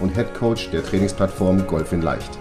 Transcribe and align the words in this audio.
und 0.00 0.14
Head 0.14 0.34
Coach 0.34 0.70
der 0.70 0.82
Trainingsplattform 0.82 1.66
Golf 1.66 1.92
in 1.92 2.02
Leicht. 2.02 2.38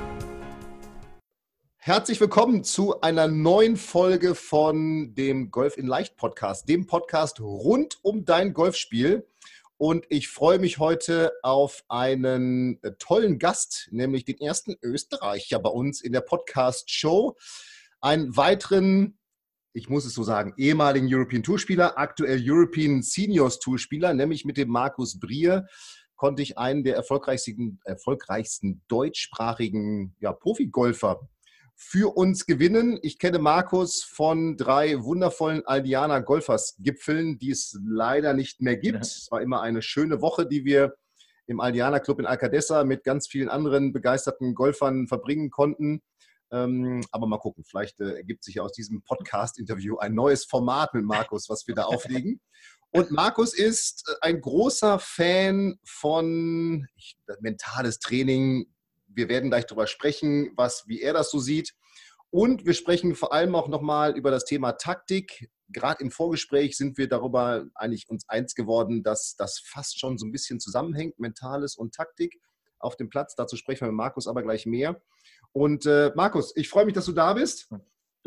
Herzlich 1.78 2.20
willkommen 2.22 2.64
zu 2.64 3.02
einer 3.02 3.28
neuen 3.28 3.76
Folge 3.76 4.36
von 4.36 5.14
dem 5.14 5.52
Golf 5.52 5.78
in 5.78 5.88
Leicht 5.88 6.16
Podcast, 6.16 6.70
dem 6.70 6.88
Podcast 6.88 7.40
rund 7.42 8.00
um 8.02 8.26
dein 8.26 8.54
Golfspiel. 8.54 9.28
Und 9.78 10.06
ich 10.10 10.28
freue 10.28 10.60
mich 10.60 10.80
heute 10.80 11.32
auf 11.42 11.84
einen 11.88 12.80
tollen 13.00 13.40
Gast, 13.40 13.88
nämlich 13.92 14.26
den 14.26 14.40
ersten 14.40 14.76
Österreicher 14.82 15.60
bei 15.60 15.70
uns 15.70 16.02
in 16.02 16.12
der 16.12 16.22
Podcast-Show. 16.22 17.38
Einen 18.02 18.36
weiteren 18.36 19.16
ich 19.72 19.88
muss 19.88 20.04
es 20.04 20.14
so 20.14 20.24
sagen, 20.24 20.54
ehemaligen 20.58 21.08
European 21.10 21.44
Tourspieler, 21.44 21.98
aktuell 21.98 22.42
European 22.44 23.04
Seniors 23.04 23.60
Tourspieler, 23.60 24.14
nämlich 24.14 24.44
mit 24.44 24.58
dem 24.58 24.70
Markus 24.70 25.20
Brier 25.20 25.68
konnte 26.20 26.44
ich 26.44 26.58
einen 26.58 26.84
der 26.84 26.98
erfolgreichsten, 26.98 27.80
erfolgreichsten 27.86 28.82
deutschsprachigen 28.90 30.16
ja, 30.20 30.34
Profigolfer 30.34 31.22
für 31.78 32.14
uns 32.18 32.46
gewinnen. 32.46 33.00
Ich 33.02 33.20
kenne 33.20 33.40
Markus 33.40 34.04
von 34.04 34.58
drei 34.58 35.02
wundervollen 35.02 35.66
Aldiana 35.66 36.20
Golfers 36.20 36.76
Gipfeln, 36.80 37.40
die 37.40 37.52
es 37.52 37.80
leider 37.82 38.34
nicht 38.34 38.60
mehr 38.60 38.76
gibt. 38.76 38.96
Ja. 38.96 39.02
Es 39.02 39.30
war 39.32 39.42
immer 39.42 39.62
eine 39.62 39.82
schöne 39.82 40.22
Woche, 40.22 40.46
die 40.46 40.66
wir 40.66 40.94
im 41.48 41.62
Aldiana 41.62 42.00
Club 42.00 42.20
in 42.20 42.26
Alcadessa 42.26 42.84
mit 42.84 43.06
ganz 43.06 43.30
vielen 43.30 43.48
anderen 43.48 43.94
begeisterten 43.94 44.54
Golfern 44.56 45.08
verbringen 45.08 45.50
konnten. 45.50 46.02
Ähm, 46.52 47.02
aber 47.12 47.28
mal 47.28 47.38
gucken, 47.38 47.64
vielleicht 47.64 48.02
äh, 48.02 48.16
ergibt 48.16 48.44
sich 48.44 48.60
aus 48.60 48.74
diesem 48.74 49.04
Podcast-Interview 49.04 49.98
ein 50.00 50.14
neues 50.14 50.44
Format 50.44 50.94
mit 50.94 51.06
Markus, 51.06 51.48
was 51.48 51.66
wir 51.66 51.76
da 51.76 51.84
auflegen. 51.86 52.42
Und 52.92 53.12
Markus 53.12 53.54
ist 53.54 54.08
äh, 54.08 54.14
ein 54.22 54.42
großer 54.42 55.00
Fan 55.00 55.80
von 55.84 56.88
ich, 56.96 57.18
mentales 57.40 58.00
Training. 58.00 58.68
Wir 59.08 59.30
werden 59.30 59.50
gleich 59.50 59.66
darüber 59.66 59.88
sprechen, 59.88 60.52
was, 60.56 60.88
wie 60.88 61.02
er 61.02 61.14
das 61.14 61.30
so 61.30 61.40
sieht. 61.40 61.76
Und 62.32 62.66
wir 62.66 62.74
sprechen 62.74 63.16
vor 63.16 63.34
allem 63.34 63.56
auch 63.56 63.68
nochmal 63.68 64.16
über 64.18 64.32
das 64.32 64.46
Thema 64.46 64.74
Taktik. 64.74 65.50
Gerade 65.70 66.04
im 66.04 66.12
Vorgespräch 66.12 66.78
sind 66.78 66.98
wir 66.98 67.08
darüber 67.08 67.66
eigentlich 67.76 68.10
uns 68.10 68.28
eins 68.28 68.56
geworden, 68.56 69.04
dass 69.04 69.36
das 69.36 69.60
fast 69.60 70.00
schon 70.00 70.18
so 70.18 70.26
ein 70.26 70.32
bisschen 70.32 70.60
zusammenhängt, 70.60 71.20
Mentales 71.20 71.76
und 71.76 71.94
Taktik 71.94 72.40
auf 72.80 72.96
dem 72.96 73.10
Platz. 73.10 73.36
Dazu 73.36 73.56
sprechen 73.56 73.82
wir 73.82 73.88
mit 73.88 73.98
Markus 73.98 74.28
aber 74.28 74.42
gleich 74.42 74.66
mehr. 74.66 75.02
Und 75.52 75.86
äh, 75.86 76.12
Markus, 76.16 76.56
ich 76.56 76.70
freue 76.70 76.86
mich, 76.86 76.94
dass 76.94 77.06
du 77.06 77.12
da 77.12 77.34
bist. 77.34 77.70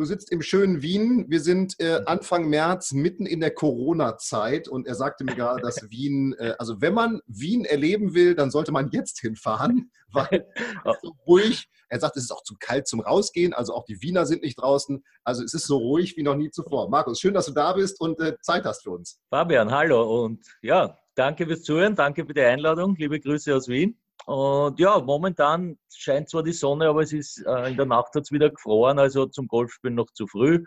Du 0.03 0.07
sitzt 0.07 0.33
im 0.33 0.43
schönen 0.43 0.83
Wien. 0.83 1.27
Wir 1.29 1.39
sind 1.39 1.79
äh, 1.79 2.01
Anfang 2.07 2.49
März 2.49 2.91
mitten 2.91 3.25
in 3.25 3.39
der 3.39 3.55
Corona-Zeit 3.55 4.67
und 4.67 4.89
er 4.89 4.97
sagte 4.97 5.23
mir 5.23 5.37
gerade, 5.37 5.63
dass 5.63 5.77
Wien, 5.93 6.35
äh, 6.41 6.55
also 6.59 6.81
wenn 6.81 6.93
man 6.93 7.21
Wien 7.29 7.65
erleben 7.65 8.13
will, 8.13 8.35
dann 8.35 8.51
sollte 8.51 8.73
man 8.73 8.91
jetzt 8.91 9.21
hinfahren, 9.21 9.93
weil 10.13 10.45
es 10.85 10.97
so 11.03 11.13
ruhig. 11.25 11.69
Er 11.89 12.01
sagt, 12.01 12.17
es 12.17 12.25
ist 12.25 12.33
auch 12.33 12.43
zu 12.43 12.57
kalt 12.59 12.89
zum 12.89 12.99
Rausgehen, 12.99 13.53
also 13.53 13.75
auch 13.75 13.85
die 13.85 14.03
Wiener 14.03 14.27
sind 14.27 14.43
nicht 14.43 14.61
draußen. 14.61 15.05
Also 15.23 15.45
es 15.45 15.55
ist 15.55 15.69
so 15.69 15.77
ruhig 15.77 16.17
wie 16.17 16.25
noch 16.25 16.35
nie 16.35 16.51
zuvor. 16.51 16.91
Markus, 16.91 17.21
schön, 17.21 17.35
dass 17.35 17.47
du 17.47 17.53
da 17.53 17.73
bist 17.73 18.01
und 18.01 18.19
äh, 18.19 18.37
Zeit 18.41 18.65
hast 18.65 18.83
für 18.83 18.91
uns. 18.91 19.21
Fabian, 19.31 19.71
hallo 19.71 20.25
und 20.25 20.45
ja, 20.63 20.99
danke 21.15 21.47
fürs 21.47 21.63
Zuhören, 21.63 21.95
danke 21.95 22.27
für 22.27 22.35
die 22.35 22.41
Einladung. 22.41 22.97
Liebe 22.97 23.21
Grüße 23.21 23.55
aus 23.55 23.69
Wien. 23.69 24.02
Und 24.27 24.79
ja, 24.79 25.01
momentan 25.01 25.79
scheint 25.93 26.29
zwar 26.29 26.43
die 26.43 26.53
Sonne, 26.53 26.89
aber 26.89 27.03
es 27.03 27.13
ist 27.13 27.45
äh, 27.47 27.71
in 27.71 27.77
der 27.77 27.87
Nacht 27.87 28.15
hat 28.15 28.23
es 28.23 28.33
wieder 28.33 28.51
gefroren, 28.51 28.99
also 28.99 29.27
zum 29.27 29.49
Golfspielen 29.49 29.97
noch 29.97 30.11
zu 30.13 30.27
früh. 30.27 30.63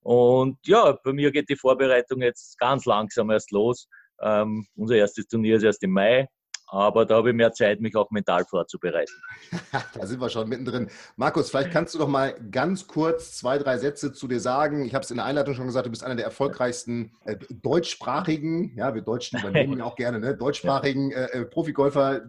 Und 0.00 0.58
ja, 0.66 0.96
bei 1.02 1.12
mir 1.12 1.32
geht 1.32 1.48
die 1.48 1.56
Vorbereitung 1.56 2.22
jetzt 2.22 2.58
ganz 2.58 2.84
langsam 2.84 3.30
erst 3.30 3.50
los. 3.50 3.88
Ähm, 4.20 4.66
unser 4.76 4.96
erstes 4.96 5.26
Turnier 5.26 5.56
ist 5.56 5.62
erst 5.62 5.82
im 5.82 5.90
Mai, 5.90 6.28
aber 6.68 7.04
da 7.04 7.16
habe 7.16 7.30
ich 7.30 7.36
mehr 7.36 7.52
Zeit, 7.52 7.80
mich 7.80 7.94
auch 7.96 8.10
mental 8.10 8.44
vorzubereiten. 8.44 9.12
da 9.94 10.06
sind 10.06 10.20
wir 10.20 10.30
schon 10.30 10.48
mittendrin. 10.48 10.90
Markus, 11.16 11.50
vielleicht 11.50 11.70
kannst 11.70 11.94
du 11.94 11.98
doch 11.98 12.08
mal 12.08 12.34
ganz 12.50 12.86
kurz 12.86 13.36
zwei, 13.36 13.58
drei 13.58 13.78
Sätze 13.78 14.12
zu 14.12 14.26
dir 14.26 14.40
sagen. 14.40 14.84
Ich 14.84 14.94
habe 14.94 15.04
es 15.04 15.10
in 15.10 15.16
der 15.16 15.26
Einleitung 15.26 15.54
schon 15.54 15.66
gesagt, 15.66 15.86
du 15.86 15.90
bist 15.90 16.04
einer 16.04 16.16
der 16.16 16.24
erfolgreichsten 16.24 17.12
äh, 17.24 17.36
deutschsprachigen, 17.50 18.76
ja, 18.76 18.94
wir 18.94 19.02
Deutschen 19.02 19.38
übernehmen 19.38 19.78
ja 19.78 19.84
auch 19.84 19.96
gerne, 19.96 20.18
ne, 20.18 20.36
deutschsprachigen 20.36 21.12
äh, 21.12 21.26
äh 21.26 21.44
Profigolfer 21.44 22.22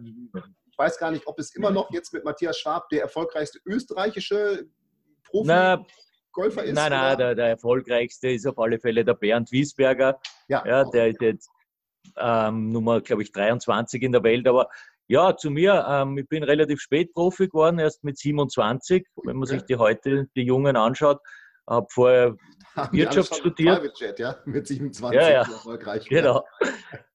weiß 0.78 0.98
gar 0.98 1.10
nicht, 1.10 1.26
ob 1.26 1.38
es 1.38 1.54
immer 1.54 1.70
noch 1.70 1.90
jetzt 1.90 2.12
mit 2.12 2.24
Matthias 2.24 2.58
Schwab 2.58 2.88
der 2.88 3.02
erfolgreichste 3.02 3.58
österreichische 3.66 4.66
Profi-Golfer 5.24 6.64
ist. 6.64 6.74
Nein, 6.74 6.90
nein, 6.90 7.18
der, 7.18 7.34
der, 7.34 7.48
erfolgreichste 7.48 8.30
ist 8.30 8.46
auf 8.46 8.58
alle 8.58 8.78
Fälle 8.78 9.04
der 9.04 9.14
Bernd 9.14 9.50
Wiesberger. 9.50 10.20
Ja, 10.48 10.64
ja 10.66 10.84
der 10.84 11.08
ist 11.08 11.20
jetzt 11.20 11.50
ähm, 12.16 12.70
Nummer, 12.70 13.00
glaube 13.00 13.22
ich, 13.22 13.32
23 13.32 14.02
in 14.02 14.12
der 14.12 14.22
Welt. 14.22 14.46
Aber 14.46 14.68
ja, 15.08 15.36
zu 15.36 15.50
mir, 15.50 15.86
ähm, 15.88 16.18
ich 16.18 16.28
bin 16.28 16.42
relativ 16.42 16.80
spät 16.80 17.12
Profi 17.12 17.48
geworden, 17.48 17.78
erst 17.78 18.04
mit 18.04 18.18
27. 18.18 19.06
Wenn 19.24 19.36
man 19.36 19.48
sich 19.48 19.62
die 19.62 19.76
heute, 19.76 20.28
die 20.36 20.42
Jungen 20.42 20.76
anschaut, 20.76 21.20
habe 21.66 21.86
vorher 21.90 22.36
Wirtschaft 22.92 23.34
studiert. 23.34 23.98
Jet, 23.98 24.18
ja? 24.18 24.36
Mit 24.44 24.66
27 24.66 25.20
ja, 25.20 25.30
ja. 25.30 25.38
erfolgreich. 25.40 26.06
Genau. 26.08 26.44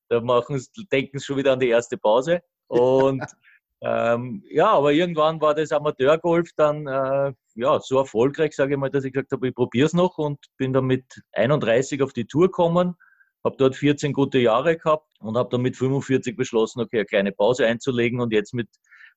Da 0.10 0.22
machen 0.22 0.62
denken 0.92 1.20
sie 1.20 1.26
schon 1.26 1.38
wieder 1.38 1.54
an 1.54 1.60
die 1.60 1.70
erste 1.70 1.98
Pause. 1.98 2.42
Und 2.68 3.24
Ähm, 3.86 4.44
ja, 4.50 4.72
aber 4.72 4.94
irgendwann 4.94 5.42
war 5.42 5.54
das 5.54 5.74
Amateurgolf 5.74 6.52
dann 6.56 6.88
äh, 6.88 7.34
ja, 7.56 7.80
so 7.82 7.98
erfolgreich, 7.98 8.56
sage 8.56 8.76
ich 8.76 8.80
mal, 8.80 8.90
dass 8.90 9.04
ich 9.04 9.12
gesagt 9.12 9.34
habe, 9.34 9.50
ich 9.50 9.54
probiere 9.54 9.88
es 9.88 9.94
noch 9.94 10.18
und 10.18 10.40
bin 10.56 10.72
dann 10.72 10.86
mit 10.86 11.04
31 11.34 12.02
auf 12.02 12.14
die 12.14 12.26
Tour 12.26 12.46
gekommen, 12.46 12.96
habe 13.44 13.58
dort 13.58 13.76
14 13.76 14.14
gute 14.14 14.40
Jahre 14.40 14.78
gehabt 14.78 15.10
und 15.20 15.36
habe 15.36 15.50
dann 15.50 15.62
mit 15.62 15.76
45 15.76 16.38
beschlossen, 16.38 16.80
okay, 16.80 17.00
eine 17.00 17.06
kleine 17.06 17.32
Pause 17.34 17.68
einzulegen 17.68 18.22
und 18.22 18.32
jetzt 18.32 18.54
mit 18.54 18.70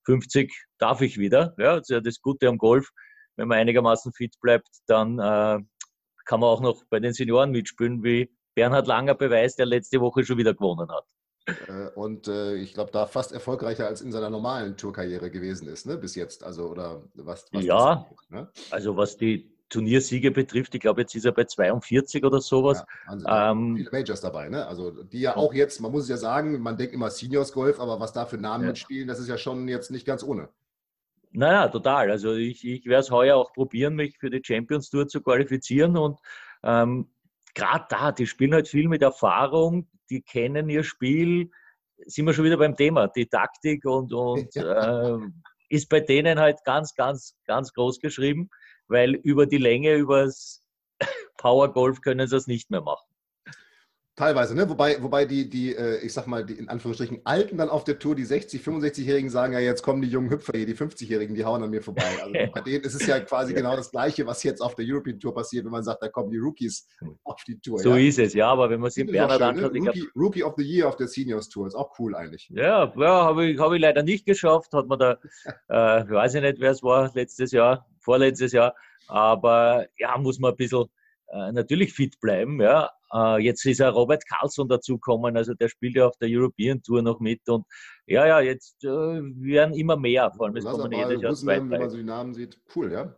50 0.04 0.52
darf 0.78 1.00
ich 1.00 1.16
wieder. 1.16 1.54
Ja, 1.58 1.76
das 1.76 1.82
ist 1.82 1.90
ja 1.90 2.00
das 2.00 2.20
Gute 2.20 2.48
am 2.48 2.58
Golf. 2.58 2.90
Wenn 3.36 3.46
man 3.46 3.58
einigermaßen 3.58 4.12
fit 4.14 4.34
bleibt, 4.40 4.68
dann 4.88 5.20
äh, 5.20 5.60
kann 6.24 6.40
man 6.40 6.48
auch 6.48 6.60
noch 6.60 6.82
bei 6.90 6.98
den 6.98 7.12
Senioren 7.12 7.52
mitspielen, 7.52 8.02
wie 8.02 8.34
Bernhard 8.56 8.88
Langer 8.88 9.14
beweist, 9.14 9.60
der 9.60 9.66
letzte 9.66 10.00
Woche 10.00 10.24
schon 10.24 10.38
wieder 10.38 10.54
gewonnen 10.54 10.90
hat. 10.90 11.04
Äh, 11.46 11.88
und 11.94 12.28
äh, 12.28 12.54
ich 12.54 12.74
glaube, 12.74 12.90
da 12.90 13.06
fast 13.06 13.32
erfolgreicher 13.32 13.86
als 13.86 14.00
in 14.00 14.12
seiner 14.12 14.30
normalen 14.30 14.76
Tourkarriere 14.76 15.30
gewesen 15.30 15.68
ist, 15.68 15.86
ne? 15.86 15.96
bis 15.96 16.14
jetzt. 16.14 16.42
Also, 16.42 16.68
oder 16.68 17.02
was? 17.14 17.46
was 17.52 17.64
ja, 17.64 18.06
ist, 18.10 18.30
ne? 18.30 18.50
also 18.70 18.96
was 18.96 19.16
die 19.16 19.50
Turniersiege 19.68 20.30
betrifft, 20.30 20.74
ich 20.74 20.80
glaube, 20.80 21.02
jetzt 21.02 21.14
ist 21.14 21.24
er 21.24 21.32
bei 21.32 21.44
42 21.44 22.24
oder 22.24 22.40
sowas. 22.40 22.84
Ja, 23.24 23.50
ähm, 23.50 23.76
viele 23.76 23.90
Majors 23.90 24.20
dabei, 24.20 24.48
ne? 24.48 24.66
Also 24.66 24.90
die 24.90 25.20
ja 25.20 25.36
auch 25.36 25.52
jetzt, 25.52 25.80
man 25.80 25.90
muss 25.90 26.04
es 26.04 26.08
ja 26.08 26.16
sagen, 26.16 26.60
man 26.60 26.76
denkt 26.76 26.94
immer 26.94 27.10
Seniors 27.10 27.52
Golf, 27.52 27.80
aber 27.80 27.98
was 27.98 28.12
da 28.12 28.26
für 28.26 28.38
Namen 28.38 28.64
ja. 28.64 28.68
mitspielen, 28.68 29.08
das 29.08 29.18
ist 29.18 29.28
ja 29.28 29.38
schon 29.38 29.66
jetzt 29.66 29.90
nicht 29.90 30.06
ganz 30.06 30.22
ohne. 30.22 30.48
Naja, 31.32 31.68
total. 31.68 32.10
Also 32.10 32.34
ich, 32.34 32.64
ich 32.64 32.86
werde 32.86 33.00
es 33.00 33.10
heuer 33.10 33.36
auch 33.36 33.52
probieren, 33.52 33.94
mich 33.94 34.18
für 34.18 34.30
die 34.30 34.40
Champions 34.42 34.88
Tour 34.88 35.08
zu 35.08 35.20
qualifizieren 35.20 35.96
und 35.96 36.18
ähm, 36.62 37.10
gerade 37.54 37.86
da, 37.88 38.12
die 38.12 38.26
spielen 38.26 38.54
halt 38.54 38.68
viel 38.68 38.88
mit 38.88 39.02
Erfahrung, 39.02 39.88
die 40.10 40.22
kennen 40.22 40.68
ihr 40.68 40.84
Spiel, 40.84 41.50
sind 42.06 42.26
wir 42.26 42.34
schon 42.34 42.44
wieder 42.44 42.58
beim 42.58 42.76
Thema, 42.76 43.08
die 43.08 43.26
Taktik 43.26 43.84
und, 43.84 44.12
und 44.12 44.54
äh, 44.56 45.18
ist 45.68 45.88
bei 45.88 46.00
denen 46.00 46.38
halt 46.38 46.58
ganz, 46.64 46.94
ganz, 46.94 47.36
ganz 47.46 47.72
groß 47.72 48.00
geschrieben, 48.00 48.50
weil 48.88 49.14
über 49.14 49.46
die 49.46 49.58
Länge, 49.58 49.94
übers 49.94 50.62
Power 51.38 51.72
Golf 51.72 52.00
können 52.00 52.28
sie 52.28 52.36
es 52.36 52.46
nicht 52.46 52.70
mehr 52.70 52.82
machen. 52.82 53.05
Teilweise, 54.16 54.54
ne? 54.54 54.66
Wobei, 54.66 55.02
wobei 55.02 55.26
die, 55.26 55.50
die, 55.50 55.76
äh, 55.76 55.98
ich 55.98 56.14
sag 56.14 56.26
mal, 56.26 56.42
die 56.42 56.54
in 56.54 56.70
Anführungsstrichen 56.70 57.20
Alten 57.24 57.58
dann 57.58 57.68
auf 57.68 57.84
der 57.84 57.98
Tour, 57.98 58.14
die 58.14 58.24
60, 58.24 58.62
65-Jährigen 58.62 59.28
sagen 59.28 59.52
ja, 59.52 59.58
jetzt 59.58 59.82
kommen 59.82 60.00
die 60.00 60.08
jungen 60.08 60.30
Hüpfer 60.30 60.54
hier, 60.56 60.64
die 60.64 60.74
50-Jährigen, 60.74 61.34
die 61.34 61.44
hauen 61.44 61.62
an 61.62 61.68
mir 61.68 61.82
vorbei. 61.82 62.08
Also 62.22 62.32
bei 62.54 62.60
denen 62.62 62.82
ist 62.82 62.94
es 62.94 63.06
ja 63.06 63.20
quasi 63.20 63.52
genau 63.52 63.76
das 63.76 63.90
Gleiche, 63.90 64.26
was 64.26 64.42
jetzt 64.42 64.62
auf 64.62 64.74
der 64.74 64.86
European 64.88 65.20
Tour 65.20 65.34
passiert, 65.34 65.66
wenn 65.66 65.72
man 65.72 65.82
sagt, 65.82 66.02
da 66.02 66.08
kommen 66.08 66.30
die 66.30 66.38
Rookies 66.38 66.88
auf 67.24 67.44
die 67.46 67.60
Tour. 67.60 67.78
So 67.78 67.90
ja. 67.90 68.08
ist 68.08 68.18
es, 68.18 68.32
ja, 68.32 68.48
aber 68.48 68.70
wenn 68.70 68.80
man 68.80 68.90
sich 68.90 69.06
Bernhard 69.06 69.38
schön, 69.38 69.48
anschaut. 69.48 69.74
Ne? 69.74 69.80
Rookie. 69.80 70.08
Rookie, 70.16 70.42
of 70.44 70.54
the 70.56 70.64
Year 70.64 70.88
auf 70.88 70.96
der 70.96 71.08
Seniors 71.08 71.50
Tour, 71.50 71.66
ist 71.66 71.74
auch 71.74 71.92
cool 71.98 72.16
eigentlich. 72.16 72.48
Ja, 72.48 72.90
ja 72.96 73.24
habe 73.26 73.44
ich, 73.44 73.58
hab 73.58 73.72
ich 73.72 73.80
leider 73.82 74.02
nicht 74.02 74.24
geschafft, 74.24 74.72
hat 74.72 74.86
man 74.86 74.98
da, 74.98 75.18
äh, 75.68 76.08
weiß 76.08 76.36
ich 76.36 76.40
nicht, 76.40 76.58
wer 76.58 76.70
es 76.70 76.82
war, 76.82 77.10
letztes 77.14 77.52
Jahr, 77.52 77.86
vorletztes 77.98 78.52
Jahr, 78.52 78.74
aber 79.08 79.84
ja, 79.98 80.16
muss 80.16 80.38
man 80.38 80.52
ein 80.52 80.56
bisschen 80.56 80.86
äh, 81.28 81.52
natürlich 81.52 81.92
fit 81.92 82.18
bleiben. 82.20 82.60
Ja. 82.60 82.90
Äh, 83.12 83.42
jetzt 83.42 83.64
ist 83.64 83.78
ja 83.78 83.88
Robert 83.88 84.26
Carlson 84.28 84.68
dazugekommen, 84.68 85.36
also 85.36 85.54
der 85.54 85.68
spielt 85.68 85.96
ja 85.96 86.06
auf 86.06 86.16
der 86.18 86.28
European 86.30 86.82
Tour 86.82 87.02
noch 87.02 87.20
mit 87.20 87.48
und 87.48 87.64
ja, 88.06 88.26
ja, 88.26 88.40
jetzt 88.40 88.84
äh, 88.84 88.88
werden 88.88 89.74
immer 89.74 89.96
mehr, 89.96 90.32
vor 90.36 90.46
allem 90.46 90.56
es 90.56 90.64
kommen 90.64 90.92
jedes 90.92 91.22
Jahr 91.22 91.34
zwei, 91.34 91.56
Wenn 91.56 91.68
man 91.68 91.90
so 91.90 91.96
die 91.96 92.02
Namen 92.02 92.34
sieht, 92.34 92.60
cool, 92.74 92.92
ja. 92.92 93.14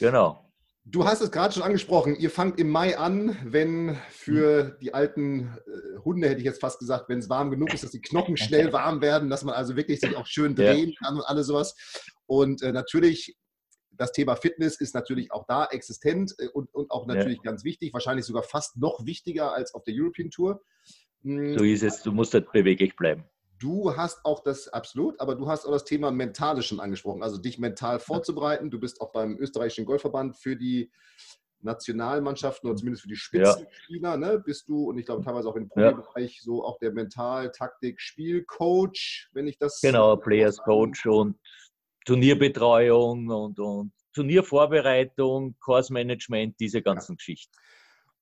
Genau. 0.00 0.44
Du 0.90 1.04
hast 1.04 1.20
es 1.20 1.30
gerade 1.30 1.52
schon 1.52 1.62
angesprochen, 1.62 2.16
ihr 2.16 2.30
fangt 2.30 2.58
im 2.58 2.70
Mai 2.70 2.96
an, 2.96 3.36
wenn 3.44 3.98
für 4.08 4.64
hm. 4.64 4.76
die 4.80 4.94
alten 4.94 5.58
äh, 5.66 5.98
Hunde, 6.02 6.28
hätte 6.28 6.38
ich 6.38 6.46
jetzt 6.46 6.62
fast 6.62 6.78
gesagt, 6.78 7.10
wenn 7.10 7.18
es 7.18 7.28
warm 7.28 7.50
genug 7.50 7.74
ist, 7.74 7.84
dass 7.84 7.90
die 7.90 8.00
Knochen 8.00 8.38
schnell 8.38 8.72
warm 8.72 9.02
werden, 9.02 9.28
dass 9.28 9.44
man 9.44 9.54
also 9.54 9.76
wirklich 9.76 10.00
sich 10.00 10.16
auch 10.16 10.26
schön 10.26 10.54
drehen 10.54 10.94
kann 10.98 11.16
und 11.16 11.24
alles 11.24 11.46
sowas. 11.48 11.74
Und 12.26 12.62
äh, 12.62 12.72
natürlich 12.72 13.36
das 13.98 14.12
Thema 14.12 14.36
Fitness 14.36 14.80
ist 14.80 14.94
natürlich 14.94 15.32
auch 15.32 15.44
da 15.46 15.66
existent 15.66 16.34
äh, 16.38 16.48
und, 16.48 16.72
und 16.72 16.90
auch 16.90 17.06
natürlich 17.06 17.38
ja. 17.38 17.50
ganz 17.50 17.64
wichtig, 17.64 17.92
wahrscheinlich 17.92 18.24
sogar 18.24 18.42
fast 18.42 18.78
noch 18.78 19.04
wichtiger 19.04 19.52
als 19.52 19.74
auf 19.74 19.84
der 19.84 19.94
European 19.96 20.30
Tour. 20.30 20.62
So 21.22 21.64
ist 21.64 21.82
es, 21.82 22.02
du 22.02 22.12
musst 22.12 22.32
halt 22.32 22.50
beweglich 22.52 22.96
bleiben. 22.96 23.24
Du 23.58 23.96
hast 23.96 24.24
auch 24.24 24.44
das, 24.44 24.68
absolut, 24.68 25.20
aber 25.20 25.34
du 25.34 25.48
hast 25.48 25.66
auch 25.66 25.72
das 25.72 25.84
Thema 25.84 26.12
Mentale 26.12 26.62
schon 26.62 26.78
angesprochen, 26.78 27.24
also 27.24 27.38
dich 27.38 27.58
mental 27.58 27.98
vorzubereiten. 27.98 28.70
Du 28.70 28.78
bist 28.78 29.00
auch 29.00 29.10
beim 29.10 29.36
österreichischen 29.36 29.84
Golfverband 29.84 30.36
für 30.36 30.54
die 30.54 30.92
Nationalmannschaften 31.60 32.70
oder 32.70 32.76
zumindest 32.76 33.02
für 33.02 33.08
die 33.08 33.16
Spitzenspieler, 33.16 34.10
ja. 34.10 34.16
ne, 34.16 34.38
bist 34.38 34.68
du 34.68 34.88
und 34.88 34.96
ich 34.96 35.06
glaube 35.06 35.24
teilweise 35.24 35.48
auch 35.48 35.56
im 35.56 35.68
Profibereich 35.68 36.36
ja. 36.36 36.42
so 36.44 36.64
auch 36.64 36.78
der 36.78 36.92
Mental-, 36.92 37.50
Taktik-, 37.50 38.00
Spielcoach, 38.00 39.28
wenn 39.32 39.48
ich 39.48 39.58
das. 39.58 39.80
Genau, 39.80 40.14
Players 40.14 40.58
Coach 40.58 41.04
und 41.06 41.36
Turnierbetreuung 42.08 43.28
und, 43.28 43.58
und 43.58 43.92
Turniervorbereitung, 44.14 45.56
Kursmanagement, 45.60 46.58
diese 46.58 46.80
ganzen 46.80 47.12
ja. 47.12 47.16
Geschichten. 47.16 47.54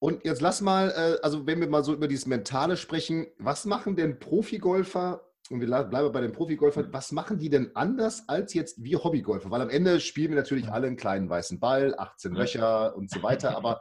Und 0.01 0.25
jetzt 0.25 0.41
lass 0.43 0.61
mal, 0.61 0.91
äh, 0.91 1.23
also 1.23 1.47
wenn 1.47 1.61
wir 1.61 1.69
mal 1.69 1.85
so 1.85 1.95
über 1.95 2.09
dieses 2.09 2.27
Mentale 2.27 2.77
sprechen, 2.77 3.29
was 3.39 3.65
machen 3.65 3.95
denn 3.95 4.19
Profigolfer, 4.19 5.23
und 5.51 5.61
wir 5.61 5.69
bleiben 5.69 6.13
bei 6.13 6.21
den 6.21 6.33
Profigolfern, 6.33 6.89
was 6.93 7.13
machen 7.13 7.39
die 7.39 7.49
denn 7.49 7.71
anders 7.77 8.29
als 8.29 8.53
jetzt 8.55 8.83
wir 8.83 9.05
Hobbygolfer? 9.05 9.53
Weil 9.53 9.61
am 9.61 9.71
Ende 9.71 10.01
spielen 10.01 10.31
wir 10.31 10.37
natürlich 10.37 10.69
alle 10.69 10.89
einen 10.89 10.97
kleinen 10.97 11.31
weißen 11.31 11.61
Ball, 11.61 11.95
18 11.97 12.33
Löcher 12.33 12.97
und 12.97 13.09
so 13.09 13.23
weiter, 13.23 13.57
aber 13.57 13.81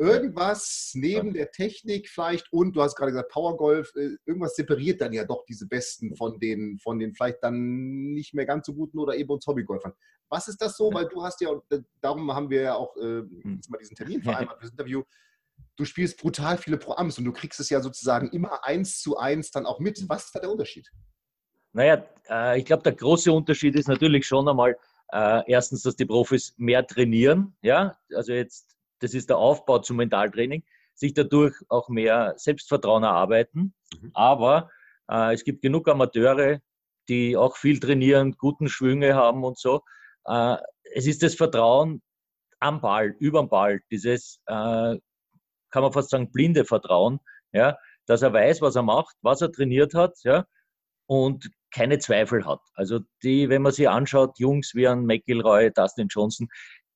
irgendwas 0.00 0.92
neben 0.94 1.34
der 1.34 1.50
Technik 1.50 2.08
vielleicht 2.08 2.50
und 2.52 2.74
du 2.74 2.80
hast 2.80 2.96
gerade 2.96 3.12
gesagt 3.12 3.30
Powergolf, 3.30 3.92
äh, 3.96 4.16
irgendwas 4.24 4.56
separiert 4.56 5.02
dann 5.02 5.12
ja 5.12 5.24
doch 5.24 5.44
diese 5.44 5.68
Besten 5.68 6.16
von 6.16 6.40
den, 6.40 6.78
von 6.78 6.98
den 6.98 7.14
vielleicht 7.14 7.42
dann 7.42 8.12
nicht 8.12 8.32
mehr 8.32 8.46
ganz 8.46 8.66
so 8.66 8.74
guten 8.74 8.98
oder 8.98 9.14
eben 9.14 9.30
uns 9.30 9.46
Hobbygolfern. 9.46 9.92
Was 10.30 10.48
ist 10.48 10.62
das 10.62 10.76
so? 10.78 10.92
Weil 10.92 11.06
du 11.06 11.22
hast 11.22 11.42
ja, 11.42 11.50
äh, 11.68 11.80
darum 12.00 12.32
haben 12.34 12.48
wir 12.48 12.62
ja 12.62 12.74
auch 12.76 12.96
äh, 12.96 13.22
mal 13.68 13.78
diesen 13.78 13.94
Termin 13.94 14.22
vereinbart 14.22 14.58
für 14.58 14.64
das 14.64 14.72
Interview. 14.72 15.02
Du 15.76 15.84
spielst 15.84 16.18
brutal 16.18 16.56
viele 16.56 16.78
Pro-Ams 16.78 17.18
und 17.18 17.26
du 17.26 17.32
kriegst 17.32 17.60
es 17.60 17.68
ja 17.68 17.82
sozusagen 17.82 18.30
immer 18.30 18.64
eins 18.64 19.02
zu 19.02 19.18
eins 19.18 19.50
dann 19.50 19.66
auch 19.66 19.80
mit. 19.80 20.02
Was 20.08 20.24
ist 20.24 20.34
da 20.34 20.40
der 20.40 20.50
Unterschied? 20.50 20.90
Naja, 21.72 22.06
äh, 22.26 22.58
ich 22.58 22.64
glaube, 22.64 22.82
der 22.84 22.94
große 22.94 23.30
Unterschied 23.30 23.74
ist 23.76 23.88
natürlich 23.88 24.26
schon 24.26 24.48
einmal, 24.48 24.78
äh, 25.12 25.42
erstens, 25.46 25.82
dass 25.82 25.96
die 25.96 26.06
Profis 26.06 26.54
mehr 26.56 26.86
trainieren. 26.86 27.54
Ja, 27.60 27.98
also 28.14 28.32
jetzt 28.32 28.79
das 29.00 29.14
ist 29.14 29.30
der 29.30 29.38
Aufbau 29.38 29.80
zum 29.80 29.96
Mentaltraining, 29.96 30.64
sich 30.94 31.14
dadurch 31.14 31.54
auch 31.68 31.88
mehr 31.88 32.34
Selbstvertrauen 32.36 33.02
erarbeiten. 33.02 33.74
Mhm. 34.00 34.10
Aber 34.14 34.70
äh, 35.10 35.34
es 35.34 35.44
gibt 35.44 35.62
genug 35.62 35.88
Amateure, 35.88 36.60
die 37.08 37.36
auch 37.36 37.56
viel 37.56 37.80
trainieren, 37.80 38.36
guten 38.38 38.68
Schwünge 38.68 39.14
haben 39.14 39.44
und 39.44 39.58
so. 39.58 39.82
Äh, 40.26 40.56
es 40.94 41.06
ist 41.06 41.22
das 41.22 41.34
Vertrauen 41.34 42.02
am 42.60 42.80
Ball, 42.80 43.16
über 43.18 43.40
den 43.42 43.48
Ball, 43.48 43.80
dieses, 43.90 44.40
äh, 44.46 44.96
kann 45.70 45.82
man 45.82 45.92
fast 45.92 46.10
sagen, 46.10 46.30
blinde 46.30 46.64
Vertrauen, 46.64 47.20
ja, 47.52 47.76
dass 48.06 48.22
er 48.22 48.32
weiß, 48.32 48.60
was 48.60 48.76
er 48.76 48.82
macht, 48.82 49.16
was 49.22 49.40
er 49.40 49.50
trainiert 49.50 49.94
hat, 49.94 50.18
ja, 50.24 50.44
und 51.06 51.50
keine 51.72 51.98
Zweifel 51.98 52.46
hat. 52.46 52.60
Also 52.74 53.00
die, 53.22 53.48
wenn 53.48 53.62
man 53.62 53.72
sich 53.72 53.88
anschaut, 53.88 54.38
Jungs 54.38 54.74
wie 54.74 54.88
ein 54.88 55.06
McIlroy, 55.06 55.70
Dustin 55.72 56.08
Johnson, 56.08 56.48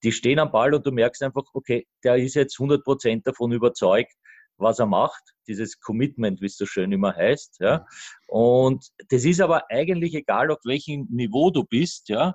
die 0.04 0.12
stehen 0.12 0.38
am 0.38 0.52
Ball 0.52 0.74
und 0.74 0.86
du 0.86 0.92
merkst 0.92 1.22
einfach, 1.22 1.44
okay, 1.54 1.86
der 2.04 2.16
ist 2.16 2.34
jetzt 2.34 2.60
100 2.60 2.84
Prozent 2.84 3.26
davon 3.26 3.52
überzeugt, 3.52 4.12
was 4.56 4.78
er 4.78 4.86
macht, 4.86 5.22
dieses 5.48 5.80
Commitment, 5.80 6.40
wie 6.40 6.46
es 6.46 6.56
so 6.56 6.66
schön 6.66 6.92
immer 6.92 7.14
heißt. 7.14 7.56
Ja. 7.60 7.86
Und 8.28 8.86
das 9.08 9.24
ist 9.24 9.40
aber 9.40 9.70
eigentlich 9.70 10.14
egal, 10.14 10.50
auf 10.50 10.60
welchem 10.64 11.06
Niveau 11.10 11.50
du 11.50 11.64
bist, 11.64 12.08
ja, 12.08 12.34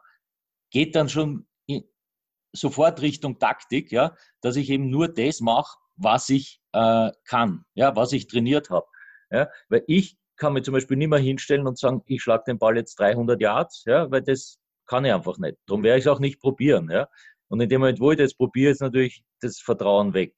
geht 0.72 0.96
dann 0.96 1.08
schon 1.08 1.48
sofort 2.52 3.02
Richtung 3.02 3.38
Taktik, 3.40 3.92
ja, 3.92 4.16
dass 4.42 4.56
ich 4.56 4.70
eben 4.70 4.90
nur 4.90 5.08
das 5.08 5.40
mache, 5.40 5.78
was 5.96 6.30
ich 6.30 6.60
äh, 6.74 7.12
kann, 7.26 7.64
ja, 7.76 7.96
was 7.96 8.12
ich 8.12 8.28
trainiert 8.28 8.70
habe. 8.70 8.88
Ja. 9.30 9.50
Weil 9.70 9.84
ich 9.88 10.18
kann 10.38 10.54
mir 10.54 10.64
zum 10.64 10.74
Beispiel 10.74 10.98
nicht 10.98 11.10
mehr 11.10 11.20
hinstellen 11.20 11.68
und 11.68 11.78
sagen, 11.78 12.02
ich 12.06 12.24
schlage 12.24 12.46
den 12.48 12.58
Ball 12.58 12.76
jetzt 12.78 13.00
300 13.00 13.40
Yards, 13.40 13.84
ja, 13.86 14.10
weil 14.10 14.24
das 14.24 14.58
kann 14.88 15.06
ich 15.06 15.14
einfach 15.14 15.38
nicht. 15.38 15.58
Darum 15.68 15.84
werde 15.84 16.00
ich 16.00 16.06
es 16.06 16.12
auch 16.12 16.20
nicht 16.20 16.40
probieren. 16.40 16.90
Ja. 16.90 17.08
Und 17.50 17.60
in 17.62 17.70
dem 17.70 17.82
Moment, 17.82 18.00
wo 18.00 18.12
ich 18.12 18.18
das 18.18 18.34
probiere, 18.34 18.72
ist 18.72 18.82
natürlich 18.82 19.24
das 19.42 19.60
Vertrauen 19.60 20.14
weg. 20.14 20.34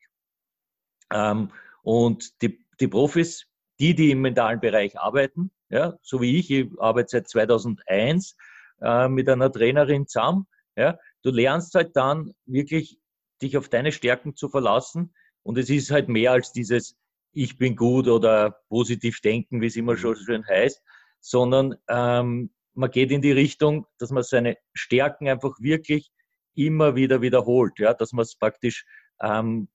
Ähm, 1.13 1.51
und 1.83 2.41
die, 2.41 2.65
die 2.79 2.87
Profis, 2.87 3.45
die, 3.79 3.93
die 3.93 4.11
im 4.11 4.21
mentalen 4.21 4.59
Bereich 4.59 4.97
arbeiten, 4.97 5.51
ja, 5.69 5.97
so 6.01 6.21
wie 6.21 6.37
ich, 6.37 6.49
ich 6.51 6.69
arbeite 6.79 7.09
seit 7.09 7.29
2001 7.29 8.35
äh, 8.81 9.07
mit 9.07 9.29
einer 9.29 9.51
Trainerin 9.51 10.07
zusammen, 10.07 10.47
ja, 10.75 10.97
du 11.23 11.31
lernst 11.31 11.75
halt 11.75 11.95
dann 11.95 12.33
wirklich, 12.45 12.97
dich 13.41 13.57
auf 13.57 13.69
deine 13.69 13.91
Stärken 13.91 14.35
zu 14.35 14.49
verlassen. 14.49 15.13
Und 15.43 15.57
es 15.57 15.69
ist 15.69 15.91
halt 15.91 16.09
mehr 16.09 16.31
als 16.31 16.51
dieses, 16.51 16.95
ich 17.33 17.57
bin 17.57 17.75
gut 17.75 18.07
oder 18.07 18.59
positiv 18.69 19.19
denken, 19.21 19.61
wie 19.61 19.67
es 19.67 19.75
immer 19.75 19.97
schon 19.97 20.15
schön 20.15 20.45
heißt, 20.47 20.81
sondern 21.19 21.75
ähm, 21.87 22.51
man 22.73 22.91
geht 22.91 23.11
in 23.11 23.21
die 23.21 23.31
Richtung, 23.31 23.87
dass 23.97 24.11
man 24.11 24.23
seine 24.23 24.57
Stärken 24.73 25.27
einfach 25.27 25.59
wirklich 25.59 26.11
immer 26.55 26.95
wieder 26.95 27.21
wiederholt, 27.21 27.79
ja, 27.79 27.93
dass 27.93 28.13
man 28.13 28.23
es 28.23 28.35
praktisch 28.35 28.85
ähm, 29.21 29.67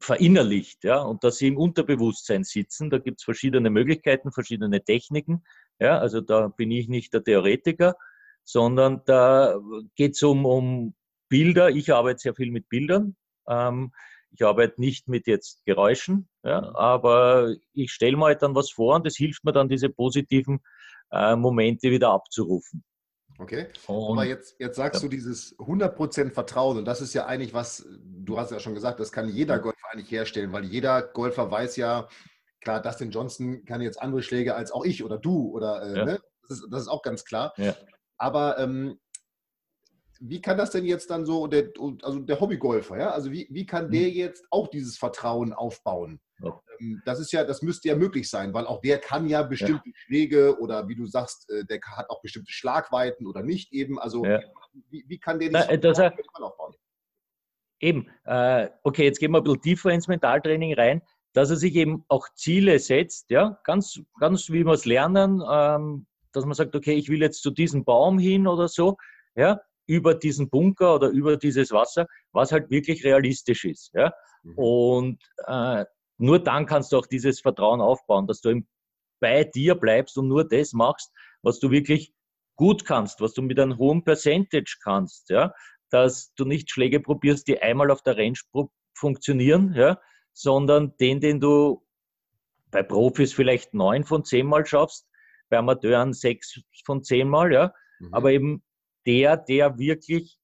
verinnerlicht, 0.00 0.84
ja, 0.84 1.00
und 1.00 1.24
dass 1.24 1.38
sie 1.38 1.48
im 1.48 1.56
Unterbewusstsein 1.56 2.44
sitzen. 2.44 2.90
Da 2.90 2.98
gibt 2.98 3.20
es 3.20 3.24
verschiedene 3.24 3.70
Möglichkeiten, 3.70 4.32
verschiedene 4.32 4.82
Techniken. 4.82 5.44
Ja, 5.78 5.98
also 5.98 6.20
da 6.20 6.48
bin 6.48 6.70
ich 6.70 6.88
nicht 6.88 7.14
der 7.14 7.24
Theoretiker, 7.24 7.94
sondern 8.44 9.02
da 9.06 9.60
geht 9.94 10.14
es 10.14 10.22
um, 10.22 10.44
um 10.44 10.94
Bilder. 11.28 11.70
Ich 11.70 11.92
arbeite 11.92 12.18
sehr 12.18 12.34
viel 12.34 12.50
mit 12.50 12.68
Bildern. 12.68 13.16
Ähm, 13.48 13.92
ich 14.32 14.44
arbeite 14.44 14.80
nicht 14.80 15.08
mit 15.08 15.26
jetzt 15.26 15.64
Geräuschen, 15.66 16.28
ja, 16.42 16.60
mhm. 16.60 16.76
aber 16.76 17.54
ich 17.72 17.92
stelle 17.92 18.16
mir 18.16 18.26
halt 18.26 18.42
dann 18.42 18.54
was 18.54 18.70
vor 18.70 18.96
und 18.96 19.06
es 19.06 19.16
hilft 19.16 19.44
mir 19.44 19.52
dann, 19.52 19.68
diese 19.68 19.88
positiven 19.88 20.60
äh, 21.10 21.36
Momente 21.36 21.90
wieder 21.90 22.10
abzurufen. 22.10 22.82
Okay. 23.42 23.66
Und, 23.86 24.12
Aber 24.12 24.24
jetzt, 24.24 24.54
jetzt 24.60 24.76
sagst 24.76 25.02
ja. 25.02 25.08
du 25.08 25.14
dieses 25.14 25.58
100% 25.58 26.30
Vertrauen 26.30 26.78
und 26.78 26.84
das 26.84 27.00
ist 27.00 27.12
ja 27.12 27.26
eigentlich 27.26 27.52
was, 27.52 27.84
du 27.98 28.38
hast 28.38 28.52
ja 28.52 28.60
schon 28.60 28.74
gesagt, 28.74 29.00
das 29.00 29.10
kann 29.10 29.28
jeder 29.28 29.58
Golfer 29.58 29.78
eigentlich 29.90 30.10
herstellen, 30.10 30.52
weil 30.52 30.64
jeder 30.64 31.02
Golfer 31.02 31.50
weiß 31.50 31.76
ja, 31.76 32.08
klar, 32.60 32.80
Dustin 32.80 33.10
Johnson 33.10 33.64
kann 33.64 33.80
jetzt 33.80 34.00
andere 34.00 34.22
Schläge 34.22 34.54
als 34.54 34.70
auch 34.70 34.84
ich 34.84 35.02
oder 35.02 35.18
du 35.18 35.50
oder, 35.50 35.82
äh, 35.82 35.98
ja. 35.98 36.04
ne? 36.04 36.20
das, 36.42 36.58
ist, 36.58 36.66
das 36.70 36.82
ist 36.82 36.88
auch 36.88 37.02
ganz 37.02 37.24
klar. 37.24 37.52
Ja. 37.56 37.74
Aber 38.16 38.58
ähm, 38.58 39.00
wie 40.24 40.40
kann 40.40 40.56
das 40.56 40.70
denn 40.70 40.84
jetzt 40.84 41.10
dann 41.10 41.26
so, 41.26 41.48
der, 41.48 41.70
also 42.02 42.20
der 42.20 42.38
Hobbygolfer, 42.38 42.96
ja, 42.96 43.10
also 43.10 43.32
wie, 43.32 43.48
wie 43.50 43.66
kann 43.66 43.90
der 43.90 44.08
mhm. 44.08 44.14
jetzt 44.14 44.46
auch 44.50 44.68
dieses 44.68 44.96
Vertrauen 44.96 45.52
aufbauen? 45.52 46.20
Ja. 46.40 46.62
Ähm, 46.80 47.02
das 47.04 47.18
ist 47.18 47.32
ja, 47.32 47.42
das 47.42 47.62
müsste 47.62 47.88
ja 47.88 47.96
möglich 47.96 48.30
sein, 48.30 48.54
weil 48.54 48.66
auch 48.66 48.80
der 48.80 48.98
kann 48.98 49.26
ja 49.26 49.42
bestimmte 49.42 49.88
ja. 49.88 49.92
Schläge 49.96 50.60
oder 50.60 50.86
wie 50.86 50.94
du 50.94 51.06
sagst, 51.06 51.50
äh, 51.50 51.64
der 51.64 51.80
hat 51.96 52.08
auch 52.08 52.22
bestimmte 52.22 52.52
Schlagweiten 52.52 53.26
oder 53.26 53.42
nicht 53.42 53.72
eben. 53.72 53.98
Also 53.98 54.24
ja. 54.24 54.40
wie, 54.90 55.04
wie, 55.08 55.18
kann 55.18 55.40
der 55.40 55.50
das 55.50 55.98
aufbauen? 55.98 56.74
Eben, 57.80 58.08
äh, 58.24 58.68
okay, 58.84 59.04
jetzt 59.04 59.18
gehen 59.18 59.32
wir 59.32 59.38
ein 59.38 59.44
bisschen 59.44 59.62
tiefer 59.62 59.90
ins 59.90 60.06
Mentaltraining 60.06 60.74
rein, 60.74 61.02
dass 61.32 61.50
er 61.50 61.56
sich 61.56 61.74
eben 61.74 62.04
auch 62.06 62.28
Ziele 62.36 62.78
setzt, 62.78 63.30
ja, 63.30 63.58
ganz, 63.64 64.00
ganz 64.20 64.50
wie 64.50 64.64
wir 64.64 64.74
es 64.74 64.84
lernen, 64.84 65.42
ähm, 65.50 66.06
dass 66.30 66.44
man 66.44 66.54
sagt, 66.54 66.76
okay, 66.76 66.94
ich 66.94 67.08
will 67.08 67.20
jetzt 67.20 67.42
zu 67.42 67.50
diesem 67.50 67.84
Baum 67.84 68.20
hin 68.20 68.46
oder 68.46 68.68
so, 68.68 68.96
ja, 69.34 69.60
über 69.86 70.14
diesen 70.14 70.48
Bunker 70.48 70.94
oder 70.94 71.08
über 71.08 71.36
dieses 71.36 71.70
Wasser, 71.72 72.06
was 72.32 72.52
halt 72.52 72.70
wirklich 72.70 73.04
realistisch 73.04 73.64
ist. 73.64 73.92
Ja? 73.94 74.12
Mhm. 74.42 74.58
Und 74.58 75.22
äh, 75.46 75.84
nur 76.18 76.38
dann 76.38 76.66
kannst 76.66 76.92
du 76.92 76.98
auch 76.98 77.06
dieses 77.06 77.40
Vertrauen 77.40 77.80
aufbauen, 77.80 78.26
dass 78.26 78.40
du 78.40 78.62
bei 79.20 79.44
dir 79.44 79.74
bleibst 79.74 80.18
und 80.18 80.28
nur 80.28 80.46
das 80.46 80.72
machst, 80.72 81.12
was 81.42 81.58
du 81.58 81.70
wirklich 81.70 82.12
gut 82.56 82.84
kannst, 82.84 83.20
was 83.20 83.34
du 83.34 83.42
mit 83.42 83.58
einem 83.58 83.78
hohen 83.78 84.04
Percentage 84.04 84.78
kannst. 84.82 85.30
Ja? 85.30 85.52
Dass 85.90 86.32
du 86.34 86.44
nicht 86.44 86.70
Schläge 86.70 87.00
probierst, 87.00 87.48
die 87.48 87.60
einmal 87.60 87.90
auf 87.90 88.02
der 88.02 88.16
Range 88.16 88.38
funktionieren, 88.94 89.74
ja? 89.74 89.98
sondern 90.32 90.96
den, 90.98 91.20
den 91.20 91.40
du 91.40 91.84
bei 92.70 92.82
Profis 92.82 93.32
vielleicht 93.32 93.74
neun 93.74 94.04
von 94.04 94.24
zehn 94.24 94.46
Mal 94.46 94.66
schaffst, 94.66 95.06
bei 95.48 95.58
Amateuren 95.58 96.12
sechs 96.14 96.60
von 96.84 97.02
zehn 97.02 97.28
Mal, 97.28 97.52
ja. 97.52 97.74
Mhm. 98.00 98.14
Aber 98.14 98.32
eben 98.32 98.62
der, 99.06 99.36
der 99.36 99.78
wirklich 99.78 100.38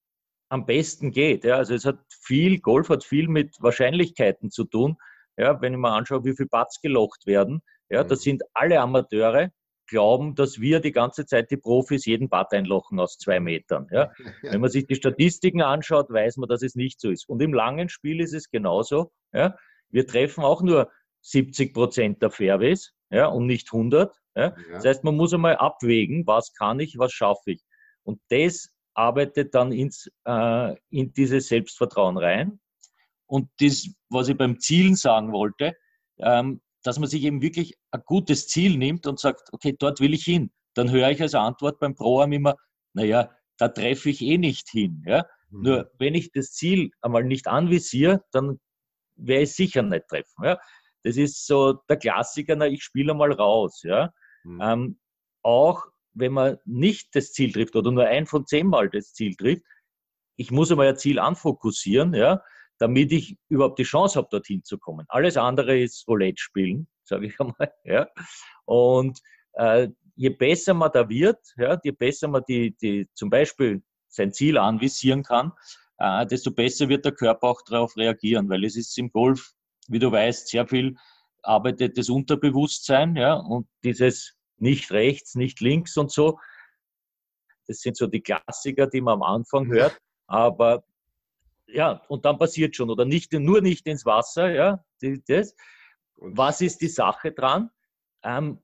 am 0.49 0.67
besten 0.67 1.11
geht. 1.11 1.45
Ja. 1.45 1.57
Also 1.57 1.75
es 1.75 1.85
hat 1.85 1.99
viel, 2.09 2.61
Golf 2.61 2.89
hat 2.89 3.05
viel 3.05 3.29
mit 3.29 3.57
Wahrscheinlichkeiten 3.61 4.51
zu 4.51 4.65
tun. 4.65 4.97
Ja, 5.37 5.61
wenn 5.61 5.75
ich 5.75 5.79
mir 5.79 5.91
anschaue, 5.93 6.25
wie 6.25 6.35
viele 6.35 6.49
Putts 6.49 6.81
gelocht 6.81 7.27
werden, 7.27 7.63
ja, 7.91 8.03
mhm. 8.03 8.09
das 8.09 8.23
sind 8.23 8.43
alle 8.55 8.81
Amateure, 8.81 9.51
glauben, 9.89 10.35
dass 10.35 10.61
wir 10.61 10.81
die 10.81 10.93
ganze 10.93 11.27
Zeit 11.27 11.51
die 11.51 11.57
Profis 11.57 12.05
jeden 12.05 12.29
Putt 12.29 12.53
einlochen 12.53 13.01
aus 13.01 13.19
zwei 13.19 13.41
Metern. 13.41 13.89
Ja. 13.91 14.13
ja. 14.43 14.53
Wenn 14.53 14.61
man 14.61 14.71
sich 14.71 14.87
die 14.87 14.95
Statistiken 14.95 15.63
anschaut, 15.63 16.11
weiß 16.11 16.37
man, 16.37 16.49
dass 16.49 16.63
es 16.63 16.75
nicht 16.75 17.01
so 17.01 17.11
ist. 17.11 17.29
Und 17.29 17.43
im 17.43 17.53
langen 17.53 17.89
Spiel 17.89 18.21
ist 18.21 18.35
es 18.35 18.51
genauso. 18.51 19.11
Ja. 19.33 19.57
Wir 19.91 20.07
treffen 20.07 20.45
auch 20.45 20.63
nur 20.63 20.91
70 21.23 21.75
Prozent 21.75 22.23
der 22.23 22.31
Fairways 22.31 22.93
ja, 23.11 23.27
und 23.27 23.47
nicht 23.47 23.73
100. 23.73 24.15
Ja. 24.37 24.43
ja. 24.43 24.55
Das 24.73 24.85
heißt, 24.85 25.05
man 25.05 25.17
muss 25.17 25.33
einmal 25.33 25.57
abwägen, 25.57 26.27
was 26.27 26.53
kann 26.53 26.79
ich, 26.81 26.99
was 26.99 27.13
schaffe 27.13 27.53
ich. 27.53 27.63
Und 28.09 28.23
das 28.31 28.71
arbeitet 28.95 29.55
dann 29.55 29.71
ins, 29.71 30.11
äh, 30.25 30.75
in 30.89 31.13
dieses 31.13 31.49
Selbstvertrauen 31.49 32.17
rein. 32.17 32.59
Und 33.27 33.51
das, 33.61 33.87
was 34.09 34.29
ich 34.29 34.37
beim 34.39 34.59
Zielen 34.61 34.97
sagen 34.97 35.31
wollte, 35.31 35.77
ähm, 36.17 36.63
dass 36.83 36.99
man 36.99 37.11
sich 37.11 37.23
eben 37.25 37.43
wirklich 37.43 37.77
ein 37.91 38.03
gutes 38.07 38.49
Ziel 38.49 38.79
nimmt 38.79 39.07
und 39.07 39.21
sagt, 39.21 39.53
okay, 39.53 39.77
dort 39.79 40.01
will 40.01 40.15
ich 40.15 40.25
hin. 40.25 40.51
Dann 40.73 40.91
höre 40.91 41.11
ich 41.11 41.21
als 41.21 41.35
Antwort 41.35 41.81
beim 41.81 41.95
Proam 41.95 42.33
immer, 42.33 42.57
naja, 42.95 43.31
da 43.59 43.69
treffe 43.69 44.09
ich 44.09 44.23
eh 44.23 44.39
nicht 44.39 44.71
hin. 44.71 45.05
Ja? 45.07 45.27
Mhm. 45.51 45.63
Nur 45.63 45.93
wenn 45.99 46.15
ich 46.15 46.33
das 46.33 46.53
Ziel 46.53 46.91
einmal 47.03 47.25
nicht 47.25 47.47
anvisiere, 47.47 48.25
dann 48.33 48.59
werde 49.17 49.43
ich 49.43 49.55
sicher 49.55 49.83
nicht 49.83 50.09
treffen. 50.09 50.45
Ja? 50.45 50.59
Das 51.03 51.19
ist 51.19 51.47
so 51.47 51.75
der 51.91 51.99
Klassiker, 51.99 52.57
na, 52.57 52.69
ich 52.69 52.83
spiele 52.83 53.13
mal 53.13 53.33
raus. 53.33 53.83
Ja? 53.83 54.15
Mhm. 54.45 54.61
Ähm, 54.63 55.01
auch 55.43 55.85
wenn 56.19 56.33
man 56.33 56.59
nicht 56.65 57.15
das 57.15 57.33
Ziel 57.33 57.53
trifft 57.53 57.77
oder 57.77 57.91
nur 57.91 58.07
ein 58.07 58.27
von 58.27 58.47
zehn 58.47 58.67
Mal 58.67 58.89
das 58.91 59.13
Ziel 59.13 59.35
trifft, 59.37 59.63
ich 60.37 60.51
muss 60.51 60.71
einmal 60.71 60.89
ein 60.89 60.97
Ziel 60.97 61.19
anfokussieren, 61.19 62.15
ja, 62.15 62.43
damit 62.79 63.13
ich 63.13 63.37
überhaupt 63.49 63.79
die 63.79 63.85
Chance 63.85 64.19
habe, 64.19 64.29
dorthin 64.31 64.63
zu 64.63 64.79
kommen. 64.79 65.05
Alles 65.09 65.37
andere 65.37 65.79
ist 65.79 66.07
Roulette 66.07 66.41
spielen, 66.41 66.89
sage 67.05 67.27
ich 67.27 67.41
einmal. 67.41 67.73
Ja. 67.85 68.09
Und 68.65 69.21
äh, 69.55 69.89
je 70.15 70.31
besser 70.31 70.75
man 70.75 70.93
da 70.93 71.09
wird, 71.09 71.39
ja, 71.57 71.79
je 71.83 71.91
besser 71.91 72.29
man 72.29 72.43
die, 72.49 72.77
die 72.77 73.09
zum 73.15 73.31
Beispiel 73.31 73.83
sein 74.09 74.33
Ziel 74.33 74.59
anvisieren 74.59 75.23
kann, 75.23 75.53
äh, 75.99 76.27
desto 76.27 76.51
besser 76.53 76.89
wird 76.89 77.05
der 77.05 77.13
Körper 77.13 77.49
auch 77.49 77.63
darauf 77.63 77.97
reagieren, 77.97 78.49
weil 78.49 78.65
es 78.65 78.77
ist 78.77 78.97
im 78.99 79.11
Golf, 79.11 79.53
wie 79.89 79.99
du 79.99 80.11
weißt, 80.11 80.49
sehr 80.49 80.67
viel 80.67 80.97
arbeitet 81.43 81.99
das 81.99 82.09
Unterbewusstsein, 82.09 83.17
ja, 83.17 83.35
und 83.35 83.69
dieses 83.83 84.38
nicht 84.61 84.91
rechts, 84.91 85.35
nicht 85.35 85.61
links 85.61 85.97
und 85.97 86.11
so. 86.11 86.39
Das 87.67 87.81
sind 87.81 87.97
so 87.97 88.07
die 88.07 88.23
Klassiker, 88.23 88.87
die 88.87 89.01
man 89.01 89.15
am 89.15 89.23
Anfang 89.23 89.67
hört. 89.69 89.99
Aber 90.27 90.85
ja, 91.67 92.03
und 92.09 92.25
dann 92.25 92.39
passiert 92.39 92.77
schon. 92.77 92.91
Oder 92.91 93.05
nicht, 93.05 93.33
nur 93.33 93.61
nicht 93.61 93.87
ins 93.87 94.07
Wasser, 94.07 94.51
ja, 94.51 94.85
das. 95.27 95.55
Was 96.17 96.61
ist 96.61 96.81
die 96.81 96.89
Sache 96.89 97.33
dran? 97.33 97.71
Ähm, 98.23 98.59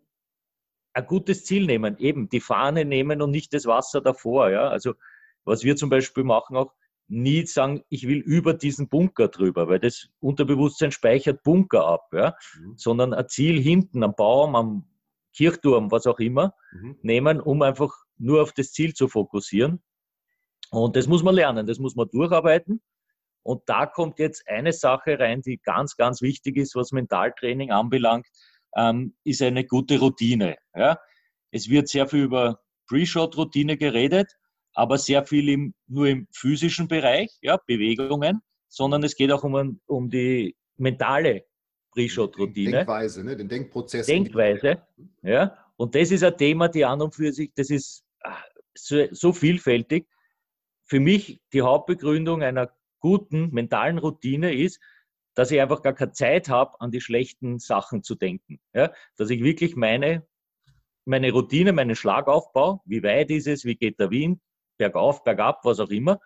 ein 0.94 1.06
gutes 1.06 1.44
Ziel 1.44 1.66
nehmen, 1.66 1.98
eben 1.98 2.28
die 2.28 2.40
Fahne 2.40 2.84
nehmen 2.84 3.20
und 3.20 3.30
nicht 3.30 3.52
das 3.52 3.66
Wasser 3.66 4.00
davor. 4.00 4.50
Ja? 4.50 4.68
Also 4.68 4.94
was 5.44 5.62
wir 5.64 5.76
zum 5.76 5.90
Beispiel 5.90 6.24
machen 6.24 6.56
auch, 6.56 6.72
nie 7.06 7.44
sagen, 7.44 7.82
ich 7.90 8.08
will 8.08 8.18
über 8.18 8.54
diesen 8.54 8.88
Bunker 8.88 9.28
drüber, 9.28 9.68
weil 9.68 9.78
das 9.78 10.08
Unterbewusstsein 10.20 10.90
speichert 10.90 11.42
Bunker 11.42 11.86
ab, 11.86 12.08
ja? 12.12 12.34
Mhm. 12.58 12.78
sondern 12.78 13.12
ein 13.12 13.28
Ziel 13.28 13.60
hinten 13.60 14.02
am 14.02 14.14
Baum, 14.14 14.56
am 14.56 14.88
Kirchturm, 15.34 15.90
was 15.90 16.06
auch 16.06 16.18
immer, 16.18 16.54
mhm. 16.72 16.98
nehmen, 17.02 17.40
um 17.40 17.62
einfach 17.62 17.92
nur 18.16 18.42
auf 18.42 18.52
das 18.52 18.72
Ziel 18.72 18.94
zu 18.94 19.08
fokussieren. 19.08 19.82
Und 20.70 20.96
das 20.96 21.06
muss 21.06 21.22
man 21.22 21.34
lernen, 21.34 21.66
das 21.66 21.78
muss 21.78 21.94
man 21.94 22.08
durcharbeiten. 22.10 22.82
Und 23.42 23.62
da 23.66 23.86
kommt 23.86 24.18
jetzt 24.18 24.48
eine 24.48 24.72
Sache 24.72 25.18
rein, 25.18 25.42
die 25.42 25.58
ganz, 25.58 25.96
ganz 25.96 26.22
wichtig 26.22 26.56
ist, 26.56 26.74
was 26.74 26.92
Mentaltraining 26.92 27.70
anbelangt, 27.70 28.26
ähm, 28.76 29.14
ist 29.24 29.42
eine 29.42 29.64
gute 29.64 29.98
Routine. 30.00 30.56
Ja? 30.74 30.98
Es 31.50 31.68
wird 31.68 31.88
sehr 31.88 32.08
viel 32.08 32.24
über 32.24 32.60
Pre-Shot-Routine 32.88 33.76
geredet, 33.76 34.32
aber 34.72 34.98
sehr 34.98 35.24
viel 35.24 35.48
im, 35.48 35.74
nur 35.86 36.08
im 36.08 36.26
physischen 36.32 36.88
Bereich, 36.88 37.30
ja, 37.42 37.58
Bewegungen, 37.66 38.40
sondern 38.68 39.04
es 39.04 39.14
geht 39.14 39.30
auch 39.30 39.44
um, 39.44 39.80
um 39.86 40.10
die 40.10 40.56
mentale 40.76 41.44
Pre-Shot-Routine. 41.94 42.72
Denkweise, 42.72 43.24
ne? 43.24 43.36
den 43.36 43.48
Denkprozess. 43.48 44.06
Denkweise, 44.06 44.82
ja. 45.22 45.56
Und 45.76 45.94
das 45.94 46.10
ist 46.10 46.22
ein 46.22 46.36
Thema, 46.36 46.68
die 46.68 46.84
an 46.84 47.00
und 47.00 47.14
für 47.14 47.32
sich, 47.32 47.52
das 47.54 47.70
ist 47.70 48.04
ah, 48.22 48.36
so, 48.74 49.06
so 49.10 49.32
vielfältig. 49.32 50.06
Für 50.84 51.00
mich 51.00 51.40
die 51.52 51.62
Hauptbegründung 51.62 52.42
einer 52.42 52.70
guten 53.00 53.50
mentalen 53.50 53.98
Routine 53.98 54.54
ist, 54.54 54.80
dass 55.34 55.50
ich 55.50 55.60
einfach 55.60 55.82
gar 55.82 55.94
keine 55.94 56.12
Zeit 56.12 56.48
habe, 56.48 56.80
an 56.80 56.90
die 56.90 57.00
schlechten 57.00 57.58
Sachen 57.58 58.02
zu 58.02 58.14
denken. 58.14 58.60
Ja? 58.72 58.92
Dass 59.16 59.30
ich 59.30 59.42
wirklich 59.42 59.74
meine, 59.76 60.26
meine 61.04 61.32
Routine, 61.32 61.72
meinen 61.72 61.96
Schlagaufbau, 61.96 62.82
wie 62.84 63.02
weit 63.02 63.30
ist 63.30 63.46
es, 63.46 63.64
wie 63.64 63.74
geht 63.74 63.98
der 63.98 64.10
Wind, 64.10 64.40
bergauf, 64.78 65.24
bergab, 65.24 65.64
was 65.64 65.80
auch 65.80 65.90
immer, 65.90 66.20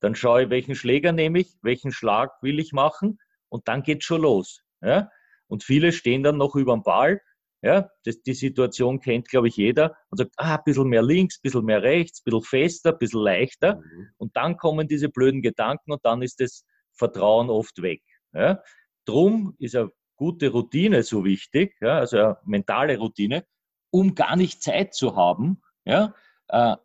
dann 0.00 0.14
schaue 0.14 0.44
ich, 0.44 0.50
welchen 0.50 0.74
Schläger 0.74 1.12
nehme 1.12 1.40
ich, 1.40 1.56
welchen 1.62 1.92
Schlag 1.92 2.42
will 2.42 2.58
ich 2.58 2.72
machen 2.72 3.18
und 3.48 3.68
dann 3.68 3.82
geht 3.82 4.04
schon 4.04 4.22
los. 4.22 4.63
Ja? 4.84 5.10
Und 5.46 5.64
viele 5.64 5.92
stehen 5.92 6.22
dann 6.22 6.36
noch 6.36 6.54
über 6.54 6.74
dem 6.74 6.82
Ball. 6.82 7.20
Ja? 7.62 7.88
Das, 8.04 8.22
die 8.22 8.34
Situation 8.34 9.00
kennt, 9.00 9.28
glaube 9.28 9.48
ich, 9.48 9.56
jeder 9.56 9.96
und 10.10 10.18
sagt, 10.18 10.32
ah, 10.36 10.56
ein 10.56 10.64
bisschen 10.64 10.88
mehr 10.88 11.02
links, 11.02 11.38
ein 11.38 11.42
bisschen 11.42 11.64
mehr 11.64 11.82
rechts, 11.82 12.20
ein 12.20 12.24
bisschen 12.24 12.42
fester, 12.42 12.92
ein 12.92 12.98
bisschen 12.98 13.22
leichter. 13.22 13.76
Mhm. 13.76 14.08
Und 14.16 14.36
dann 14.36 14.56
kommen 14.56 14.88
diese 14.88 15.08
blöden 15.08 15.42
Gedanken 15.42 15.92
und 15.92 16.04
dann 16.04 16.22
ist 16.22 16.40
das 16.40 16.64
Vertrauen 16.92 17.50
oft 17.50 17.82
weg. 17.82 18.02
Ja? 18.32 18.62
Drum 19.06 19.54
ist 19.58 19.76
eine 19.76 19.90
gute 20.16 20.50
Routine 20.50 21.02
so 21.02 21.24
wichtig, 21.24 21.74
ja? 21.80 21.98
also 21.98 22.18
eine 22.18 22.36
mentale 22.44 22.98
Routine, 22.98 23.44
um 23.90 24.14
gar 24.14 24.36
nicht 24.36 24.62
Zeit 24.62 24.94
zu 24.94 25.16
haben, 25.16 25.62
ja? 25.84 26.14
Äh, 26.48 26.76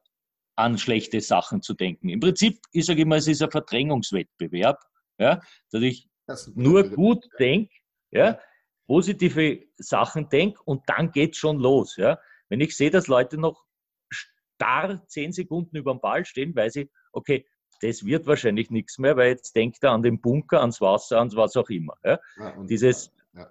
an 0.56 0.78
schlechte 0.78 1.22
Sachen 1.22 1.62
zu 1.62 1.74
denken. 1.74 2.10
Im 2.10 2.20
Prinzip, 2.20 2.60
ich 2.74 2.86
sage 2.86 3.04
immer, 3.04 3.16
es 3.16 3.28
ist 3.28 3.42
ein 3.42 3.50
Verdrängungswettbewerb, 3.50 4.78
ja? 5.18 5.40
dass 5.72 5.82
ich 5.82 6.10
nur 6.54 6.90
gut 6.90 7.26
denke, 7.40 7.74
ja, 8.12 8.40
positive 8.88 9.66
Sachen 9.78 10.30
denke 10.30 10.62
und 10.66 10.84
dann 10.88 11.12
geht 11.12 11.34
es 11.34 11.38
schon 11.38 11.60
los. 11.60 11.96
Ja. 11.98 12.20
Wenn 12.50 12.62
ich 12.62 12.76
sehe, 12.76 12.90
dass 12.90 13.08
Leute 13.08 13.38
noch 13.38 13.66
starr 14.10 15.06
zehn 15.08 15.32
Sekunden 15.32 15.78
über 15.78 15.94
dem 15.94 16.02
Ball 16.02 16.26
stehen, 16.26 16.56
weiß 16.56 16.78
ich, 16.78 16.90
okay, 17.12 17.46
das 17.82 18.06
wird 18.06 18.28
wahrscheinlich 18.28 18.72
nichts 18.72 18.98
mehr, 18.98 19.16
weil 19.16 19.30
jetzt 19.30 19.56
denkt 19.56 19.84
er 19.84 19.92
an 19.92 20.04
den 20.04 20.20
Bunker, 20.20 20.60
ans 20.60 20.82
Wasser, 20.82 21.20
ans 21.20 21.36
was 21.36 21.56
auch 21.56 21.70
immer. 21.70 21.94
Ja. 22.04 22.20
ja 22.38 22.64
Dieses, 22.64 23.12
ja. 23.34 23.48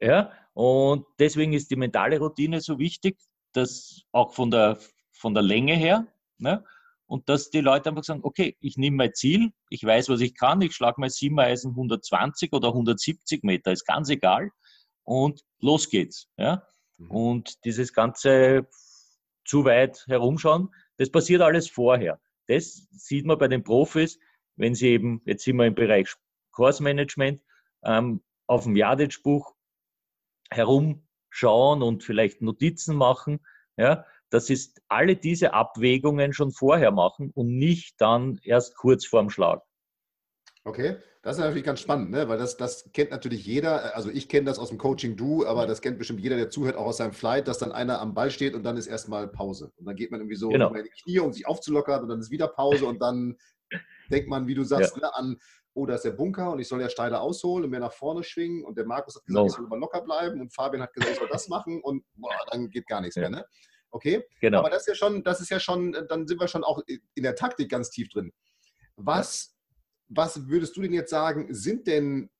ja, 0.00 0.32
und 0.54 1.06
deswegen 1.18 1.52
ist 1.52 1.70
die 1.70 1.76
mentale 1.76 2.18
Routine 2.18 2.60
so 2.60 2.78
wichtig, 2.78 3.18
dass 3.52 4.02
auch 4.12 4.32
von 4.32 4.50
der, 4.50 4.78
von 5.12 5.34
der 5.34 5.42
Länge 5.42 5.74
her, 5.74 6.06
ne, 6.38 6.64
und 7.12 7.28
dass 7.28 7.50
die 7.50 7.60
Leute 7.60 7.90
einfach 7.90 8.04
sagen, 8.04 8.20
okay, 8.22 8.56
ich 8.60 8.78
nehme 8.78 8.96
mein 8.96 9.12
Ziel, 9.12 9.52
ich 9.68 9.84
weiß, 9.84 10.08
was 10.08 10.22
ich 10.22 10.34
kann, 10.34 10.62
ich 10.62 10.74
schlage 10.74 10.98
mein 10.98 11.10
Siebeneisen 11.10 11.72
120 11.72 12.54
oder 12.54 12.68
170 12.68 13.42
Meter, 13.44 13.70
ist 13.70 13.84
ganz 13.84 14.08
egal 14.08 14.50
und 15.02 15.42
los 15.60 15.90
geht's. 15.90 16.30
Ja? 16.38 16.66
Mhm. 16.96 17.10
Und 17.10 17.64
dieses 17.66 17.92
ganze 17.92 18.66
zu 19.44 19.66
weit 19.66 20.06
herumschauen, 20.06 20.70
das 20.96 21.10
passiert 21.10 21.42
alles 21.42 21.68
vorher. 21.68 22.18
Das 22.46 22.88
sieht 22.92 23.26
man 23.26 23.36
bei 23.36 23.48
den 23.48 23.62
Profis, 23.62 24.18
wenn 24.56 24.74
sie 24.74 24.88
eben, 24.88 25.20
jetzt 25.26 25.44
sind 25.44 25.56
wir 25.56 25.66
im 25.66 25.74
Bereich 25.74 26.14
Kursmanagement, 26.52 27.42
ähm, 27.84 28.22
auf 28.46 28.64
dem 28.64 28.74
Jadic-Buch 28.74 29.54
herumschauen 30.50 31.82
und 31.82 32.04
vielleicht 32.04 32.40
Notizen 32.40 32.96
machen, 32.96 33.40
ja, 33.76 34.06
dass 34.32 34.46
sie 34.46 34.58
alle 34.88 35.16
diese 35.16 35.52
Abwägungen 35.52 36.32
schon 36.32 36.52
vorher 36.52 36.90
machen 36.90 37.30
und 37.34 37.58
nicht 37.58 38.00
dann 38.00 38.40
erst 38.42 38.76
kurz 38.76 39.04
vorm 39.04 39.28
Schlag. 39.28 39.62
Okay, 40.64 40.96
das 41.22 41.36
ist 41.36 41.42
natürlich 41.42 41.64
ganz 41.64 41.80
spannend, 41.80 42.10
ne? 42.10 42.28
weil 42.28 42.38
das, 42.38 42.56
das 42.56 42.90
kennt 42.92 43.10
natürlich 43.10 43.44
jeder. 43.44 43.94
Also 43.94 44.10
ich 44.10 44.28
kenne 44.28 44.46
das 44.46 44.58
aus 44.58 44.70
dem 44.70 44.78
Coaching 44.78 45.16
Du, 45.16 45.44
aber 45.44 45.66
das 45.66 45.82
kennt 45.82 45.98
bestimmt 45.98 46.20
jeder, 46.20 46.36
der 46.36 46.50
zuhört, 46.50 46.76
auch 46.76 46.86
aus 46.86 46.96
seinem 46.96 47.12
Flight, 47.12 47.46
dass 47.46 47.58
dann 47.58 47.72
einer 47.72 48.00
am 48.00 48.14
Ball 48.14 48.30
steht 48.30 48.54
und 48.54 48.62
dann 48.62 48.76
ist 48.76 48.86
erstmal 48.86 49.28
Pause. 49.28 49.72
Und 49.76 49.86
dann 49.86 49.96
geht 49.96 50.10
man 50.10 50.20
irgendwie 50.20 50.36
so 50.36 50.48
genau. 50.48 50.72
in 50.72 50.84
die 50.84 50.90
Knie, 51.02 51.18
um 51.18 51.32
sich 51.32 51.46
aufzulockern 51.46 52.02
und 52.02 52.08
dann 52.08 52.20
ist 52.20 52.30
wieder 52.30 52.48
Pause 52.48 52.86
und 52.86 53.02
dann 53.02 53.36
denkt 54.10 54.28
man, 54.28 54.46
wie 54.46 54.54
du 54.54 54.64
sagst, 54.64 54.96
ja. 54.96 55.02
ne, 55.02 55.14
an, 55.14 55.36
oh, 55.74 55.84
da 55.84 55.94
ist 55.94 56.04
der 56.04 56.12
Bunker 56.12 56.52
und 56.52 56.58
ich 56.58 56.68
soll 56.68 56.80
ja 56.80 56.88
steiler 56.88 57.20
ausholen 57.20 57.64
und 57.64 57.70
mehr 57.70 57.80
nach 57.80 57.92
vorne 57.92 58.22
schwingen 58.22 58.64
und 58.64 58.78
der 58.78 58.86
Markus 58.86 59.16
hat 59.16 59.24
gesagt, 59.24 59.42
no. 59.42 59.46
ich 59.46 59.52
soll 59.52 59.66
immer 59.66 59.78
locker 59.78 60.00
bleiben 60.00 60.40
und 60.40 60.54
Fabian 60.54 60.82
hat 60.82 60.92
gesagt, 60.92 61.12
ich 61.12 61.18
soll 61.18 61.28
das 61.30 61.48
machen 61.48 61.82
und 61.82 62.04
boah, 62.14 62.30
dann 62.50 62.70
geht 62.70 62.86
gar 62.86 63.00
nichts 63.00 63.16
ja. 63.16 63.22
mehr. 63.22 63.30
Ne? 63.30 63.44
Okay? 63.92 64.24
Genau. 64.40 64.58
Aber 64.60 64.70
das 64.70 64.82
ist 64.82 64.88
ja 64.88 64.94
schon, 64.94 65.22
das 65.22 65.40
ist 65.40 65.50
ja 65.50 65.60
schon, 65.60 65.92
dann 66.08 66.26
sind 66.26 66.40
wir 66.40 66.48
schon 66.48 66.64
auch 66.64 66.82
in 66.86 67.22
der 67.22 67.36
Taktik 67.36 67.70
ganz 67.70 67.90
tief 67.90 68.08
drin. 68.08 68.32
Was, 68.96 69.54
was 70.08 70.48
würdest 70.48 70.76
du 70.76 70.82
denn 70.82 70.92
jetzt 70.92 71.10
sagen, 71.10 71.52
sind 71.54 71.86
denn 71.86 72.30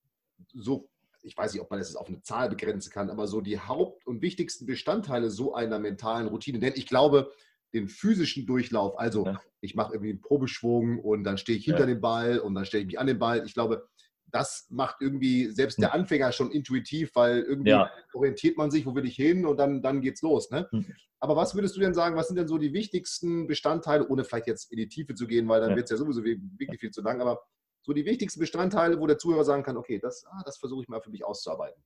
so, 0.55 0.89
ich 1.23 1.37
weiß 1.37 1.53
nicht, 1.53 1.63
ob 1.63 1.71
man 1.71 1.79
das 1.79 1.95
auf 1.95 2.09
eine 2.09 2.23
Zahl 2.23 2.49
begrenzen 2.49 2.91
kann, 2.91 3.11
aber 3.11 3.27
so 3.27 3.41
die 3.41 3.61
Haupt- 3.61 4.07
und 4.07 4.23
wichtigsten 4.23 4.67
Bestandteile 4.67 5.31
so 5.31 5.55
einer 5.55 5.79
mentalen 5.79 6.27
Routine? 6.27 6.59
Denn 6.59 6.73
ich 6.75 6.87
glaube, 6.87 7.31
den 7.75 7.89
physischen 7.89 8.47
Durchlauf, 8.47 8.99
also 8.99 9.27
ja. 9.27 9.41
ich 9.61 9.75
mache 9.75 9.93
irgendwie 9.93 10.11
einen 10.11 10.21
Probeschwung 10.21 11.01
und 11.01 11.23
dann 11.25 11.39
stehe 11.39 11.59
ich 11.59 11.65
hinter 11.65 11.81
ja. 11.81 11.87
dem 11.87 12.01
Ball 12.01 12.39
und 12.39 12.55
dann 12.55 12.65
stelle 12.65 12.83
ich 12.83 12.87
mich 12.87 12.99
an 12.99 13.07
den 13.07 13.19
Ball. 13.19 13.45
Ich 13.47 13.55
glaube, 13.55 13.89
das 14.33 14.67
macht 14.71 14.97
irgendwie 15.01 15.51
selbst 15.51 15.81
der 15.81 15.93
Anfänger 15.93 16.33
schon 16.33 16.51
intuitiv, 16.51 17.15
weil 17.15 17.41
irgendwie 17.43 17.71
ja. 17.71 17.91
orientiert 18.15 18.57
man 18.57 18.71
sich, 18.71 18.87
wo 18.87 18.95
will 18.95 19.05
ich 19.05 19.15
hin 19.15 19.45
und 19.45 19.59
dann, 19.59 19.83
dann 19.83 20.01
geht's 20.01 20.23
los. 20.23 20.51
Ne? 20.51 20.67
Mhm. 20.73 20.95
Aber 21.21 21.37
was 21.37 21.55
würdest 21.55 21.77
du 21.77 21.81
denn 21.81 21.95
sagen, 21.95 22.17
was 22.17 22.29
sind 22.29 22.37
denn 22.37 22.49
so 22.49 22.57
die 22.57 22.73
wichtigsten 22.73 23.47
Bestandteile, 23.47 24.09
ohne 24.09 24.25
vielleicht 24.25 24.47
jetzt 24.47 24.73
in 24.73 24.79
die 24.79 24.89
Tiefe 24.89 25.15
zu 25.15 25.27
gehen, 25.27 25.47
weil 25.49 25.61
dann 25.61 25.71
ja. 25.71 25.77
wird 25.77 25.85
es 25.85 25.91
ja 25.91 25.97
sowieso 25.99 26.25
wirklich 26.25 26.81
viel 26.81 26.91
zu 26.91 27.03
lang, 27.03 27.21
aber 27.21 27.43
so 27.83 27.93
die 27.93 28.07
wichtigsten 28.07 28.41
Bestandteile, 28.41 28.99
wo 28.99 29.07
der 29.07 29.19
Zuhörer 29.19 29.45
sagen 29.45 29.63
kann, 29.63 29.77
okay, 29.77 29.99
das, 29.99 30.25
ah, 30.27 30.43
das 30.47 30.57
versuche 30.57 30.83
ich 30.83 30.89
mal 30.89 31.03
für 31.03 31.11
mich 31.11 31.25
auszuarbeiten. 31.25 31.83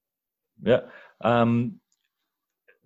Ja, 0.63 0.89
ähm, 1.23 1.81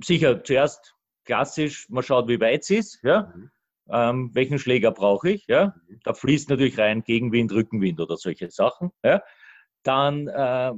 sicher, 0.02 0.42
zuerst 0.42 0.94
klassisch, 1.24 1.88
man 1.90 2.02
schaut, 2.02 2.28
wie 2.28 2.40
weit 2.40 2.62
es 2.62 2.70
ist, 2.70 3.02
ja. 3.02 3.32
Mhm. 3.34 3.50
Ähm, 3.92 4.30
welchen 4.34 4.58
Schläger 4.58 4.92
brauche 4.92 5.30
ich, 5.30 5.46
ja. 5.48 5.74
Mhm. 5.86 6.00
Da 6.04 6.14
fließt 6.14 6.48
natürlich 6.48 6.78
rein 6.78 7.04
Gegenwind, 7.04 7.52
Rückenwind 7.52 8.00
oder 8.00 8.16
solche 8.16 8.50
Sachen, 8.50 8.90
ja 9.04 9.22
dann 9.82 10.28
äh, 10.28 10.72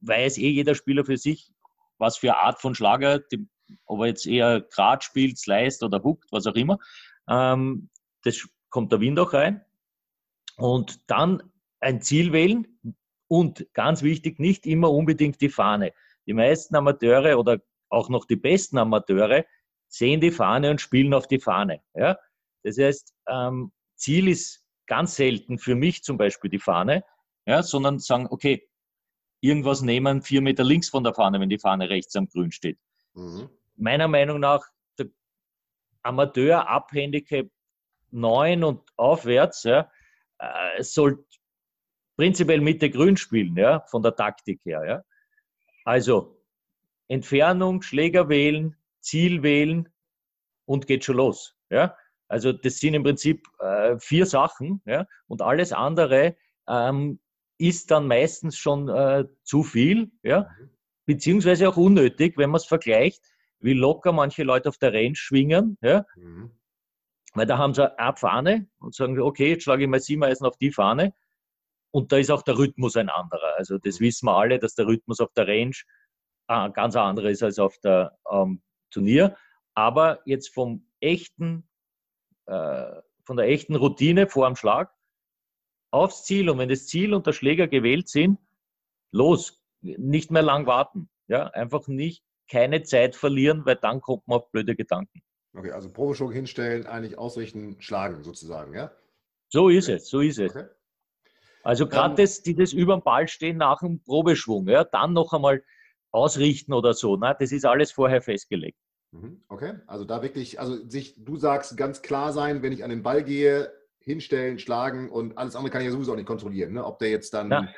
weiß 0.00 0.38
eh 0.38 0.50
jeder 0.50 0.74
Spieler 0.74 1.04
für 1.04 1.16
sich, 1.16 1.52
was 1.98 2.16
für 2.16 2.36
Art 2.36 2.60
von 2.60 2.74
Schlager, 2.74 3.20
die, 3.20 3.46
ob 3.86 4.00
er 4.00 4.06
jetzt 4.06 4.26
eher 4.26 4.60
Grad 4.60 5.04
spielt, 5.04 5.38
Sliced 5.38 5.82
oder 5.82 6.02
Hooked, 6.02 6.30
was 6.30 6.46
auch 6.46 6.54
immer. 6.54 6.78
Ähm, 7.28 7.90
das 8.22 8.46
kommt 8.70 8.92
der 8.92 9.00
Wind 9.00 9.18
auch 9.18 9.32
rein. 9.32 9.64
Und 10.56 11.00
dann 11.10 11.42
ein 11.80 12.00
Ziel 12.00 12.32
wählen 12.32 12.78
und 13.28 13.66
ganz 13.72 14.02
wichtig, 14.02 14.38
nicht 14.38 14.66
immer 14.66 14.90
unbedingt 14.90 15.40
die 15.40 15.48
Fahne. 15.48 15.92
Die 16.26 16.32
meisten 16.32 16.76
Amateure 16.76 17.38
oder 17.38 17.60
auch 17.88 18.08
noch 18.08 18.24
die 18.26 18.36
besten 18.36 18.78
Amateure 18.78 19.44
sehen 19.88 20.20
die 20.20 20.30
Fahne 20.30 20.70
und 20.70 20.80
spielen 20.80 21.14
auf 21.14 21.26
die 21.26 21.40
Fahne. 21.40 21.82
Ja? 21.94 22.18
Das 22.62 22.78
heißt, 22.78 23.14
ähm, 23.28 23.72
Ziel 23.96 24.28
ist 24.28 24.64
ganz 24.86 25.16
selten 25.16 25.58
für 25.58 25.74
mich 25.74 26.02
zum 26.02 26.16
Beispiel 26.16 26.50
die 26.50 26.58
Fahne, 26.58 27.04
ja, 27.46 27.62
sondern 27.62 27.98
sagen, 27.98 28.26
okay, 28.30 28.68
irgendwas 29.40 29.82
nehmen 29.82 30.22
vier 30.22 30.40
Meter 30.40 30.64
links 30.64 30.88
von 30.88 31.04
der 31.04 31.14
Fahne, 31.14 31.40
wenn 31.40 31.48
die 31.48 31.58
Fahne 31.58 31.90
rechts 31.90 32.16
am 32.16 32.28
Grün 32.28 32.50
steht. 32.50 32.78
Mhm. 33.14 33.48
Meiner 33.76 34.08
Meinung 34.08 34.40
nach, 34.40 34.66
der 34.98 35.06
Amateur 36.02 36.68
ab 36.68 36.90
Handicap 36.92 37.48
9 38.10 38.64
und 38.64 38.82
aufwärts 38.96 39.64
ja, 39.64 39.90
äh, 40.38 40.82
soll 40.82 41.24
prinzipiell 42.16 42.60
Mitte 42.60 42.90
Grün 42.90 43.16
spielen, 43.16 43.56
ja, 43.56 43.80
von 43.88 44.02
der 44.02 44.14
Taktik 44.14 44.60
her. 44.64 44.84
Ja. 44.86 45.04
Also 45.84 46.40
Entfernung, 47.08 47.82
Schläger 47.82 48.28
wählen, 48.28 48.76
Ziel 49.00 49.42
wählen 49.42 49.88
und 50.64 50.86
geht 50.86 51.04
schon 51.04 51.16
los. 51.16 51.56
Ja. 51.70 51.96
Also 52.28 52.52
das 52.52 52.78
sind 52.78 52.94
im 52.94 53.02
Prinzip 53.02 53.46
äh, 53.58 53.98
vier 53.98 54.26
Sachen 54.26 54.80
ja, 54.86 55.06
und 55.26 55.42
alles 55.42 55.72
andere 55.72 56.36
ähm, 56.66 57.20
ist 57.58 57.90
dann 57.90 58.06
meistens 58.06 58.56
schon 58.56 58.88
äh, 58.88 59.24
zu 59.42 59.62
viel, 59.62 60.10
ja, 60.22 60.48
mhm. 60.58 60.70
beziehungsweise 61.06 61.68
auch 61.68 61.76
unnötig, 61.76 62.36
wenn 62.36 62.50
man 62.50 62.58
es 62.58 62.66
vergleicht, 62.66 63.22
wie 63.60 63.72
locker 63.72 64.12
manche 64.12 64.42
Leute 64.42 64.68
auf 64.68 64.78
der 64.78 64.92
Range 64.92 65.14
schwingen, 65.14 65.78
ja, 65.80 66.04
mhm. 66.16 66.50
weil 67.34 67.46
da 67.46 67.58
haben 67.58 67.74
sie 67.74 67.98
eine 67.98 68.16
Fahne 68.16 68.68
und 68.78 68.94
sagen, 68.94 69.20
okay, 69.20 69.50
jetzt 69.50 69.64
schlage 69.64 69.84
ich 69.84 69.88
mal 69.88 70.00
sieben 70.00 70.24
Eisen 70.24 70.46
auf 70.46 70.56
die 70.58 70.72
Fahne 70.72 71.14
und 71.92 72.10
da 72.12 72.18
ist 72.18 72.30
auch 72.30 72.42
der 72.42 72.58
Rhythmus 72.58 72.96
ein 72.96 73.08
anderer. 73.08 73.56
Also 73.56 73.78
das 73.78 74.00
mhm. 74.00 74.04
wissen 74.04 74.26
wir 74.26 74.36
alle, 74.36 74.58
dass 74.58 74.74
der 74.74 74.86
Rhythmus 74.86 75.20
auf 75.20 75.32
der 75.32 75.46
Range 75.46 75.76
äh, 76.48 76.70
ganz 76.70 76.96
anderer 76.96 77.30
ist 77.30 77.42
als 77.42 77.58
auf 77.58 77.78
der 77.78 78.18
ähm, 78.30 78.62
Turnier, 78.90 79.36
aber 79.74 80.20
jetzt 80.24 80.52
vom 80.52 80.86
echten, 81.00 81.68
äh, 82.46 83.00
von 83.24 83.36
der 83.36 83.46
echten 83.46 83.76
Routine 83.76 84.28
vor 84.28 84.46
dem 84.46 84.56
Schlag 84.56 84.92
aufs 85.94 86.24
Ziel 86.24 86.50
und 86.50 86.58
wenn 86.58 86.68
das 86.68 86.86
Ziel 86.86 87.14
und 87.14 87.26
der 87.26 87.32
Schläger 87.32 87.68
gewählt 87.68 88.08
sind, 88.08 88.38
los, 89.12 89.62
nicht 89.80 90.30
mehr 90.30 90.42
lang 90.42 90.66
warten. 90.66 91.08
Ja, 91.28 91.46
einfach 91.48 91.86
nicht 91.86 92.22
keine 92.50 92.82
Zeit 92.82 93.16
verlieren, 93.16 93.64
weil 93.64 93.76
dann 93.76 94.00
kommt 94.00 94.26
man 94.28 94.38
auf 94.38 94.50
blöde 94.50 94.74
Gedanken. 94.76 95.22
Okay, 95.56 95.70
also 95.70 95.90
Probeschwung 95.90 96.32
hinstellen, 96.32 96.86
eigentlich 96.86 97.16
ausrichten, 97.16 97.76
schlagen 97.78 98.24
sozusagen, 98.24 98.74
ja? 98.74 98.90
So 99.48 99.68
ist 99.68 99.88
es, 99.88 100.08
so 100.08 100.20
ist 100.20 100.38
es. 100.38 100.50
Okay. 100.50 100.66
Also 101.62 101.86
gerade 101.86 102.16
das, 102.16 102.42
die 102.42 102.54
das 102.54 102.72
über 102.72 102.96
dem 102.96 103.02
Ball 103.02 103.28
stehen 103.28 103.56
nach 103.56 103.78
dem 103.78 104.02
Probeschwung, 104.02 104.68
ja, 104.68 104.84
dann 104.84 105.12
noch 105.12 105.32
einmal 105.32 105.62
ausrichten 106.10 106.72
oder 106.72 106.92
so, 106.92 107.16
ne? 107.16 107.34
das 107.38 107.52
ist 107.52 107.64
alles 107.64 107.92
vorher 107.92 108.20
festgelegt. 108.20 108.78
Mhm, 109.12 109.42
okay, 109.48 109.74
also 109.86 110.04
da 110.04 110.22
wirklich, 110.22 110.60
also 110.60 110.86
sich, 110.88 111.14
du 111.16 111.36
sagst 111.36 111.76
ganz 111.76 112.02
klar 112.02 112.32
sein, 112.32 112.62
wenn 112.62 112.72
ich 112.72 112.84
an 112.84 112.90
den 112.90 113.02
Ball 113.02 113.22
gehe, 113.22 113.72
hinstellen, 114.04 114.58
schlagen 114.58 115.10
und 115.10 115.36
alles 115.38 115.56
andere 115.56 115.70
kann 115.70 115.80
ich 115.80 115.86
ja 115.86 115.92
sowieso 115.92 116.12
auch 116.12 116.16
nicht 116.16 116.26
kontrollieren, 116.26 116.72
ne? 116.74 116.84
ob 116.84 116.98
der 116.98 117.10
jetzt 117.10 117.32
dann. 117.34 117.50
Ja. 117.50 117.68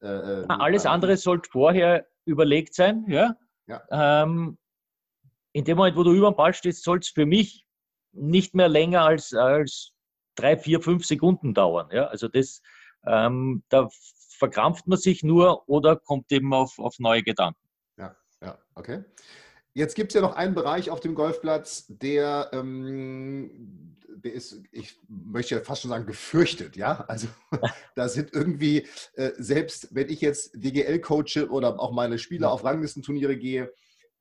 Äh, 0.00 0.42
äh 0.42 0.46
alles 0.48 0.86
andere 0.86 1.16
sollte 1.16 1.50
vorher 1.50 2.06
überlegt 2.24 2.74
sein. 2.74 3.04
Ja? 3.08 3.36
ja. 3.66 3.82
Ähm, 3.90 4.58
in 5.52 5.64
dem 5.64 5.76
Moment, 5.76 5.96
wo 5.96 6.02
du 6.02 6.12
über 6.12 6.30
dem 6.30 6.36
Ball 6.36 6.54
stehst, 6.54 6.84
soll 6.84 6.98
es 6.98 7.08
für 7.08 7.26
mich 7.26 7.66
nicht 8.12 8.54
mehr 8.54 8.68
länger 8.68 9.02
als, 9.02 9.34
als 9.34 9.92
drei, 10.34 10.56
vier, 10.56 10.80
fünf 10.80 11.04
Sekunden 11.04 11.54
dauern. 11.54 11.88
Ja? 11.92 12.06
Also 12.06 12.28
das, 12.28 12.62
ähm, 13.06 13.62
da 13.68 13.88
verkrampft 14.38 14.86
man 14.86 14.98
sich 14.98 15.22
nur 15.22 15.68
oder 15.68 15.96
kommt 15.96 16.30
eben 16.32 16.52
auf, 16.54 16.78
auf 16.78 16.98
neue 16.98 17.22
Gedanken. 17.22 17.68
Ja, 17.96 18.16
ja, 18.40 18.58
okay. 18.74 19.04
Jetzt 19.74 19.94
gibt 19.94 20.10
es 20.10 20.14
ja 20.14 20.20
noch 20.20 20.36
einen 20.36 20.54
Bereich 20.54 20.90
auf 20.90 21.00
dem 21.00 21.14
Golfplatz, 21.14 21.86
der 21.88 22.50
ähm, 22.52 23.92
der 24.24 24.32
ist, 24.32 24.62
ich 24.70 24.98
möchte 25.08 25.56
ja 25.56 25.60
fast 25.60 25.82
schon 25.82 25.90
sagen, 25.90 26.06
gefürchtet, 26.06 26.76
ja. 26.76 27.04
Also 27.08 27.28
da 27.94 28.08
sind 28.08 28.32
irgendwie, 28.32 28.86
äh, 29.14 29.32
selbst 29.36 29.94
wenn 29.94 30.08
ich 30.08 30.20
jetzt 30.20 30.52
DGL 30.54 31.00
coache 31.00 31.48
oder 31.50 31.78
auch 31.80 31.92
meine 31.92 32.18
Spieler 32.18 32.52
auf 32.52 32.64
Ranglistenturniere 32.64 33.36
gehe, 33.36 33.72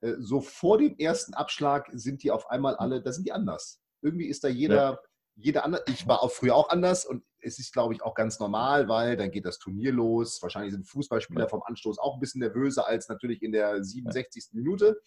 äh, 0.02 0.14
so 0.20 0.42
vor 0.42 0.78
dem 0.78 0.98
ersten 0.98 1.34
Abschlag 1.34 1.90
sind 1.94 2.24
die 2.24 2.32
auf 2.32 2.50
einmal 2.50 2.76
alle, 2.76 3.02
da 3.02 3.12
sind 3.12 3.28
die 3.28 3.32
anders. 3.32 3.82
Irgendwie 4.02 4.28
ist 4.28 4.44
da 4.44 4.48
jeder, 4.48 4.76
ja. 4.76 5.00
jeder 5.36 5.66
anders. 5.66 5.82
Ich 5.88 6.08
war 6.08 6.24
auch 6.24 6.32
früher 6.32 6.56
auch 6.56 6.70
anders 6.70 7.06
und 7.06 7.24
es 7.44 7.60
ist, 7.60 7.74
glaube 7.74 7.94
ich, 7.94 8.04
auch 8.04 8.14
ganz 8.14 8.40
normal, 8.40 8.88
weil 8.88 9.18
dann 9.18 9.32
geht 9.32 9.46
das 9.46 9.58
Turnier 9.58 9.92
los. 9.92 10.42
Wahrscheinlich 10.42 10.74
sind 10.74 10.88
Fußballspieler 10.88 11.50
vom 11.50 11.64
Anstoß 11.64 11.98
auch 11.98 12.16
ein 12.16 12.20
bisschen 12.20 12.40
nervöser 12.40 12.88
als 12.88 13.10
natürlich 13.10 13.42
in 13.42 13.52
der 13.52 13.84
67. 13.84 14.50
Minute 14.54 15.00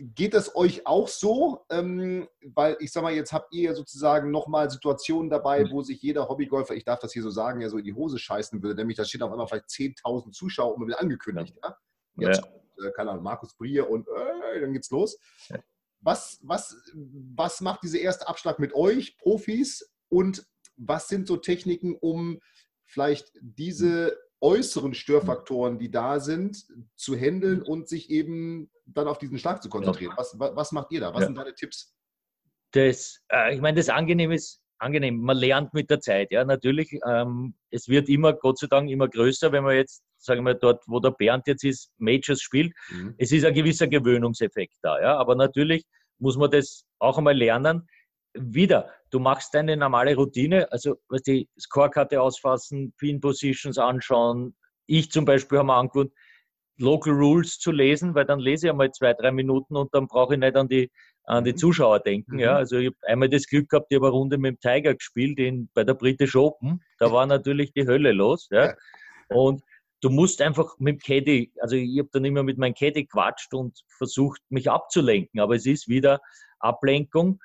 geht 0.00 0.34
es 0.34 0.54
euch 0.54 0.86
auch 0.86 1.08
so? 1.08 1.64
Ähm, 1.70 2.28
weil 2.54 2.76
ich 2.80 2.92
sag 2.92 3.02
mal, 3.02 3.12
jetzt 3.12 3.32
habt 3.32 3.52
ihr 3.52 3.70
ja 3.70 3.74
sozusagen 3.74 4.30
nochmal 4.30 4.70
Situationen 4.70 5.30
dabei, 5.30 5.64
mhm. 5.64 5.70
wo 5.70 5.82
sich 5.82 6.00
jeder 6.02 6.28
Hobbygolfer, 6.28 6.74
ich 6.74 6.84
darf 6.84 6.98
das 6.98 7.12
hier 7.12 7.22
so 7.22 7.30
sagen, 7.30 7.60
ja 7.60 7.68
so 7.68 7.78
in 7.78 7.84
die 7.84 7.94
Hose 7.94 8.18
scheißen 8.18 8.62
würde, 8.62 8.76
nämlich 8.76 8.96
da 8.96 9.04
steht 9.04 9.22
auf 9.22 9.30
einmal 9.30 9.46
vielleicht 9.46 9.66
10.000 9.66 10.32
Zuschauer 10.32 10.74
und 10.76 10.86
wird 10.86 10.98
angekündigt. 10.98 11.56
Ja? 11.62 11.76
ja. 12.16 12.28
Jetzt, 12.28 12.42
äh, 12.84 12.90
keine 12.92 13.10
Ahnung, 13.10 13.24
Markus 13.24 13.54
Brier 13.56 13.88
und 13.88 14.06
äh, 14.08 14.60
dann 14.60 14.72
geht's 14.72 14.90
los. 14.90 15.18
Ja. 15.48 15.58
Was, 16.00 16.38
was, 16.42 16.76
was 16.94 17.60
macht 17.60 17.82
dieser 17.82 17.98
erste 17.98 18.28
Abschlag 18.28 18.58
mit 18.58 18.74
euch, 18.74 19.16
Profis? 19.18 19.92
Und 20.08 20.46
was 20.76 21.08
sind 21.08 21.26
so 21.26 21.36
Techniken, 21.36 21.96
um 21.96 22.38
vielleicht 22.84 23.32
diese 23.40 24.16
äußeren 24.46 24.94
Störfaktoren, 24.94 25.78
die 25.78 25.90
da 25.90 26.20
sind, 26.20 26.64
zu 26.94 27.16
handeln 27.16 27.62
und 27.62 27.88
sich 27.88 28.10
eben 28.10 28.70
dann 28.86 29.08
auf 29.08 29.18
diesen 29.18 29.38
Schlag 29.38 29.60
zu 29.60 29.68
konzentrieren. 29.68 30.14
Was, 30.16 30.38
was 30.38 30.70
macht 30.70 30.92
ihr 30.92 31.00
da? 31.00 31.12
Was 31.12 31.22
ja. 31.22 31.26
sind 31.26 31.36
deine 31.36 31.52
Tipps? 31.52 31.92
Das, 32.70 33.20
äh, 33.28 33.54
ich 33.54 33.60
meine, 33.60 33.76
das 33.76 33.88
Angenehme 33.88 34.36
ist 34.36 34.62
angenehm. 34.78 35.18
Man 35.18 35.36
lernt 35.36 35.74
mit 35.74 35.90
der 35.90 35.98
Zeit. 36.00 36.30
Ja, 36.30 36.44
natürlich. 36.44 36.96
Ähm, 37.08 37.54
es 37.70 37.88
wird 37.88 38.08
immer, 38.08 38.34
Gott 38.34 38.58
sei 38.58 38.68
Dank, 38.68 38.88
immer 38.88 39.08
größer, 39.08 39.50
wenn 39.50 39.64
man 39.64 39.74
jetzt, 39.74 40.04
sagen 40.18 40.44
wir, 40.44 40.54
dort, 40.54 40.84
wo 40.86 41.00
der 41.00 41.10
Bernd 41.10 41.48
jetzt 41.48 41.64
ist, 41.64 41.90
Majors 41.98 42.40
spielt. 42.40 42.72
Mhm. 42.90 43.14
Es 43.18 43.32
ist 43.32 43.44
ein 43.44 43.54
gewisser 43.54 43.88
Gewöhnungseffekt 43.88 44.76
da. 44.82 45.00
Ja, 45.00 45.16
aber 45.16 45.34
natürlich 45.34 45.84
muss 46.18 46.36
man 46.36 46.52
das 46.52 46.84
auch 47.00 47.18
einmal 47.18 47.36
lernen. 47.36 47.88
Wieder, 48.34 48.92
du 49.16 49.20
machst 49.20 49.54
deine 49.54 49.78
normale 49.78 50.14
Routine, 50.14 50.70
also 50.70 50.96
was 51.08 51.22
die 51.22 51.48
Scorekarte 51.58 52.20
ausfassen, 52.20 52.92
Pin 52.98 53.18
Positions 53.18 53.78
anschauen. 53.78 54.54
Ich 54.86 55.10
zum 55.10 55.24
Beispiel 55.24 55.56
habe 55.56 55.68
mir 55.68 55.74
angewöhnt, 55.74 56.12
Local 56.78 57.14
Rules 57.14 57.58
zu 57.58 57.72
lesen, 57.72 58.14
weil 58.14 58.26
dann 58.26 58.38
lese 58.38 58.66
ich 58.66 58.70
einmal 58.70 58.90
zwei, 58.90 59.14
drei 59.14 59.32
Minuten 59.32 59.74
und 59.74 59.94
dann 59.94 60.06
brauche 60.06 60.34
ich 60.34 60.40
nicht 60.40 60.54
an 60.54 60.68
die, 60.68 60.90
an 61.24 61.44
die 61.44 61.52
mhm. 61.52 61.56
Zuschauer 61.56 62.00
denken. 62.00 62.34
Mhm. 62.34 62.40
Ja. 62.40 62.56
Also 62.56 62.76
ich 62.76 62.88
habe 62.88 62.96
einmal 63.06 63.30
das 63.30 63.46
Glück 63.46 63.70
gehabt, 63.70 63.86
ich 63.88 63.96
habe 63.96 64.08
eine 64.08 64.12
Runde 64.14 64.36
mit 64.36 64.56
dem 64.56 64.60
Tiger 64.60 64.94
gespielt 64.94 65.38
in, 65.38 65.70
bei 65.72 65.82
der 65.82 65.94
British 65.94 66.36
Open. 66.36 66.82
Da 66.98 67.10
war 67.10 67.24
natürlich 67.24 67.72
die 67.72 67.86
Hölle 67.86 68.12
los. 68.12 68.48
Ja. 68.50 68.74
Und 69.30 69.62
du 70.02 70.10
musst 70.10 70.42
einfach 70.42 70.78
mit 70.78 70.96
dem 70.96 70.98
Caddy, 70.98 71.52
also 71.62 71.74
ich 71.74 71.98
habe 71.98 72.10
dann 72.12 72.26
immer 72.26 72.42
mit 72.42 72.58
meinem 72.58 72.74
Caddy 72.74 73.06
quatscht 73.06 73.54
und 73.54 73.82
versucht, 73.96 74.42
mich 74.50 74.70
abzulenken, 74.70 75.40
aber 75.40 75.56
es 75.56 75.64
ist 75.64 75.88
wieder 75.88 76.20
Ablenkung 76.58 77.40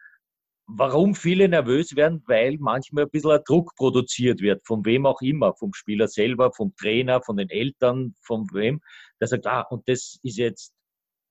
warum 0.67 1.15
viele 1.15 1.50
nervös 1.50 1.95
werden, 1.95 2.24
weil 2.28 2.58
manchmal 2.60 3.06
ein 3.06 3.10
bisschen 3.10 3.32
ein 3.32 3.41
Druck 3.45 3.76
produziert 3.76 4.41
wird, 4.41 4.65
von 4.65 4.86
wem 4.86 5.06
auch 5.06 5.21
immer, 5.21 5.54
vom 5.54 5.74
Spieler 5.74 6.08
selber, 6.08 6.52
vom 6.54 6.76
Trainer, 6.76 7.21
von 7.21 7.38
den 7.38 7.50
Eltern, 7.50 8.15
von 8.21 8.47
wem, 8.54 8.82
der 9.19 9.28
sagt, 9.28 9.47
ah, 9.47 9.62
und 9.62 9.88
das 9.88 10.19
ist 10.24 10.38
jetzt 10.38 10.74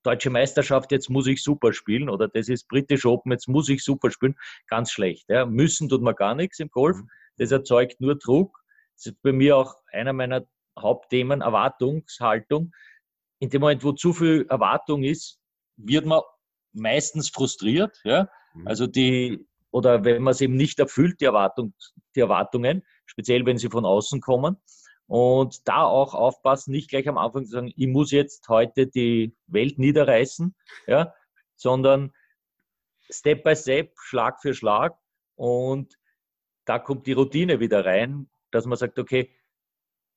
Deutsche 0.02 0.30
Meisterschaft, 0.30 0.92
jetzt 0.92 1.10
muss 1.10 1.26
ich 1.26 1.42
super 1.42 1.72
spielen 1.72 2.08
oder 2.08 2.26
das 2.28 2.48
ist 2.48 2.68
British 2.68 3.04
Open, 3.04 3.32
jetzt 3.32 3.48
muss 3.48 3.68
ich 3.68 3.84
super 3.84 4.10
spielen, 4.10 4.34
ganz 4.66 4.90
schlecht. 4.90 5.28
Ja. 5.28 5.44
Müssen 5.44 5.88
tut 5.88 6.00
man 6.00 6.14
gar 6.14 6.34
nichts 6.34 6.58
im 6.58 6.70
Golf. 6.70 6.96
Mhm. 6.96 7.10
Das 7.36 7.50
erzeugt 7.50 8.00
nur 8.00 8.16
Druck. 8.16 8.58
Das 8.96 9.06
ist 9.06 9.22
bei 9.22 9.32
mir 9.32 9.56
auch 9.56 9.74
einer 9.92 10.12
meiner 10.12 10.46
Hauptthemen, 10.78 11.42
Erwartungshaltung. 11.42 12.72
In 13.40 13.50
dem 13.50 13.60
Moment, 13.60 13.84
wo 13.84 13.92
zu 13.92 14.12
viel 14.12 14.46
Erwartung 14.48 15.04
ist, 15.04 15.38
wird 15.76 16.06
man 16.06 16.22
meistens 16.72 17.28
frustriert. 17.28 17.98
Ja. 18.04 18.28
Mhm. 18.54 18.66
Also 18.66 18.86
die, 18.86 19.46
oder 19.70 20.04
wenn 20.04 20.22
man 20.22 20.32
es 20.32 20.40
eben 20.40 20.56
nicht 20.56 20.78
erfüllt, 20.78 21.20
die, 21.20 21.26
Erwartung, 21.26 21.74
die 22.14 22.20
Erwartungen, 22.20 22.82
speziell 23.06 23.46
wenn 23.46 23.58
sie 23.58 23.68
von 23.68 23.84
außen 23.84 24.20
kommen. 24.20 24.56
Und 25.06 25.66
da 25.66 25.82
auch 25.82 26.14
aufpassen, 26.14 26.70
nicht 26.70 26.88
gleich 26.88 27.08
am 27.08 27.18
Anfang 27.18 27.44
zu 27.44 27.50
sagen, 27.50 27.72
ich 27.74 27.88
muss 27.88 28.12
jetzt 28.12 28.48
heute 28.48 28.86
die 28.86 29.34
Welt 29.48 29.76
niederreißen, 29.76 30.54
ja, 30.86 31.12
sondern 31.56 32.12
Step 33.10 33.42
by 33.42 33.56
Step, 33.56 33.92
Schlag 33.98 34.40
für 34.40 34.54
Schlag. 34.54 34.96
Und 35.34 35.98
da 36.64 36.78
kommt 36.78 37.08
die 37.08 37.12
Routine 37.12 37.58
wieder 37.58 37.84
rein, 37.84 38.30
dass 38.52 38.66
man 38.66 38.78
sagt, 38.78 39.00
okay, 39.00 39.34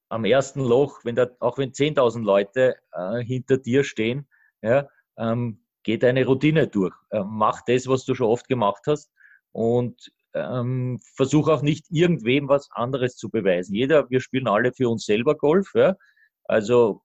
am 0.09 0.25
ersten 0.25 0.61
Loch, 0.61 1.03
wenn 1.03 1.15
da, 1.15 1.27
auch 1.39 1.57
wenn 1.57 1.71
10.000 1.71 2.23
Leute 2.23 2.75
äh, 2.91 3.23
hinter 3.23 3.57
dir 3.57 3.83
stehen, 3.83 4.27
ja, 4.61 4.87
ähm, 5.17 5.62
geht 5.83 6.03
eine 6.03 6.25
Routine 6.25 6.67
durch. 6.67 6.95
Äh, 7.11 7.23
mach 7.25 7.61
das, 7.65 7.87
was 7.87 8.05
du 8.05 8.15
schon 8.15 8.27
oft 8.27 8.47
gemacht 8.47 8.83
hast 8.87 9.11
und 9.51 10.11
ähm, 10.33 10.99
versuche 11.15 11.53
auch 11.53 11.61
nicht 11.61 11.85
irgendwem 11.89 12.47
was 12.47 12.69
anderes 12.71 13.15
zu 13.15 13.29
beweisen. 13.29 13.75
Jeder, 13.75 14.09
wir 14.09 14.19
spielen 14.19 14.47
alle 14.47 14.73
für 14.73 14.89
uns 14.89 15.05
selber 15.05 15.35
Golf. 15.35 15.73
Ja? 15.75 15.95
Also 16.45 17.03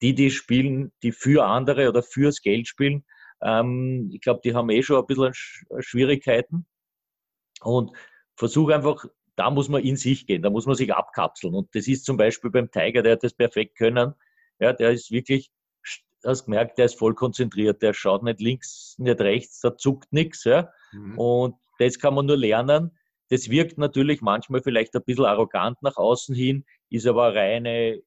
die, 0.00 0.14
die 0.14 0.30
spielen, 0.30 0.92
die 1.02 1.12
für 1.12 1.44
andere 1.44 1.88
oder 1.88 2.02
fürs 2.02 2.40
Geld 2.40 2.68
spielen, 2.68 3.04
ähm, 3.42 4.10
ich 4.12 4.20
glaube, 4.20 4.40
die 4.44 4.54
haben 4.54 4.70
eh 4.70 4.82
schon 4.82 4.98
ein 4.98 5.06
bisschen 5.06 5.32
Schwierigkeiten. 5.80 6.66
Und 7.60 7.92
versuche 8.36 8.74
einfach, 8.74 9.04
da 9.36 9.50
muss 9.50 9.68
man 9.68 9.82
in 9.82 9.96
sich 9.96 10.26
gehen, 10.26 10.42
da 10.42 10.50
muss 10.50 10.66
man 10.66 10.74
sich 10.74 10.92
abkapseln. 10.92 11.54
Und 11.54 11.74
das 11.74 11.88
ist 11.88 12.04
zum 12.04 12.16
Beispiel 12.16 12.50
beim 12.50 12.70
Tiger, 12.70 13.02
der 13.02 13.12
hat 13.12 13.24
das 13.24 13.34
perfekt 13.34 13.76
können. 13.76 14.14
Ja, 14.58 14.72
der 14.72 14.92
ist 14.92 15.10
wirklich, 15.10 15.50
hast 16.24 16.44
gemerkt, 16.44 16.78
der 16.78 16.86
ist 16.86 16.98
voll 16.98 17.14
konzentriert, 17.14 17.82
der 17.82 17.94
schaut 17.94 18.22
nicht 18.22 18.40
links, 18.40 18.94
nicht 18.98 19.20
rechts, 19.20 19.60
da 19.60 19.76
zuckt 19.76 20.12
nichts. 20.12 20.44
Ja? 20.44 20.70
Mhm. 20.92 21.18
Und 21.18 21.54
das 21.78 21.98
kann 21.98 22.14
man 22.14 22.26
nur 22.26 22.36
lernen. 22.36 22.96
Das 23.28 23.48
wirkt 23.48 23.78
natürlich 23.78 24.20
manchmal 24.20 24.62
vielleicht 24.62 24.94
ein 24.94 25.02
bisschen 25.04 25.24
arrogant 25.24 25.82
nach 25.82 25.96
außen 25.96 26.34
hin, 26.34 26.64
ist 26.90 27.06
aber 27.06 27.28
eine 27.28 27.36
reine 27.36 28.02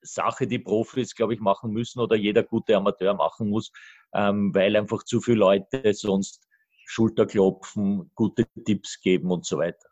Sache, 0.00 0.46
die 0.46 0.58
Profis, 0.58 1.14
glaube 1.14 1.34
ich, 1.34 1.40
machen 1.40 1.72
müssen 1.72 2.00
oder 2.00 2.16
jeder 2.16 2.42
gute 2.42 2.76
Amateur 2.76 3.14
machen 3.14 3.48
muss, 3.48 3.72
ähm, 4.12 4.54
weil 4.54 4.76
einfach 4.76 5.04
zu 5.04 5.20
viele 5.20 5.38
Leute 5.38 5.94
sonst 5.94 6.46
Schulterklopfen, 6.86 8.10
gute 8.14 8.46
Tipps 8.64 9.00
geben 9.00 9.30
und 9.30 9.44
so 9.44 9.58
weiter. 9.58 9.87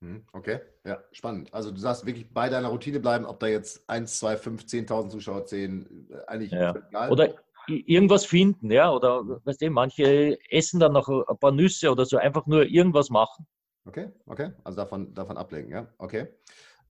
Hm, 0.00 0.24
okay, 0.32 0.60
ja, 0.84 1.02
spannend. 1.10 1.52
Also 1.52 1.72
du 1.72 1.78
sagst 1.78 2.06
wirklich 2.06 2.32
bei 2.32 2.48
deiner 2.48 2.68
Routine 2.68 3.00
bleiben, 3.00 3.24
ob 3.24 3.40
da 3.40 3.48
jetzt 3.48 3.88
1, 3.88 4.18
2, 4.20 4.36
5, 4.36 4.62
10.000 4.62 5.08
Zuschauer 5.08 5.44
zählen, 5.46 6.08
äh, 6.10 6.26
eigentlich 6.28 6.52
ja. 6.52 6.74
egal. 6.88 7.10
Oder 7.10 7.34
irgendwas 7.66 8.24
finden, 8.24 8.70
ja, 8.70 8.90
oder 8.92 9.22
weißt 9.44 9.60
du, 9.60 9.70
manche 9.70 10.38
essen 10.50 10.80
dann 10.80 10.92
noch 10.92 11.08
ein 11.08 11.38
paar 11.38 11.52
Nüsse 11.52 11.90
oder 11.90 12.06
so, 12.06 12.16
einfach 12.16 12.46
nur 12.46 12.64
irgendwas 12.64 13.10
machen. 13.10 13.46
Okay, 13.84 14.10
okay, 14.26 14.52
also 14.64 14.76
davon, 14.76 15.14
davon 15.14 15.36
ablenken, 15.36 15.72
ja, 15.72 15.88
okay. 15.98 16.28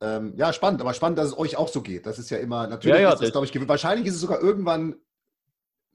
Ähm, 0.01 0.35
ja, 0.37 0.53
spannend, 0.53 0.81
aber 0.81 0.95
spannend, 0.95 1.19
dass 1.19 1.29
es 1.29 1.39
euch 1.39 1.57
auch 1.57 1.69
so 1.69 1.83
geht. 1.83 2.07
Das 2.07 2.19
ist 2.19 2.31
ja 2.31 2.39
immer, 2.39 2.67
natürlich 2.69 2.97
ja, 2.97 3.03
ja, 3.03 3.13
ist 3.13 3.23
das, 3.23 3.33
glaube 3.33 3.47
ich, 3.47 3.69
wahrscheinlich 3.69 4.07
ist 4.07 4.15
es 4.15 4.21
sogar 4.21 4.41
irgendwann 4.41 4.97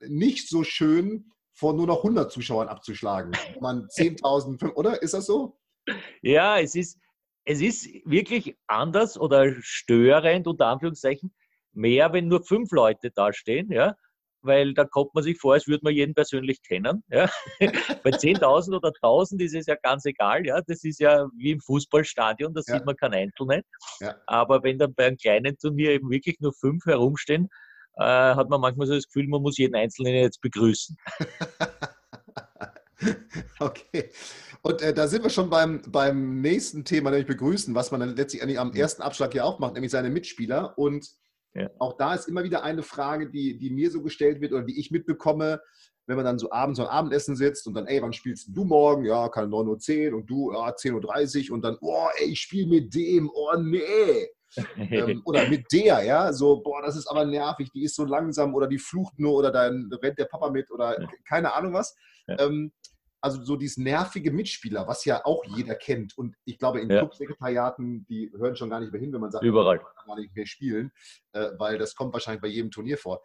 nicht 0.02 0.50
so 0.50 0.64
schön, 0.64 1.32
vor 1.54 1.74
nur 1.74 1.88
noch 1.88 1.98
100 1.98 2.32
Zuschauern 2.32 2.68
abzuschlagen. 2.68 3.32
Man 3.62 3.88
10.000, 3.88 4.74
oder? 4.74 5.02
Ist 5.02 5.14
das 5.14 5.26
so? 5.26 5.58
Ja, 6.22 6.60
es 6.60 6.76
ist, 6.76 7.00
es 7.46 7.62
ist 7.62 7.88
wirklich 8.06 8.56
anders 8.68 9.20
oder 9.20 9.54
störend, 9.62 10.48
unter 10.48 10.68
Anführungszeichen, 10.68 11.34
mehr, 11.74 12.14
wenn 12.14 12.28
nur 12.28 12.44
fünf 12.44 12.72
Leute 12.72 13.12
da 13.12 13.34
stehen, 13.34 13.72
ja, 13.72 13.96
weil 14.44 14.74
da 14.74 14.86
kommt 14.86 15.14
man 15.16 15.24
sich 15.24 15.40
vor, 15.40 15.54
als 15.54 15.68
würde 15.68 15.84
man 15.84 15.94
jeden 15.94 16.14
persönlich 16.14 16.62
kennen. 16.62 17.04
Ja. 17.10 17.30
Bei 18.04 18.12
10.000 18.12 18.76
oder 18.76 18.90
1.000 18.90 19.42
ist 19.42 19.56
es 19.56 19.66
ja 19.66 19.76
ganz 19.76 20.06
egal. 20.06 20.46
Ja. 20.46 20.62
Das 20.68 20.84
ist 20.84 21.00
ja 21.00 21.28
wie 21.38 21.52
im 21.52 21.62
Fußballstadion, 21.62 22.54
da 22.54 22.62
ja. 22.68 22.76
sieht 22.76 22.86
man 22.86 22.96
kein 22.96 23.14
Einzelne. 23.14 23.64
Ja. 24.00 24.16
Aber 24.28 24.62
wenn 24.64 24.78
dann 24.78 24.94
bei 24.94 25.08
einem 25.08 25.18
kleinen 25.18 25.58
Turnier 25.58 25.92
eben 25.92 26.10
wirklich 26.10 26.40
nur 26.40 26.54
fünf 26.54 26.86
herumstehen, 26.86 27.48
äh, 27.96 28.04
hat 28.04 28.50
man 28.50 28.62
manchmal 28.62 28.88
so 28.88 28.94
das 28.94 29.08
Gefühl, 29.08 29.28
man 29.28 29.42
muss 29.42 29.58
jeden 29.58 29.76
Einzelnen 29.76 30.14
jetzt 30.14 30.42
begrüßen. 30.42 30.98
okay. 33.60 34.10
Und 34.62 34.82
äh, 34.82 34.94
da 34.94 35.08
sind 35.08 35.24
wir 35.24 35.30
schon 35.30 35.50
beim, 35.50 35.82
beim 35.88 36.42
nächsten 36.42 36.86
Thema, 36.86 37.10
nämlich 37.10 37.28
begrüßen, 37.28 37.76
was 37.76 37.92
man 37.92 38.00
dann 38.00 38.16
letztlich 38.16 38.60
am 38.60 38.74
ersten 38.74 39.02
Abschlag 39.02 39.34
ja 39.36 39.44
auch 39.44 39.60
macht, 39.60 39.74
nämlich 39.74 39.92
seine 39.92 40.10
Mitspieler. 40.10 40.78
Und 40.78 41.08
ja. 41.56 41.70
Auch 41.80 41.94
da 41.98 42.16
ist 42.16 42.28
immer 42.28 42.44
wieder 42.44 42.64
eine 42.64 42.84
Frage, 42.84 43.30
die, 43.30 43.58
die 43.58 43.70
mir 43.70 43.92
so 43.92 44.02
gestellt 44.02 44.42
wird 44.42 44.54
oder 44.54 44.64
die 44.64 44.80
ich 44.80 44.92
mitbekomme, 44.92 45.62
wenn 46.08 46.16
man 46.16 46.26
dann 46.26 46.40
so 46.40 46.52
abends 46.52 46.80
am 46.80 46.88
Abendessen 46.88 47.36
sitzt 47.36 47.68
und 47.68 47.76
dann, 47.76 47.86
ey, 47.86 48.02
wann 48.02 48.12
spielst 48.12 48.50
du 48.52 48.66
morgen? 48.66 49.06
Ja, 49.06 49.30
kann 49.30 49.50
9.10 49.50 50.12
Uhr 50.12 50.18
und 50.18 50.30
du, 50.30 50.52
ja, 50.52 50.70
10.30 50.70 51.50
Uhr 51.50 51.56
und 51.56 51.62
dann, 51.62 51.78
oh, 51.82 52.08
ey, 52.18 52.32
ich 52.32 52.40
spiele 52.40 52.68
mit 52.68 52.94
dem, 52.94 53.30
oh, 53.34 53.56
nee. 53.58 54.28
ähm, 54.78 55.22
oder 55.26 55.48
mit 55.48 55.72
der, 55.72 56.04
ja, 56.04 56.34
so, 56.34 56.62
boah, 56.62 56.82
das 56.82 56.96
ist 56.96 57.08
aber 57.08 57.26
nervig, 57.26 57.72
die 57.72 57.84
ist 57.84 57.96
so 57.96 58.06
langsam 58.06 58.54
oder 58.54 58.68
die 58.68 58.78
flucht 58.78 59.18
nur 59.18 59.34
oder 59.34 59.52
dann 59.52 59.90
rennt 60.02 60.20
der 60.20 60.26
Papa 60.26 60.50
mit 60.52 60.70
oder 60.72 61.08
keine 61.28 61.54
Ahnung 61.54 61.74
was. 61.74 61.96
Ja. 62.28 62.40
Ähm, 62.40 62.72
also 63.24 63.42
so 63.42 63.56
dieses 63.56 63.78
nervige 63.78 64.32
Mitspieler, 64.32 64.86
was 64.86 65.06
ja 65.06 65.26
auch 65.26 65.46
jeder 65.56 65.76
kennt. 65.76 66.18
Und 66.18 66.36
ich 66.44 66.60
glaube, 66.60 66.82
in 66.82 66.90
ja. 66.90 67.00
Clubsekretariaten, 67.00 68.06
die 68.08 68.30
hören 68.36 68.58
schon 68.58 68.70
gar 68.70 68.82
nicht 68.82 68.92
mehr 68.92 69.00
hin, 69.00 69.14
wenn 69.14 69.22
man 69.22 69.32
sagt, 69.32 69.46
überall 69.46 69.80
kann 69.80 70.08
gar 70.08 70.20
nicht 70.20 70.36
mehr 70.36 70.46
spielen, 70.46 70.92
äh, 71.32 71.52
weil 71.58 71.78
das 71.78 71.96
kommt 71.96 72.12
wahrscheinlich 72.12 72.42
bei 72.42 72.50
jedem 72.50 72.70
Turnier 72.70 72.98
vor. 72.98 73.22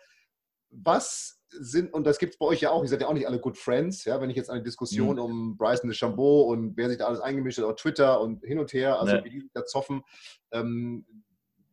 Was 0.70 1.42
sind, 1.50 1.92
und 1.92 2.06
das 2.06 2.20
gibt 2.20 2.34
es 2.34 2.38
bei 2.38 2.46
euch 2.46 2.60
ja 2.60 2.70
auch, 2.70 2.82
ihr 2.82 2.88
seid 2.88 3.00
ja 3.00 3.08
auch 3.08 3.14
nicht 3.14 3.26
alle 3.26 3.40
Good 3.40 3.58
Friends, 3.58 4.04
ja, 4.04 4.20
wenn 4.20 4.30
ich 4.30 4.36
jetzt 4.36 4.50
eine 4.50 4.62
Diskussion 4.62 5.16
mhm. 5.16 5.22
um 5.22 5.56
Bryson 5.56 5.88
de 5.88 5.96
Chambeau 5.96 6.42
und 6.42 6.76
wer 6.76 6.88
sich 6.88 6.98
da 6.98 7.06
alles 7.06 7.20
eingemischt 7.20 7.58
hat 7.58 7.64
auf 7.64 7.74
Twitter 7.74 8.20
und 8.20 8.44
hin 8.44 8.60
und 8.60 8.72
her, 8.72 9.00
also 9.00 9.16
nee. 9.16 9.24
wie 9.24 9.30
die 9.30 9.50
da 9.52 9.64
zoffen, 9.64 10.02
ähm, 10.52 11.06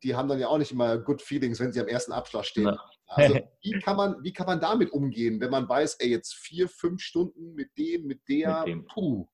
die 0.01 0.15
haben 0.15 0.29
dann 0.29 0.39
ja 0.39 0.47
auch 0.47 0.57
nicht 0.57 0.71
immer 0.71 0.97
Good 0.97 1.21
Feelings, 1.21 1.59
wenn 1.59 1.71
sie 1.71 1.79
am 1.79 1.87
ersten 1.87 2.11
Abschlag 2.11 2.45
stehen. 2.45 2.65
Ja. 2.65 2.79
Also 3.07 3.35
wie 3.61 3.79
kann, 3.79 3.97
man, 3.97 4.23
wie 4.23 4.33
kann 4.33 4.47
man 4.47 4.59
damit 4.59 4.91
umgehen, 4.91 5.39
wenn 5.39 5.51
man 5.51 5.67
weiß, 5.67 5.95
ey, 5.95 6.09
jetzt 6.09 6.33
vier, 6.33 6.67
fünf 6.67 7.01
Stunden 7.01 7.53
mit 7.53 7.69
dem, 7.77 8.05
mit 8.05 8.21
der, 8.27 8.59
mit 8.59 8.67
dem. 8.67 8.85
puh. 8.85 9.27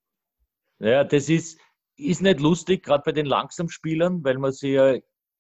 Ja, 0.79 1.03
das 1.03 1.29
ist, 1.29 1.59
ist 1.95 2.21
nicht 2.21 2.39
lustig, 2.39 2.83
gerade 2.83 3.03
bei 3.05 3.11
den 3.11 3.25
Langsamspielern, 3.25 4.23
weil 4.23 4.37
man 4.37 4.51
sich 4.51 4.71
ja 4.71 4.97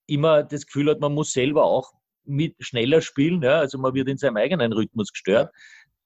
immer 0.07 0.43
das 0.43 0.65
Gefühl 0.65 0.89
hat, 0.89 0.99
man 0.99 1.13
muss 1.13 1.31
selber 1.31 1.63
auch 1.63 1.91
mit 2.25 2.55
schneller 2.59 3.01
spielen. 3.01 3.41
Ja? 3.41 3.59
Also 3.59 3.77
man 3.77 3.93
wird 3.93 4.09
in 4.09 4.17
seinem 4.17 4.37
eigenen 4.37 4.73
Rhythmus 4.73 5.11
gestört. 5.11 5.51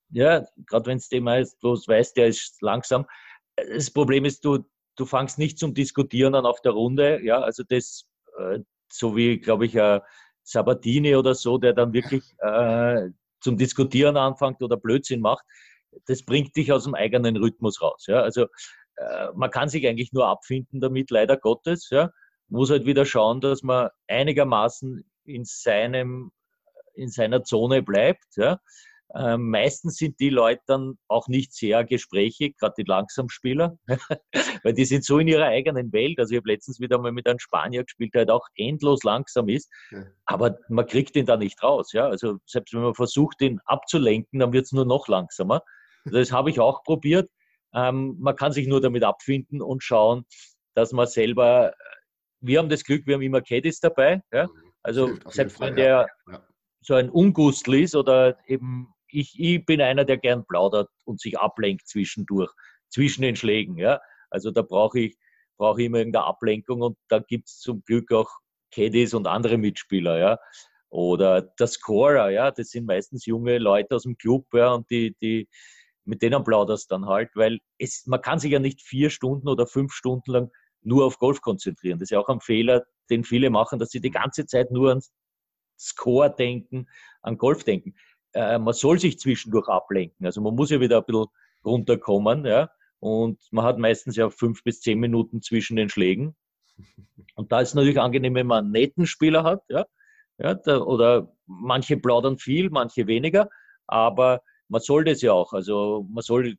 Ja, 0.09 0.39
ja 0.39 0.45
gerade 0.67 0.85
wenn 0.85 0.97
es 0.97 1.09
dem 1.09 1.27
heißt, 1.27 1.59
bloß 1.59 1.87
weiß, 1.87 2.13
der 2.13 2.27
ist 2.27 2.61
langsam. 2.61 3.05
Das 3.55 3.91
Problem 3.91 4.25
ist, 4.25 4.45
du, 4.45 4.65
du 4.95 5.05
fangst 5.05 5.37
nicht 5.37 5.59
zum 5.59 5.73
Diskutieren 5.73 6.33
dann 6.33 6.45
auf 6.45 6.61
der 6.61 6.73
Runde. 6.73 7.21
Ja, 7.23 7.39
also 7.41 7.63
das, 7.67 8.05
äh, 8.37 8.59
so 8.91 9.15
wie, 9.15 9.39
glaube 9.39 9.65
ich, 9.65 9.79
ein 9.79 10.01
Sabatini 10.45 11.15
oder 11.15 11.33
so, 11.33 11.57
der 11.57 11.73
dann 11.73 11.91
wirklich 11.91 12.23
äh, 12.39 13.09
zum 13.41 13.57
Diskutieren 13.57 14.15
anfängt 14.15 14.61
oder 14.61 14.77
Blödsinn 14.77 15.19
macht, 15.19 15.43
das 16.05 16.23
bringt 16.23 16.55
dich 16.55 16.71
aus 16.71 16.83
dem 16.83 16.95
eigenen 16.95 17.35
Rhythmus 17.37 17.81
raus. 17.81 18.05
Ja? 18.07 18.21
Also 18.21 18.45
äh, 18.95 19.27
man 19.33 19.49
kann 19.49 19.69
sich 19.69 19.87
eigentlich 19.87 20.13
nur 20.13 20.27
abfinden 20.27 20.79
damit, 20.79 21.09
leider 21.09 21.37
Gottes. 21.37 21.89
Ja? 21.89 22.11
Muss 22.47 22.69
halt 22.69 22.85
wieder 22.85 23.05
schauen, 23.05 23.41
dass 23.41 23.63
man 23.63 23.89
einigermaßen 24.07 25.03
in 25.25 25.43
seinem 25.45 26.31
in 26.93 27.09
seiner 27.09 27.43
Zone 27.43 27.81
bleibt. 27.83 28.37
Ja? 28.37 28.59
Ähm, 29.13 29.49
meistens 29.49 29.97
sind 29.97 30.19
die 30.19 30.29
Leute 30.29 30.61
dann 30.65 30.97
auch 31.07 31.27
nicht 31.27 31.53
sehr 31.53 31.83
gesprächig, 31.85 32.57
gerade 32.57 32.73
die 32.77 32.83
Langsamspieler, 32.83 33.77
weil 34.63 34.73
die 34.73 34.85
sind 34.85 35.05
so 35.05 35.19
in 35.19 35.27
ihrer 35.27 35.45
eigenen 35.45 35.93
Welt. 35.93 36.19
Also 36.19 36.33
ich 36.33 36.37
habe 36.37 36.51
letztens 36.51 36.79
wieder 36.79 36.97
mal 36.97 37.11
mit 37.11 37.27
einem 37.27 37.39
Spanier 37.39 37.83
gespielt, 37.83 38.13
der 38.13 38.21
halt 38.21 38.31
auch 38.31 38.47
endlos 38.55 39.03
langsam 39.03 39.47
ist, 39.47 39.71
ja. 39.91 40.03
aber 40.25 40.57
man 40.69 40.87
kriegt 40.87 41.15
ihn 41.15 41.25
da 41.25 41.37
nicht 41.37 41.61
raus. 41.61 41.93
Ja? 41.93 42.07
Also 42.07 42.39
selbst 42.45 42.73
wenn 42.73 42.81
man 42.81 42.95
versucht, 42.95 43.41
ihn 43.41 43.59
abzulenken, 43.65 44.39
dann 44.39 44.53
wird 44.53 44.65
es 44.65 44.71
nur 44.71 44.85
noch 44.85 45.07
langsamer. 45.07 45.61
Also 46.05 46.17
das 46.17 46.31
habe 46.31 46.49
ich 46.49 46.59
auch 46.59 46.83
probiert. 46.83 47.29
Ähm, 47.73 48.17
man 48.19 48.35
kann 48.35 48.51
sich 48.51 48.67
nur 48.67 48.81
damit 48.81 49.03
abfinden 49.03 49.61
und 49.61 49.83
schauen, 49.83 50.25
dass 50.73 50.91
man 50.93 51.07
selber, 51.07 51.73
wir 52.41 52.59
haben 52.59 52.69
das 52.69 52.83
Glück, 52.83 53.05
wir 53.05 53.15
haben 53.15 53.21
immer 53.21 53.41
Caddies 53.41 53.79
dabei. 53.79 54.21
Ja? 54.33 54.47
Also 54.81 55.11
selbst 55.27 55.59
wenn 55.59 55.75
der 55.75 56.07
ja. 56.29 56.41
So 56.85 56.93
ein 56.93 57.09
Ungustl 57.09 57.75
ist 57.75 57.95
oder 57.95 58.37
eben 58.47 58.93
ich, 59.07 59.39
ich 59.39 59.65
bin 59.65 59.81
einer, 59.81 60.05
der 60.05 60.17
gern 60.17 60.45
plaudert 60.45 60.89
und 61.03 61.19
sich 61.19 61.39
ablenkt 61.39 61.87
zwischendurch, 61.87 62.51
zwischen 62.89 63.21
den 63.21 63.35
Schlägen. 63.35 63.77
Ja? 63.77 64.01
Also 64.29 64.51
da 64.51 64.61
brauche 64.61 64.99
ich, 64.99 65.17
brauche 65.57 65.81
ich 65.81 65.87
immer 65.87 65.99
irgendeine 65.99 66.25
Ablenkung 66.25 66.81
und 66.81 66.97
da 67.07 67.19
gibt 67.19 67.47
es 67.47 67.59
zum 67.59 67.83
Glück 67.83 68.11
auch 68.11 68.29
Caddies 68.71 69.13
und 69.13 69.25
andere 69.27 69.57
Mitspieler. 69.57 70.19
Ja? 70.19 70.39
Oder 70.89 71.41
der 71.41 71.67
Scorer, 71.67 72.29
ja, 72.29 72.51
das 72.51 72.69
sind 72.69 72.85
meistens 72.85 73.25
junge 73.25 73.57
Leute 73.57 73.95
aus 73.95 74.03
dem 74.03 74.17
Club, 74.17 74.45
ja, 74.53 74.73
und 74.73 74.89
die, 74.89 75.15
die, 75.21 75.49
mit 76.05 76.21
denen 76.21 76.43
plauderst 76.43 76.91
dann 76.91 77.05
halt, 77.05 77.31
weil 77.35 77.59
es, 77.79 78.05
man 78.05 78.21
kann 78.21 78.39
sich 78.39 78.51
ja 78.51 78.59
nicht 78.59 78.81
vier 78.81 79.09
Stunden 79.09 79.49
oder 79.49 79.65
fünf 79.65 79.91
Stunden 79.91 80.31
lang 80.31 80.51
nur 80.81 81.05
auf 81.05 81.17
Golf 81.17 81.41
konzentrieren. 81.41 81.97
Das 81.99 82.07
ist 82.07 82.11
ja 82.11 82.19
auch 82.19 82.29
ein 82.29 82.41
Fehler, 82.41 82.85
den 83.09 83.23
viele 83.23 83.49
machen, 83.49 83.79
dass 83.79 83.89
sie 83.89 84.01
die 84.01 84.11
ganze 84.11 84.45
Zeit 84.45 84.71
nur 84.71 84.91
an 84.91 85.01
Score 85.77 86.33
denken, 86.33 86.87
an 87.21 87.37
Golf 87.37 87.63
denken. 87.63 87.95
Äh, 88.33 88.59
man 88.59 88.73
soll 88.73 88.99
sich 88.99 89.19
zwischendurch 89.19 89.67
ablenken. 89.67 90.25
Also 90.25 90.41
man 90.41 90.55
muss 90.55 90.69
ja 90.69 90.79
wieder 90.79 90.97
ein 90.97 91.05
bisschen 91.05 91.27
runterkommen, 91.63 92.45
ja. 92.45 92.69
Und 92.99 93.41
man 93.51 93.65
hat 93.65 93.77
meistens 93.77 94.15
ja 94.15 94.29
fünf 94.29 94.63
bis 94.63 94.81
zehn 94.81 94.99
Minuten 94.99 95.41
zwischen 95.41 95.75
den 95.75 95.89
Schlägen. 95.89 96.35
Und 97.35 97.51
da 97.51 97.61
ist 97.61 97.69
es 97.69 97.75
natürlich 97.75 97.99
angenehm, 97.99 98.35
wenn 98.35 98.47
man 98.47 98.65
einen 98.65 98.71
netten 98.71 99.05
Spieler 99.05 99.43
hat, 99.43 99.63
ja. 99.69 99.85
ja 100.37 100.55
da, 100.55 100.79
oder 100.79 101.33
manche 101.45 101.97
plaudern 101.97 102.37
viel, 102.37 102.69
manche 102.69 103.07
weniger. 103.07 103.49
Aber 103.87 104.41
man 104.67 104.81
soll 104.81 105.03
das 105.03 105.21
ja 105.21 105.33
auch. 105.33 105.53
Also 105.53 106.07
man 106.09 106.23
soll, 106.23 106.55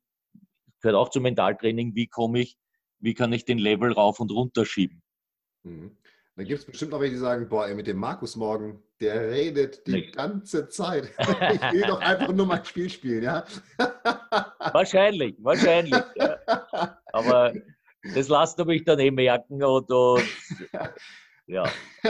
gehört 0.81 0.97
auch 0.97 1.11
zum 1.11 1.25
Mentaltraining, 1.25 1.95
wie 1.95 2.07
komme 2.07 2.41
ich, 2.41 2.57
wie 3.01 3.15
kann 3.15 3.33
ich 3.33 3.45
den 3.45 3.59
Level 3.59 3.93
rauf 3.93 4.21
und 4.21 4.31
runter 4.31 4.65
schieben. 4.65 5.03
Mhm. 5.65 5.97
Da 6.37 6.45
gibt 6.45 6.61
es 6.61 6.67
bestimmt 6.67 6.93
auch 6.93 7.01
welche, 7.01 7.15
die 7.15 7.21
sagen, 7.21 7.49
boah, 7.49 7.67
ey, 7.67 7.75
mit 7.75 7.87
dem 7.87 7.97
Markus 7.97 8.37
morgen, 8.37 8.83
der 9.01 9.31
redet 9.31 9.87
die 9.87 9.93
Nicht. 9.93 10.17
ganze 10.17 10.69
Zeit. 10.69 11.11
Ich 11.19 11.73
will 11.73 11.83
doch 11.83 12.01
einfach 12.01 12.33
nur 12.33 12.47
mein 12.47 12.65
Spiel 12.65 12.89
spielen, 12.89 13.23
ja? 13.23 13.45
Wahrscheinlich, 14.73 15.37
wahrscheinlich. 15.39 16.03
Ja. 16.17 16.99
Aber 17.13 17.53
das 18.15 18.29
lasst 18.29 18.59
ihr 18.59 18.65
mich 18.65 18.85
dann 18.85 18.99
eh 18.99 19.11
merken 19.11 19.63
und, 19.63 19.91
und 19.91 20.23
ja. 21.47 21.65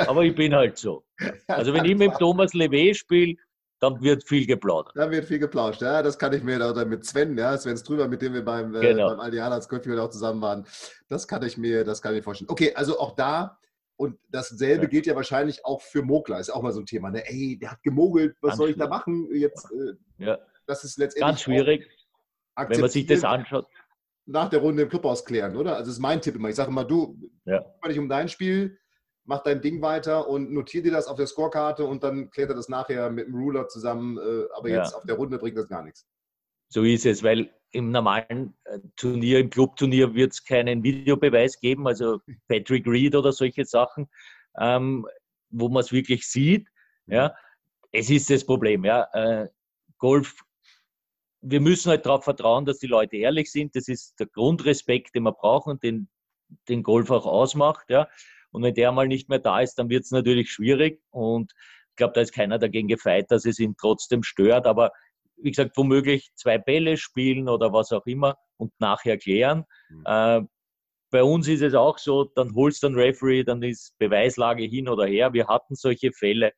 Aber 0.07 0.22
ich 0.22 0.35
bin 0.35 0.55
halt 0.55 0.79
so. 0.79 1.05
Also 1.46 1.72
wenn 1.72 1.85
ich 1.85 1.96
mit 1.96 2.14
Thomas 2.18 2.53
Levé 2.53 2.94
spiele, 2.94 3.37
dann 3.81 4.01
wird 4.01 4.27
viel 4.27 4.46
geplaudert. 4.46 4.96
Dann 4.96 5.11
wird 5.11 5.27
viel 5.27 5.38
geplauscht, 5.38 5.83
ja, 5.83 6.03
das 6.03 6.18
kann 6.18 6.33
ich 6.33 6.42
mir, 6.42 6.57
oder 6.57 6.87
mit 6.87 7.05
Sven, 7.05 7.37
ja, 7.37 7.57
Sven 7.59 7.77
drüber, 7.77 8.09
mit 8.09 8.22
dem 8.22 8.33
wir 8.33 8.44
beim, 8.44 8.75
äh, 8.75 8.81
genau. 8.81 9.09
äh, 9.09 9.11
beim 9.11 9.20
Aldianas 9.20 9.68
Golfspiel 9.68 9.99
auch 9.99 10.09
zusammen 10.09 10.40
waren, 10.40 10.66
das 11.09 11.29
kann 11.29 11.42
ich 11.42 11.59
mir, 11.59 11.85
das 11.85 12.01
kann 12.01 12.12
ich 12.12 12.20
mir 12.20 12.22
vorstellen. 12.22 12.51
Okay, 12.51 12.72
also 12.75 12.99
auch 12.99 13.14
da, 13.14 13.59
und 13.97 14.19
dasselbe 14.29 14.85
ja. 14.85 14.89
gilt 14.89 15.07
ja 15.07 15.17
wahrscheinlich 15.17 15.65
auch 15.65 15.81
für 15.81 16.03
Mogler, 16.03 16.39
ist 16.39 16.51
auch 16.51 16.63
mal 16.63 16.73
so 16.73 16.81
ein 16.81 16.87
Thema, 16.87 17.11
ne? 17.11 17.27
ey, 17.27 17.59
der 17.59 17.73
hat 17.73 17.83
gemogelt, 17.83 18.37
was 18.41 18.51
Ganz 18.51 18.59
soll 18.59 18.71
ich 18.71 18.77
da 18.77 18.89
machen? 18.89 19.29
Jetzt, 19.33 19.67
äh, 19.73 20.25
ja. 20.25 20.39
Das 20.67 20.85
ist 20.85 20.99
letztendlich 20.99 21.29
Ganz 21.29 21.41
schwierig, 21.43 21.89
wenn 22.57 22.81
man 22.81 22.91
sich 22.91 23.07
das 23.07 23.25
anschaut. 23.25 23.67
Nach 24.27 24.51
der 24.51 24.61
Runde 24.61 24.83
im 24.83 24.89
Clubhaus 24.89 25.25
klären, 25.25 25.57
oder? 25.57 25.77
Also 25.77 25.85
das 25.85 25.95
ist 25.95 26.01
mein 26.01 26.21
Tipp 26.21 26.35
immer. 26.35 26.49
Ich 26.49 26.57
sage 26.57 26.71
immer, 26.71 26.85
du, 26.85 27.17
ja. 27.45 27.61
kümmere 27.61 27.89
dich 27.89 27.99
um 27.99 28.09
dein 28.09 28.29
Spiel, 28.29 28.79
mach 29.25 29.43
dein 29.43 29.61
Ding 29.61 29.81
weiter 29.81 30.29
und 30.29 30.53
notiere 30.53 30.85
dir 30.85 30.93
das 30.93 31.07
auf 31.07 31.17
der 31.17 31.29
Scorekarte 31.29 31.85
und 31.85 32.03
dann 32.03 32.31
klärt 32.31 32.51
er 32.51 32.57
das 32.57 32.69
nachher 32.69 33.11
mit 33.11 33.29
dem 33.29 33.35
Ruler 33.37 33.69
zusammen. 33.69 34.19
Äh, 34.19 34.53
aber 34.55 34.69
jetzt 34.69 34.91
ja. 34.91 34.99
auf 34.99 35.05
der 35.05 35.15
Runde 35.15 35.39
bringt 35.39 35.57
das 35.57 35.69
gar 35.69 35.85
nichts. 35.85 36.07
So 36.69 36.83
ist 36.83 37.07
es, 37.07 37.23
weil 37.23 37.51
im 37.77 37.91
normalen 37.91 38.57
äh, 38.65 38.79
Turnier, 38.97 39.41
im 39.41 39.51
Clubturnier 39.51 40.15
wird 40.15 40.33
es 40.33 40.45
keinen 40.45 40.83
Videobeweis 40.83 41.61
geben, 41.61 41.87
also 41.87 42.21
Patrick 42.49 42.87
Reed 42.87 43.15
oder 43.15 43.33
solche 43.33 43.65
Sachen, 43.65 44.09
ähm, 44.59 45.07
wo 45.51 45.69
man 45.69 45.81
es 45.81 45.93
wirklich 45.93 46.27
sieht. 46.27 46.69
Ja. 47.07 47.35
Es 47.93 48.11
ist 48.11 48.31
das 48.31 48.45
Problem. 48.45 48.85
Ja. 48.85 49.09
Äh, 49.12 49.49
Golf, 49.99 50.35
wir 51.41 51.61
müssen 51.61 51.91
halt 51.91 52.05
darauf 52.05 52.25
vertrauen, 52.25 52.65
dass 52.65 52.79
die 52.79 52.87
Leute 52.87 53.17
ehrlich 53.17 53.51
sind. 53.53 53.77
Das 53.77 53.89
ist 53.89 54.19
der 54.19 54.27
Grundrespekt, 54.27 55.15
den 55.15 55.23
wir 55.23 55.33
brauchen, 55.33 55.79
den 55.79 56.09
den 56.69 56.83
Golf 56.83 57.11
auch 57.11 57.27
ausmacht. 57.27 57.87
Ja. 57.89 58.09
Und 58.51 58.62
wenn 58.62 58.75
der 58.75 58.93
mal 58.93 59.09
nicht 59.09 59.29
mehr 59.29 59.39
da 59.39 59.61
ist, 59.61 59.75
dann 59.75 59.89
wird 59.89 60.05
es 60.05 60.11
natürlich 60.11 60.51
schwierig. 60.51 61.03
Und 61.11 61.53
ich 61.91 61.97
glaube, 61.97 62.15
da 62.15 62.21
ist 62.21 62.33
keiner 62.33 62.59
dagegen 62.59 62.89
gefeit, 62.89 63.31
dass 63.31 63.45
es 63.45 63.59
ihn 63.59 63.77
trotzdem 63.79 64.23
stört. 64.23 64.67
Aber 64.67 64.93
wie 65.37 65.51
gesagt, 65.51 65.77
womöglich 65.77 66.31
zwei 66.35 66.59
Bälle 66.59 66.96
spielen 66.96 67.49
oder 67.49 67.72
was 67.72 67.92
auch 67.92 68.07
immer 68.07 68.37
und 68.57 68.72
nachher 68.79 69.18
klären. 69.18 69.64
Mhm. 69.88 70.03
Äh, 70.07 70.40
bei 71.11 71.22
uns 71.22 71.46
ist 71.49 71.62
es 71.62 71.75
auch 71.75 71.99
so, 71.99 72.25
dann 72.25 72.55
holst 72.55 72.83
du 72.83 72.88
einen 72.88 72.96
Referee, 72.96 73.44
dann 73.44 73.62
ist 73.62 73.96
Beweislage 73.99 74.64
hin 74.64 74.88
oder 74.88 75.07
her. 75.07 75.33
Wir 75.33 75.46
hatten 75.46 75.75
solche 75.75 76.12
Fälle. 76.12 76.53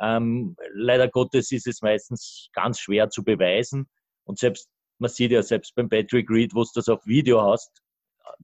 Ähm, 0.00 0.56
leider 0.72 1.08
Gottes 1.08 1.52
ist 1.52 1.66
es 1.66 1.82
meistens 1.82 2.48
ganz 2.52 2.80
schwer 2.80 3.10
zu 3.10 3.22
beweisen. 3.22 3.88
Und 4.24 4.38
selbst, 4.38 4.68
man 4.98 5.10
sieht 5.10 5.32
ja 5.32 5.42
selbst 5.42 5.74
beim 5.74 5.88
Patrick 5.88 6.30
Reed, 6.30 6.54
wo 6.54 6.62
du 6.62 6.70
das 6.74 6.88
auf 6.88 7.04
Video 7.06 7.42
hast, 7.42 7.82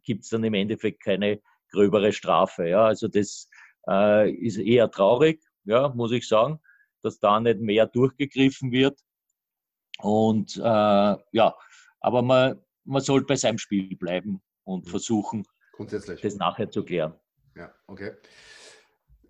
gibt 0.04 0.24
es 0.24 0.30
dann 0.30 0.44
im 0.44 0.54
Endeffekt 0.54 1.02
keine 1.02 1.40
gröbere 1.70 2.12
Strafe. 2.12 2.68
Ja, 2.68 2.86
also 2.86 3.08
das 3.08 3.48
äh, 3.88 4.30
ist 4.30 4.58
eher 4.58 4.90
traurig, 4.90 5.42
ja, 5.64 5.88
muss 5.88 6.12
ich 6.12 6.26
sagen, 6.28 6.60
dass 7.02 7.18
da 7.20 7.40
nicht 7.40 7.60
mehr 7.60 7.86
durchgegriffen 7.86 8.72
wird. 8.72 8.98
Und 9.98 10.56
äh, 10.56 10.60
ja, 10.60 11.54
aber 12.00 12.22
man, 12.22 12.60
man 12.84 13.02
sollte 13.02 13.26
bei 13.26 13.36
seinem 13.36 13.58
Spiel 13.58 13.96
bleiben 13.96 14.40
und 14.64 14.86
mhm. 14.86 14.90
versuchen, 14.90 15.44
Grundsätzlich. 15.72 16.20
das 16.20 16.36
nachher 16.36 16.70
zu 16.70 16.84
klären. 16.84 17.14
Ja, 17.56 17.72
okay. 17.86 18.12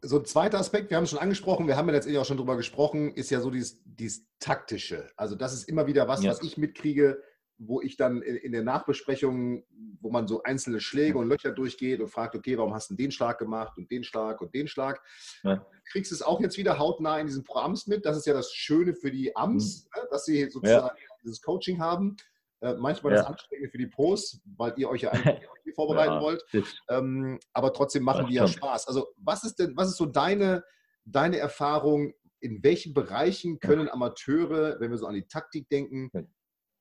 So 0.00 0.18
ein 0.18 0.24
zweiter 0.26 0.58
Aspekt, 0.58 0.90
wir 0.90 0.96
haben 0.96 1.04
es 1.04 1.10
schon 1.10 1.18
angesprochen, 1.18 1.66
wir 1.66 1.76
haben 1.76 1.88
ja 1.88 1.94
letztendlich 1.94 2.20
auch 2.20 2.26
schon 2.26 2.36
drüber 2.36 2.56
gesprochen, 2.56 3.12
ist 3.14 3.30
ja 3.30 3.40
so 3.40 3.50
dieses, 3.50 3.82
dieses 3.84 4.26
Taktische. 4.38 5.10
Also 5.16 5.34
das 5.34 5.52
ist 5.52 5.68
immer 5.68 5.86
wieder 5.86 6.06
was, 6.06 6.22
ja. 6.22 6.30
was 6.30 6.42
ich 6.42 6.56
mitkriege, 6.56 7.20
wo 7.58 7.80
ich 7.80 7.96
dann 7.96 8.22
in, 8.22 8.36
in, 8.36 8.52
der 8.52 8.62
Nachbesprechung, 8.62 9.64
wo 10.00 10.10
man 10.10 10.28
so 10.28 10.42
einzelne 10.44 10.80
Schläge 10.80 11.18
und 11.18 11.28
Löcher 11.28 11.50
durchgeht 11.50 12.00
und 12.00 12.08
fragt, 12.08 12.36
okay, 12.36 12.56
warum 12.56 12.72
hast 12.72 12.90
du 12.90 12.94
den 12.94 13.10
Schlag 13.10 13.38
gemacht 13.38 13.76
und 13.76 13.90
den 13.90 14.04
Schlag 14.04 14.40
und 14.40 14.54
den 14.54 14.68
Schlag? 14.68 15.02
Ja. 15.42 15.66
Kriegst 15.90 16.12
du 16.12 16.14
es 16.14 16.22
auch 16.22 16.40
jetzt 16.40 16.56
wieder 16.56 16.78
hautnah 16.78 17.18
in 17.18 17.26
diesen 17.26 17.44
Programms 17.44 17.86
mit? 17.88 18.06
Das 18.06 18.16
ist 18.16 18.26
ja 18.26 18.32
das 18.32 18.52
Schöne 18.52 18.94
für 18.94 19.10
die 19.10 19.34
Amts, 19.34 19.84
mhm. 19.84 20.00
ne, 20.00 20.08
dass 20.10 20.24
sie 20.24 20.48
sozusagen 20.48 20.86
ja. 20.86 21.16
dieses 21.22 21.42
Coaching 21.42 21.80
haben. 21.80 22.16
Äh, 22.60 22.74
manchmal 22.74 23.12
ja. 23.12 23.18
das 23.18 23.26
Anstrengende 23.26 23.70
für 23.70 23.78
die 23.78 23.86
Pros, 23.86 24.40
weil 24.56 24.74
ihr 24.76 24.88
euch 24.88 25.02
ja 25.02 25.10
eigentlich 25.12 25.74
vorbereiten 25.74 26.20
wollt. 26.20 26.44
Ähm, 26.88 27.38
aber 27.52 27.72
trotzdem 27.72 28.02
machen 28.04 28.26
die 28.28 28.34
ja 28.34 28.46
Spaß. 28.46 28.88
Also 28.88 29.08
was 29.16 29.44
ist 29.44 29.58
denn, 29.58 29.76
was 29.76 29.88
ist 29.88 29.96
so 29.96 30.06
deine, 30.06 30.64
deine 31.04 31.38
Erfahrung? 31.38 32.14
In 32.40 32.62
welchen 32.62 32.94
Bereichen 32.94 33.58
können 33.58 33.88
Amateure, 33.88 34.78
wenn 34.78 34.92
wir 34.92 34.98
so 34.98 35.06
an 35.06 35.14
die 35.14 35.26
Taktik 35.26 35.68
denken, 35.68 36.10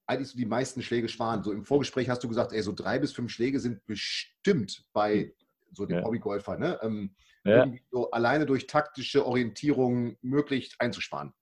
eigentlich 0.07 0.29
so 0.29 0.37
die 0.37 0.45
meisten 0.45 0.81
Schläge 0.81 1.09
sparen. 1.09 1.43
So 1.43 1.51
im 1.51 1.63
Vorgespräch 1.63 2.09
hast 2.09 2.23
du 2.23 2.27
gesagt, 2.27 2.53
ey, 2.53 2.61
so 2.61 2.73
drei 2.73 2.97
bis 2.97 3.11
fünf 3.11 3.31
Schläge 3.31 3.59
sind 3.59 3.85
bestimmt 3.85 4.85
bei 4.93 5.33
so 5.73 5.85
dem 5.85 5.97
ja. 5.97 6.03
Hobbygolfer, 6.03 6.57
ne? 6.57 6.79
Ähm, 6.81 7.15
ja. 7.43 7.71
so 7.91 8.11
alleine 8.11 8.45
durch 8.45 8.67
taktische 8.67 9.25
Orientierung 9.25 10.17
möglich 10.21 10.75
einzusparen. 10.79 11.33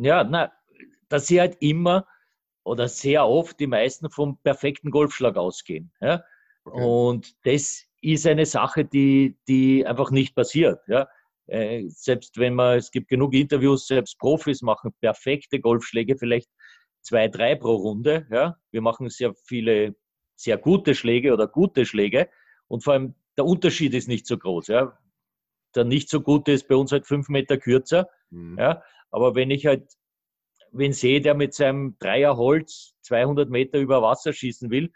Ja, 0.00 0.24
na, 0.24 0.52
dass 1.08 1.26
sie 1.26 1.40
halt 1.40 1.56
immer 1.60 2.06
oder 2.64 2.88
sehr 2.88 3.26
oft 3.26 3.58
die 3.58 3.66
meisten 3.66 4.10
vom 4.10 4.38
perfekten 4.42 4.90
Golfschlag 4.90 5.36
ausgehen. 5.36 5.92
Ja? 6.00 6.22
Okay. 6.64 6.84
Und 6.84 7.34
das 7.44 7.84
ist 8.00 8.26
eine 8.26 8.46
Sache, 8.46 8.84
die, 8.84 9.38
die 9.48 9.86
einfach 9.86 10.10
nicht 10.10 10.34
passiert. 10.34 10.80
Ja? 10.88 11.08
Äh, 11.46 11.84
selbst 11.88 12.38
wenn 12.38 12.54
man, 12.54 12.78
es 12.78 12.90
gibt 12.90 13.08
genug 13.08 13.34
Interviews, 13.34 13.86
selbst 13.86 14.18
Profis 14.18 14.62
machen 14.62 14.92
perfekte 15.00 15.60
Golfschläge 15.60 16.16
vielleicht 16.16 16.50
zwei, 17.02 17.28
drei 17.28 17.54
pro 17.54 17.74
Runde. 17.74 18.26
Ja? 18.30 18.56
Wir 18.70 18.80
machen 18.80 19.08
sehr 19.08 19.34
viele 19.34 19.94
sehr 20.34 20.58
gute 20.58 20.94
Schläge 20.94 21.32
oder 21.32 21.46
gute 21.46 21.86
Schläge 21.86 22.28
und 22.66 22.82
vor 22.82 22.94
allem 22.94 23.14
der 23.36 23.44
Unterschied 23.44 23.94
ist 23.94 24.08
nicht 24.08 24.26
so 24.26 24.38
groß. 24.38 24.68
Ja? 24.68 24.98
Der 25.74 25.84
nicht 25.84 26.08
so 26.08 26.20
gute 26.20 26.52
ist 26.52 26.68
bei 26.68 26.74
uns 26.74 26.92
halt 26.92 27.06
fünf 27.06 27.28
Meter 27.28 27.58
kürzer. 27.58 28.08
Mhm. 28.30 28.58
Ja? 28.58 28.82
Aber 29.10 29.34
wenn 29.34 29.50
ich 29.50 29.66
halt, 29.66 29.92
wenn 30.70 30.92
sehe, 30.92 31.20
der 31.20 31.34
mit 31.34 31.54
seinem 31.54 31.96
Dreierholz 31.98 32.94
200 33.02 33.50
Meter 33.50 33.78
über 33.78 34.02
Wasser 34.02 34.32
schießen 34.32 34.70
will, 34.70 34.92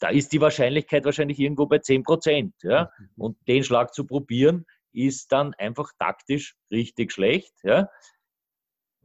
da 0.00 0.08
ist 0.08 0.32
die 0.32 0.40
Wahrscheinlichkeit 0.40 1.04
wahrscheinlich 1.04 1.38
irgendwo 1.38 1.66
bei 1.66 1.78
10 1.78 2.02
Prozent. 2.02 2.54
Ja? 2.62 2.90
Mhm. 2.98 3.10
Und 3.16 3.48
den 3.48 3.62
Schlag 3.62 3.94
zu 3.94 4.06
probieren, 4.06 4.66
ist 4.92 5.30
dann 5.32 5.54
einfach 5.54 5.92
taktisch 5.98 6.56
richtig 6.70 7.12
schlecht. 7.12 7.52
Ja? 7.62 7.88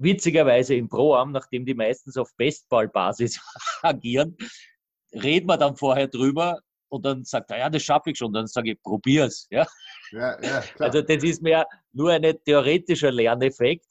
Witzigerweise 0.02 0.76
im 0.76 0.90
Pro-Am, 0.90 1.32
nachdem 1.32 1.66
die 1.66 1.74
meistens 1.74 2.18
auf 2.18 2.30
Bestball-Basis 2.38 3.40
agieren, 3.82 4.38
reden 5.14 5.48
wir 5.48 5.58
dann 5.58 5.76
vorher 5.76 6.08
drüber 6.08 6.60
und 6.90 7.06
dann 7.06 7.24
sagt 7.24 7.52
er, 7.52 7.60
ja, 7.60 7.70
das 7.70 7.84
schaffe 7.84 8.12
ich 8.12 8.18
schon. 8.18 8.34
Dann 8.34 8.48
sage 8.48 8.72
ich, 8.72 8.82
probier's. 8.82 9.48
Ja? 9.50 9.66
Ja, 10.12 10.42
ja, 10.42 10.64
also 10.80 11.02
das 11.02 11.24
ist 11.24 11.42
mehr 11.42 11.66
nur 11.94 12.12
ein 12.12 12.38
theoretischer 12.46 13.12
Lerneffekt. 13.12 13.86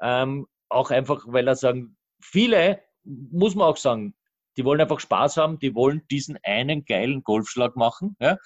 Ähm, 0.00 0.46
auch 0.68 0.90
einfach, 0.90 1.24
weil 1.26 1.48
er 1.48 1.56
sagen, 1.56 1.96
viele, 2.22 2.80
muss 3.04 3.54
man 3.54 3.68
auch 3.68 3.76
sagen, 3.76 4.14
die 4.56 4.64
wollen 4.64 4.80
einfach 4.80 5.00
Spaß 5.00 5.36
haben, 5.36 5.58
die 5.58 5.74
wollen 5.74 6.06
diesen 6.10 6.38
einen 6.44 6.84
geilen 6.84 7.22
Golfschlag 7.24 7.74
machen. 7.76 8.16
Ja? 8.20 8.38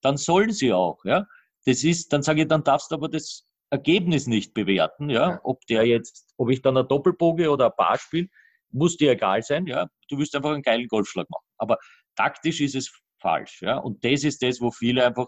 Dann 0.00 0.16
sollen 0.16 0.52
sie 0.52 0.72
auch. 0.72 1.04
Ja? 1.04 1.26
Das 1.64 1.82
ist, 1.82 2.12
dann 2.12 2.22
sage 2.22 2.42
ich, 2.42 2.48
dann 2.48 2.62
darfst 2.62 2.92
du 2.92 2.94
aber 2.94 3.08
das 3.08 3.44
Ergebnis 3.76 4.26
nicht 4.26 4.54
bewerten, 4.54 5.10
ja, 5.10 5.40
ob 5.44 5.64
der 5.66 5.86
jetzt, 5.86 6.32
ob 6.36 6.50
ich 6.50 6.62
dann 6.62 6.76
ein 6.76 6.88
Doppelboge 6.88 7.50
oder 7.50 7.66
ein 7.66 7.76
Paar 7.76 7.98
spiele, 7.98 8.28
muss 8.70 8.96
dir 8.96 9.12
egal 9.12 9.42
sein, 9.42 9.66
ja, 9.66 9.88
du 10.08 10.18
wirst 10.18 10.34
einfach 10.34 10.52
einen 10.52 10.62
geilen 10.62 10.88
Golfschlag 10.88 11.28
machen. 11.30 11.46
Aber 11.58 11.78
taktisch 12.16 12.60
ist 12.60 12.74
es 12.74 12.92
falsch, 13.20 13.62
ja, 13.62 13.78
und 13.78 14.04
das 14.04 14.24
ist 14.24 14.42
das, 14.42 14.60
wo 14.60 14.70
viele 14.70 15.06
einfach 15.06 15.26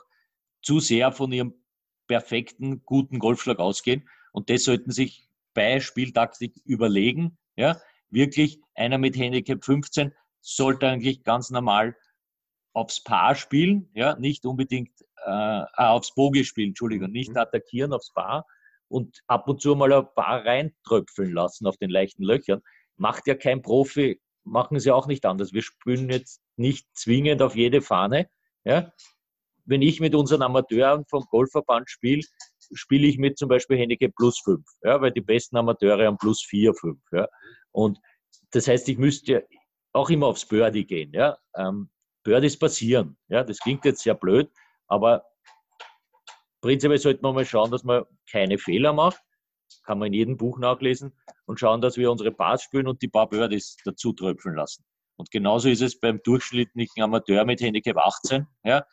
zu 0.62 0.80
sehr 0.80 1.12
von 1.12 1.32
ihrem 1.32 1.54
perfekten, 2.08 2.84
guten 2.84 3.18
Golfschlag 3.18 3.58
ausgehen. 3.58 4.08
Und 4.32 4.50
das 4.50 4.64
sollten 4.64 4.90
sich 4.90 5.28
bei 5.54 5.80
Spieltaktik 5.80 6.54
überlegen. 6.64 7.38
Ja, 7.56 7.80
wirklich 8.10 8.60
einer 8.74 8.98
mit 8.98 9.16
Handicap 9.16 9.64
15 9.64 10.14
sollte 10.40 10.88
eigentlich 10.88 11.24
ganz 11.24 11.50
normal 11.50 11.96
aufs 12.78 13.02
Paar 13.02 13.34
spielen, 13.34 13.90
ja, 13.94 14.16
nicht 14.16 14.46
unbedingt 14.46 14.92
äh, 15.24 15.64
aufs 15.74 16.14
Bogie 16.14 16.44
spielen, 16.44 16.68
Entschuldigung, 16.68 17.10
nicht 17.10 17.30
mhm. 17.30 17.38
attackieren 17.38 17.92
aufs 17.92 18.12
Paar 18.12 18.46
und 18.88 19.20
ab 19.26 19.48
und 19.48 19.60
zu 19.60 19.74
mal 19.74 19.92
ein 19.92 20.06
Paar 20.14 20.44
reintröpfeln 20.44 21.32
lassen 21.32 21.66
auf 21.66 21.76
den 21.76 21.90
leichten 21.90 22.22
Löchern. 22.22 22.62
Macht 22.96 23.26
ja 23.26 23.34
kein 23.34 23.62
Profi, 23.62 24.20
machen 24.44 24.78
sie 24.78 24.92
auch 24.92 25.06
nicht 25.08 25.26
anders. 25.26 25.52
Wir 25.52 25.62
spielen 25.62 26.08
jetzt 26.08 26.40
nicht 26.56 26.86
zwingend 26.94 27.42
auf 27.42 27.56
jede 27.56 27.82
Fahne. 27.82 28.28
Ja. 28.64 28.92
Wenn 29.64 29.82
ich 29.82 30.00
mit 30.00 30.14
unseren 30.14 30.42
Amateuren 30.42 31.04
vom 31.06 31.24
Golfverband 31.30 31.90
spiele, 31.90 32.22
spiele 32.72 33.06
ich 33.06 33.18
mit 33.18 33.38
zum 33.38 33.48
Beispiel 33.48 33.76
Handicap 33.76 34.14
plus 34.14 34.40
5, 34.40 34.64
ja, 34.82 35.00
weil 35.00 35.12
die 35.12 35.20
besten 35.20 35.56
Amateure 35.56 36.06
haben 36.06 36.16
plus 36.16 36.42
4, 36.42 36.74
5. 36.74 36.98
Ja. 37.12 37.28
Und 37.72 37.98
das 38.52 38.68
heißt, 38.68 38.88
ich 38.88 38.98
müsste 38.98 39.46
auch 39.92 40.10
immer 40.10 40.26
aufs 40.26 40.46
Birdie 40.46 40.86
gehen. 40.86 41.12
Ja. 41.12 41.36
Ähm, 41.56 41.90
Birdies 42.24 42.58
passieren. 42.58 43.16
Ja. 43.28 43.44
Das 43.44 43.58
klingt 43.58 43.84
jetzt 43.84 44.02
sehr 44.02 44.14
blöd, 44.14 44.50
aber 44.86 45.24
prinzipiell 46.60 46.98
sollte 46.98 47.22
man 47.22 47.34
mal 47.34 47.44
schauen, 47.44 47.70
dass 47.70 47.84
man 47.84 48.04
keine 48.30 48.58
Fehler 48.58 48.92
macht. 48.92 49.20
Kann 49.84 49.98
man 49.98 50.08
in 50.08 50.14
jedem 50.14 50.36
Buch 50.36 50.58
nachlesen 50.58 51.12
und 51.46 51.60
schauen, 51.60 51.80
dass 51.80 51.96
wir 51.96 52.10
unsere 52.10 52.30
Bars 52.30 52.62
spielen 52.62 52.88
und 52.88 53.02
die 53.02 53.08
paar 53.08 53.28
Birdies 53.28 53.76
dazu 53.84 54.12
tröpfeln 54.12 54.56
lassen. 54.56 54.84
Und 55.16 55.30
genauso 55.30 55.68
ist 55.68 55.82
es 55.82 55.98
beim 55.98 56.20
durchschnittlichen 56.22 57.02
Amateur 57.02 57.44
mit 57.44 57.60
Handicap 57.60 57.96
18, 57.96 58.46
ja, 58.64 58.84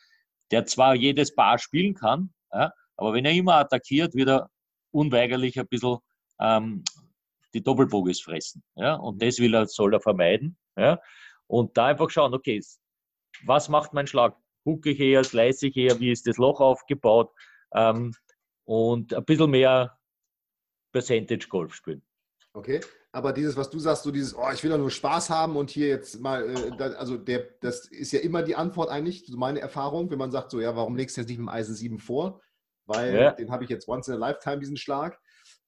der 0.50 0.66
zwar 0.66 0.94
jedes 0.94 1.34
Paar 1.34 1.58
spielen 1.58 1.94
kann, 1.94 2.32
ja, 2.52 2.72
aber 2.96 3.12
wenn 3.12 3.24
er 3.24 3.32
immer 3.32 3.56
attackiert, 3.56 4.14
wird 4.14 4.28
er 4.28 4.50
unweigerlich 4.90 5.58
ein 5.58 5.68
bisschen 5.68 5.98
ähm, 6.40 6.84
die 7.54 7.62
Doppelbogies 7.62 8.20
fressen. 8.20 8.62
Ja? 8.74 8.94
Und 8.94 9.22
das 9.22 9.38
will 9.38 9.54
er, 9.54 9.66
soll 9.66 9.94
er 9.94 10.00
vermeiden. 10.00 10.56
Ja? 10.76 11.00
Und 11.46 11.76
da 11.76 11.86
einfach 11.86 12.10
schauen, 12.10 12.34
okay, 12.34 12.60
was 13.44 13.68
macht 13.68 13.92
mein 13.92 14.06
Schlag? 14.06 14.36
Hucke 14.64 14.90
ich 14.90 15.00
eher, 15.00 15.24
slice 15.24 15.66
ich 15.66 15.76
eher, 15.76 16.00
wie 16.00 16.10
ist 16.10 16.26
das 16.26 16.38
Loch 16.38 16.60
aufgebaut? 16.60 17.32
Ähm, 17.74 18.14
und 18.64 19.14
ein 19.14 19.24
bisschen 19.24 19.50
mehr 19.50 19.98
Percentage 20.92 21.48
Golf 21.48 21.74
spielen. 21.74 22.02
Okay, 22.52 22.80
aber 23.12 23.32
dieses, 23.32 23.56
was 23.56 23.70
du 23.70 23.78
sagst, 23.78 24.02
so 24.02 24.10
dieses, 24.10 24.34
oh, 24.34 24.50
ich 24.52 24.62
will 24.64 24.70
ja 24.70 24.78
nur 24.78 24.90
Spaß 24.90 25.30
haben 25.30 25.56
und 25.56 25.70
hier 25.70 25.88
jetzt 25.88 26.20
mal, 26.20 26.48
äh, 26.48 26.82
also 26.96 27.16
der, 27.16 27.46
das 27.60 27.86
ist 27.86 28.12
ja 28.12 28.20
immer 28.20 28.42
die 28.42 28.56
Antwort 28.56 28.88
eigentlich, 28.88 29.26
so 29.26 29.36
meine 29.36 29.60
Erfahrung, 29.60 30.10
wenn 30.10 30.18
man 30.18 30.30
sagt, 30.30 30.50
so, 30.50 30.60
ja, 30.60 30.74
warum 30.74 30.96
legst 30.96 31.16
du 31.16 31.20
jetzt 31.20 31.28
nicht 31.28 31.38
mit 31.38 31.46
dem 31.46 31.50
Eisen 31.50 31.74
7 31.74 31.98
vor? 31.98 32.40
Weil 32.86 33.14
ja. 33.14 33.32
den 33.32 33.50
habe 33.50 33.64
ich 33.64 33.70
jetzt 33.70 33.88
once 33.88 34.08
in 34.08 34.14
a 34.14 34.16
lifetime, 34.16 34.58
diesen 34.58 34.76
Schlag. 34.76 35.20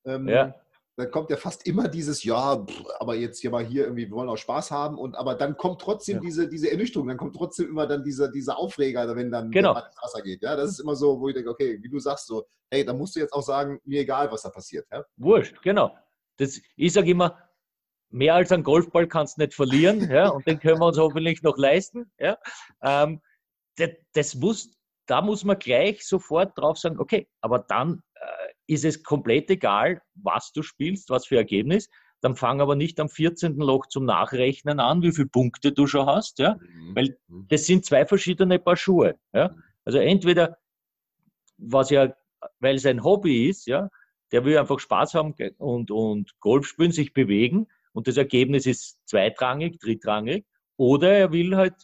Ähm, 0.05 0.29
ja 0.29 0.55
dann 0.99 1.13
kommt 1.13 1.31
ja 1.31 1.37
fast 1.37 1.65
immer 1.65 1.87
dieses, 1.87 2.25
ja, 2.25 2.67
aber 2.99 3.15
jetzt 3.15 3.39
hier 3.39 3.51
mal 3.51 3.65
hier 3.65 3.85
irgendwie, 3.85 4.09
wir 4.09 4.17
wollen 4.17 4.29
auch 4.29 4.37
Spaß 4.37 4.73
haben. 4.73 4.99
Und 4.99 5.15
aber 5.15 5.37
dann 5.37 5.57
kommt 5.57 5.81
trotzdem 5.81 6.17
ja. 6.17 6.23
diese, 6.23 6.49
diese 6.49 6.73
Ernüchterung, 6.73 7.07
dann 7.07 7.17
kommt 7.17 7.37
trotzdem 7.37 7.69
immer 7.69 7.87
dann 7.87 8.03
dieser, 8.03 8.29
dieser 8.29 8.59
Aufreger, 8.59 9.15
wenn 9.15 9.31
dann 9.31 9.53
genau. 9.53 9.77
ins 9.77 9.97
Wasser 10.03 10.23
geht. 10.23 10.43
Ja, 10.43 10.57
das 10.57 10.71
ist 10.71 10.81
immer 10.81 10.97
so, 10.97 11.21
wo 11.21 11.29
ich 11.29 11.37
denke, 11.37 11.51
okay, 11.51 11.79
wie 11.81 11.89
du 11.89 12.01
sagst, 12.01 12.27
so, 12.27 12.49
hey, 12.69 12.85
da 12.85 12.93
musst 12.93 13.15
du 13.15 13.21
jetzt 13.21 13.33
auch 13.33 13.43
sagen, 13.43 13.79
mir 13.85 14.01
egal, 14.01 14.33
was 14.33 14.43
da 14.43 14.51
passiert. 14.51 14.89
Ja? 14.91 15.05
Wurscht, 15.17 15.63
genau. 15.63 15.97
Das, 16.37 16.61
ich 16.75 16.93
sage 16.93 17.13
immer, 17.13 17.39
mehr 18.11 18.35
als 18.35 18.51
einen 18.51 18.65
Golfball 18.65 19.07
kannst 19.07 19.39
du 19.39 19.43
nicht 19.43 19.55
verlieren, 19.55 20.11
ja, 20.11 20.31
und 20.31 20.49
den 20.49 20.59
können 20.59 20.81
wir 20.81 20.87
uns 20.87 20.99
hoffentlich 20.99 21.43
noch 21.43 21.57
leisten. 21.59 22.11
Ja. 22.19 22.39
Ähm, 22.83 23.21
das, 23.77 23.91
das 24.15 24.35
muss, 24.35 24.77
da 25.07 25.23
muss 25.23 25.45
man 25.45 25.61
gleich 25.61 26.05
sofort 26.05 26.59
drauf 26.59 26.77
sagen, 26.77 26.99
okay, 26.99 27.29
aber 27.41 27.61
dann 27.61 28.03
ist 28.69 28.85
es 28.85 29.03
komplett 29.03 29.51
egal, 29.51 30.01
was 30.15 30.53
du 30.53 30.63
spielst, 30.63 31.11
was 31.11 31.27
für 31.27 31.37
Ergebnis. 31.37 31.89
Dann 32.21 32.37
fang 32.37 32.61
aber 32.61 32.77
nicht 32.77 33.01
am 33.01 33.09
14. 33.09 33.57
Loch 33.57 33.87
zum 33.87 34.05
Nachrechnen 34.05 34.81
an, 34.81 35.03
wie 35.03 35.13
viele 35.13 35.29
Punkte 35.29 35.73
du 35.73 35.87
schon 35.87 36.07
hast, 36.07 36.39
ja? 36.39 36.57
Mhm. 36.61 36.97
Weil 36.97 37.19
mhm. 37.29 37.47
das 37.49 37.67
sind 37.67 37.85
zwei 37.85 38.05
verschiedene 38.07 38.59
Paar 38.59 38.77
Schuhe. 38.77 39.17
Ja? 39.33 39.55
Also 39.85 39.99
entweder, 39.99 40.59
was 41.57 41.91
ja, 41.91 42.15
weil 42.61 42.77
es 42.77 42.87
ein 42.87 43.03
Hobby 43.03 43.49
ist, 43.49 43.67
ja, 43.67 43.89
der 44.33 44.45
will 44.45 44.59
einfach 44.59 44.79
Spaß 44.79 45.15
haben 45.15 45.35
und, 45.59 45.91
und 45.91 46.39
Golf 46.41 46.67
spielen, 46.67 46.93
sich 46.93 47.13
bewegen 47.15 47.67
und 47.93 48.07
das 48.07 48.17
Ergebnis 48.17 48.67
ist 48.67 49.01
zweitrangig, 49.07 49.81
drittrangig. 49.81 50.45
Oder 50.77 51.13
er 51.13 51.33
will 51.33 51.57
halt, 51.57 51.75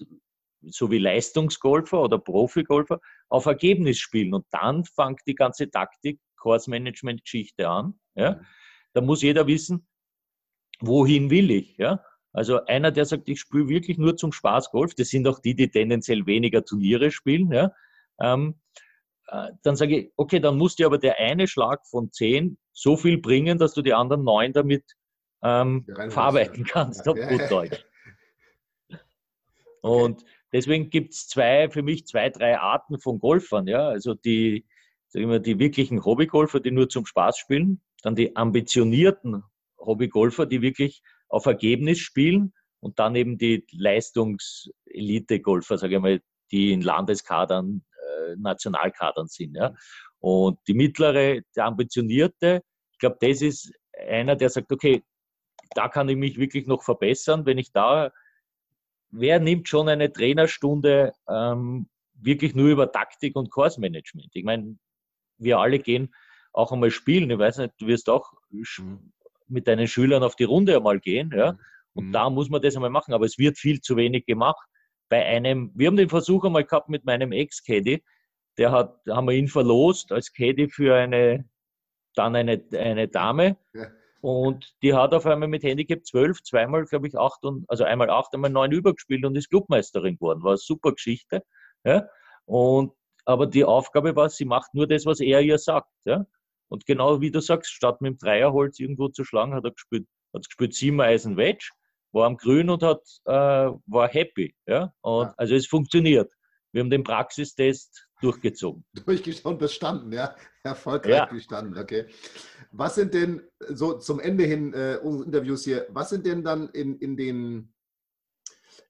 so 0.63 0.91
wie 0.91 0.99
Leistungsgolfer 0.99 2.01
oder 2.01 2.19
Profigolfer, 2.19 3.01
auf 3.29 3.47
Ergebnis 3.47 3.99
spielen. 3.99 4.35
Und 4.35 4.47
dann 4.51 4.85
fängt 4.85 5.23
die 5.27 5.35
ganze 5.35 5.71
Taktik 5.71 6.21
Course-Management-Geschichte 6.45 7.69
an. 7.69 7.99
Ja? 8.15 8.33
Mhm. 8.33 8.47
Da 8.93 9.01
muss 9.01 9.23
jeder 9.23 9.47
wissen, 9.47 9.87
wohin 10.81 11.31
will 11.31 11.51
ich. 11.51 11.77
Ja? 11.79 12.05
Also 12.33 12.65
einer, 12.67 12.93
der 12.93 13.07
sagt, 13.07 13.29
ich 13.29 13.41
spiele 13.41 13.69
wirklich 13.69 13.97
nur 13.97 14.17
zum 14.17 14.33
Spaß 14.33 14.71
Golf, 14.71 14.95
das 14.95 15.09
sind 15.09 15.27
auch 15.27 15.41
die, 15.41 15.55
die 15.55 15.71
tendenziell 15.71 16.27
weniger 16.27 16.65
Turniere 16.65 17.11
spielen. 17.11 17.51
Ja? 17.51 17.73
Ähm, 18.21 18.61
äh, 19.29 19.51
dann 19.63 19.77
sage 19.77 19.99
ich, 19.99 20.13
okay, 20.17 20.39
dann 20.39 20.59
muss 20.59 20.77
dir 20.77 20.87
aber 20.87 20.99
der 20.99 21.19
eine 21.19 21.49
Schlag 21.49 21.87
von 21.87 22.13
zehn 22.13 22.59
so 22.73 22.97
viel 22.97 23.19
bringen, 23.19 23.59
dass 23.59 23.73
du 23.73 23.83
die 23.83 23.95
anderen 23.95 24.25
neun 24.25 24.53
damit 24.53 24.85
ähm, 25.43 25.87
verarbeiten 26.11 26.65
kannst, 26.65 27.09
auf 27.09 27.19
gut 27.19 27.51
Deutsch. 27.51 27.85
Und 29.81 30.25
deswegen 30.53 30.91
gibt 30.91 31.15
es 31.15 31.29
zwei, 31.29 31.71
für 31.71 31.83
mich 31.83 32.07
zwei, 32.07 32.31
drei 32.31 32.59
Arten 32.59 32.99
von 32.99 33.19
Golfern. 33.19 33.67
Ja? 33.67 33.89
Also 33.89 34.15
die, 34.15 34.67
sagen 35.15 35.31
wir, 35.31 35.39
die 35.39 35.61
wirklichen 35.61 36.05
Hobbygolfer, 36.05 36.59
die 36.59 36.73
nur 36.73 36.89
zum 36.89 37.07
Spaß 37.07 37.39
spielen, 37.39 37.81
dann 38.03 38.17
die 38.17 38.35
ambitionierten 38.35 39.45
Hobbygolfer, 39.79 40.45
die 40.45 40.61
wirklich 40.61 41.05
auf 41.29 41.47
Ergebnis 41.47 42.01
spielen 42.01 42.53
und 42.81 42.99
dann 42.99 43.15
eben 43.15 43.39
die 43.39 43.65
Leistungs-Elite-Golfer, 43.71 45.79
sage 45.79 45.95
ich 45.95 46.03
mal, 46.03 46.21
die 46.51 46.73
in 46.73 46.83
Landeskadern, 46.83 47.85
äh, 47.93 48.35
Nationalkadern 48.37 49.29
sind. 49.29 49.55
Ja. 49.55 49.73
Und 50.19 50.59
die 50.67 50.75
mittlere, 50.75 51.43
der 51.55 51.67
ambitionierte, 51.67 52.63
ich 52.93 52.99
glaube, 52.99 53.19
das 53.21 53.41
ist 53.41 53.73
einer, 53.97 54.35
der 54.35 54.51
sagt, 54.51 54.73
okay, 54.73 55.05
da 55.77 55.89
kann 55.89 56.09
ich 56.09 56.17
mich 56.17 56.39
wirklich 56.39 56.67
noch 56.67 56.83
verbessern, 56.83 57.47
wenn 57.47 57.59
ich 57.59 57.71
da, 57.71 58.11
wer 59.11 59.39
nimmt 59.39 59.69
schon 59.69 59.89
eine 59.89 60.13
Trainerstunde 60.13 61.13
ähm, 61.29 61.89
wirklich 62.15 62.57
nur 62.57 62.69
über 62.69 62.91
Taktik 62.91 63.37
und 63.37 63.51
Kursmanagement? 63.51 64.35
Ich 64.35 64.45
meine, 64.45 64.77
wir 65.39 65.59
alle 65.59 65.79
gehen 65.79 66.15
auch 66.53 66.73
einmal 66.73 66.91
spielen. 66.91 67.31
Ich 67.31 67.39
weiß 67.39 67.59
nicht, 67.59 67.75
du 67.79 67.87
wirst 67.87 68.09
auch 68.09 68.33
mhm. 68.51 69.13
mit 69.49 69.67
deinen 69.69 69.89
Schülern 69.89 70.23
auf 70.23 70.37
die 70.37 70.45
Runde 70.45 70.77
einmal 70.77 71.01
gehen, 71.01 71.33
ja. 71.35 71.53
Mhm. 71.53 71.59
Und 71.95 72.09
mhm. 72.09 72.13
da 72.13 72.31
muss 72.31 72.51
man 72.51 72.63
das 72.63 72.75
einmal 72.75 72.91
machen, 72.91 73.15
aber 73.15 73.27
es 73.27 73.39
wird 73.39 73.59
viel 73.59 73.81
zu 73.81 73.97
wenig 73.97 74.27
gemacht. 74.27 74.67
Bei 75.09 75.25
einem, 75.25 75.71
wir 75.75 75.87
haben 75.87 75.97
den 75.97 76.09
Versuch 76.09 76.45
einmal 76.45 76.65
gehabt 76.65 76.89
mit 76.89 77.05
meinem 77.05 77.33
Ex-Caddy, 77.33 78.03
der 78.59 78.73
hat, 78.73 79.01
haben 79.09 79.29
wir 79.29 79.35
ihn 79.35 79.49
verlost 79.49 80.13
als 80.13 80.33
Caddy 80.33 80.69
für 80.69 80.95
eine, 80.95 81.49
dann 82.15 82.37
eine, 82.37 82.65
eine 82.73 83.09
Dame. 83.09 83.57
Ja. 83.75 83.89
Und 84.21 84.75
die 84.83 84.95
hat 84.95 85.13
auf 85.13 85.27
einmal 85.27 85.49
mit 85.49 85.65
Handicap 85.65 86.07
12 86.07 86.43
zweimal, 86.45 86.85
glaube 86.87 87.09
ich, 87.09 87.19
acht 87.19 87.45
und, 87.45 87.69
also 87.69 87.85
einmal 87.85 88.09
acht, 88.09 88.33
einmal 88.33 88.51
neun 88.51 88.73
übergespielt 88.73 89.25
und 89.25 89.37
ist 89.37 89.51
Clubmeisterin 89.51 90.15
geworden. 90.15 90.43
War 90.43 90.53
eine 90.53 90.57
super 90.57 90.93
Geschichte. 90.93 91.43
Ja? 91.85 92.09
Und 92.47 92.93
aber 93.25 93.47
die 93.47 93.65
Aufgabe 93.65 94.15
war, 94.17 94.29
sie 94.29 94.45
macht 94.45 94.75
nur 94.75 94.87
das, 94.87 95.07
was 95.07 95.21
er 95.21 95.41
ihr 95.41 95.59
sagt. 95.59 95.91
Ja? 96.05 96.27
Und 96.69 96.87
genau 96.87 97.21
wie 97.21 97.31
du 97.31 97.41
sagst, 97.41 97.73
statt 97.73 98.01
mit 98.01 98.13
dem 98.13 98.19
Dreierholz 98.19 98.79
irgendwo 98.79 99.09
zu 99.09 99.25
schlagen, 99.25 99.55
hat 99.55 99.65
er 99.65 99.73
gespielt, 99.73 100.07
hat 100.35 100.47
gespielt 100.47 100.75
sieben 100.75 101.01
Eisen 101.01 101.37
Wedge, 101.37 101.71
war 102.13 102.27
am 102.27 102.37
Grün 102.37 102.71
und 102.71 102.83
hat, 102.83 103.03
äh, 103.25 103.33
war 103.87 104.09
happy. 104.09 104.55
Ja? 104.67 104.93
Und, 105.01 105.27
ja. 105.27 105.35
Also 105.37 105.55
es 105.55 105.67
funktioniert. 105.67 106.31
Wir 106.73 106.81
haben 106.81 106.91
den 106.91 107.05
Praxistest 107.05 108.09
durchgezogen. 108.21 108.85
Durchgezogen, 109.07 109.59
bestanden, 109.59 110.13
ja. 110.13 110.35
Erfolgreich 110.65 111.15
ja. 111.15 111.27
bestanden, 111.27 111.79
okay. 111.79 112.07
Was 112.73 112.97
sind 112.97 113.15
denn, 113.15 113.43
so 113.69 113.99
zum 113.99 114.19
Ende 114.19 114.45
hin 114.45 114.73
äh, 114.73 114.99
unseres 115.03 115.27
Interviews 115.27 115.65
hier, 115.65 115.87
was 115.91 116.11
sind 116.11 116.27
denn 116.27 116.43
dann 116.43 116.69
in, 116.71 116.99
in 116.99 117.17
den 117.17 117.74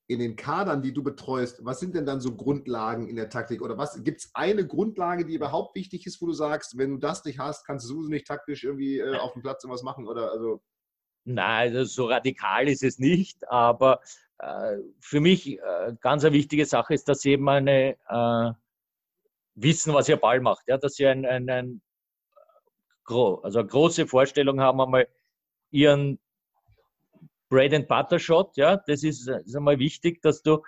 in 0.07 0.19
den 0.19 0.37
Kadern, 0.37 0.83
die 0.83 0.93
du 0.93 1.03
betreust, 1.03 1.64
was 1.64 1.81
sind 1.81 1.95
denn 1.95 2.05
dann 2.05 2.21
so 2.21 2.37
Grundlagen 2.37 3.09
in 3.09 3.17
der 3.17 3.31
Taktik? 3.31 3.62
Oder 3.62 3.79
was 3.79 4.03
gibt 4.05 4.21
es 4.21 4.31
eine 4.35 4.67
Grundlage, 4.67 5.25
die 5.25 5.35
überhaupt 5.35 5.75
wichtig 5.75 6.07
ist, 6.07 6.21
wo 6.21 6.27
du 6.27 6.33
sagst, 6.33 6.77
wenn 6.77 6.90
du 6.90 6.96
das 6.98 7.25
nicht 7.25 7.38
hast, 7.38 7.65
kannst 7.65 7.87
du 7.87 7.94
sowieso 7.94 8.11
nicht 8.11 8.27
taktisch 8.27 8.65
irgendwie 8.65 8.98
äh, 8.98 9.17
auf 9.17 9.33
dem 9.33 9.42
Platz 9.42 9.65
irgendwas 9.65 9.83
machen? 9.83 10.07
Oder 10.07 10.31
also 10.31 10.63
Nein, 11.25 11.75
also 11.75 11.85
so 11.85 12.07
radikal 12.07 12.69
ist 12.69 12.83
es 12.83 12.98
nicht, 12.98 13.48
aber 13.48 14.00
äh, 14.38 14.77
für 15.00 15.21
mich 15.21 15.59
äh, 15.59 15.94
ganz 16.00 16.23
eine 16.23 16.35
wichtige 16.35 16.67
Sache 16.67 16.92
ist, 16.92 17.09
dass 17.09 17.21
sie 17.21 17.33
eben 17.33 17.48
eine 17.48 17.96
äh, 18.09 18.52
wissen, 19.55 19.94
was 19.94 20.09
ihr 20.09 20.19
Ball 20.19 20.40
macht. 20.40 20.69
Ja? 20.69 20.77
Dass 20.77 20.96
sie 20.96 21.07
ein, 21.07 21.25
ein, 21.25 21.48
ein 21.48 21.83
also 23.07 23.59
eine 23.59 23.69
große 23.69 24.07
Vorstellung 24.07 24.61
haben, 24.61 24.81
einmal 24.81 25.09
ihren 25.71 26.19
Bread 27.55 27.73
and 27.73 27.88
Butter 27.88 28.19
Shot, 28.19 28.57
ja, 28.57 28.77
das 28.77 29.02
ist, 29.02 29.29
ist 29.29 29.57
einmal 29.57 29.79
wichtig, 29.79 30.21
dass 30.23 30.42
du 30.42 30.63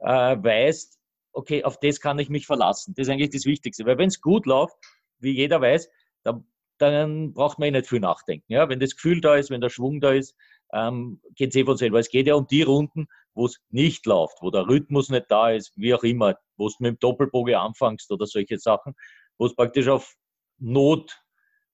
äh, 0.00 0.36
weißt, 0.36 0.98
okay, 1.32 1.64
auf 1.64 1.80
das 1.80 2.00
kann 2.00 2.18
ich 2.18 2.28
mich 2.28 2.46
verlassen. 2.46 2.94
Das 2.96 3.06
ist 3.06 3.12
eigentlich 3.12 3.30
das 3.30 3.46
Wichtigste. 3.46 3.86
Weil 3.86 3.98
wenn 3.98 4.08
es 4.08 4.20
gut 4.20 4.44
läuft, 4.44 4.76
wie 5.18 5.32
jeder 5.32 5.60
weiß, 5.60 5.88
dann 6.24 6.44
dann 6.78 7.32
braucht 7.32 7.58
man 7.58 7.68
eh 7.68 7.72
nicht 7.72 7.88
viel 7.88 8.00
nachdenken. 8.00 8.52
Ja? 8.52 8.68
Wenn 8.68 8.80
das 8.80 8.94
Gefühl 8.94 9.20
da 9.20 9.36
ist, 9.36 9.50
wenn 9.50 9.60
der 9.60 9.68
Schwung 9.68 10.00
da 10.00 10.12
ist, 10.12 10.34
ähm, 10.72 11.20
geht 11.34 11.50
es 11.50 11.56
eh 11.56 11.64
von 11.64 11.76
selber. 11.76 11.98
Es 11.98 12.08
geht 12.08 12.26
ja 12.26 12.34
um 12.34 12.46
die 12.46 12.62
Runden, 12.62 13.08
wo 13.34 13.46
es 13.46 13.60
nicht 13.70 14.06
läuft, 14.06 14.38
wo 14.40 14.50
der 14.50 14.68
Rhythmus 14.68 15.10
nicht 15.10 15.26
da 15.28 15.50
ist, 15.50 15.72
wie 15.76 15.94
auch 15.94 16.02
immer, 16.02 16.36
wo 16.56 16.68
du 16.68 16.74
mit 16.78 16.90
dem 16.90 16.98
Doppelbogen 16.98 17.54
anfängst 17.54 18.10
oder 18.10 18.26
solche 18.26 18.58
Sachen, 18.58 18.94
wo 19.38 19.46
es 19.46 19.54
praktisch 19.54 19.88
auf 19.88 20.14
Not, 20.58 21.20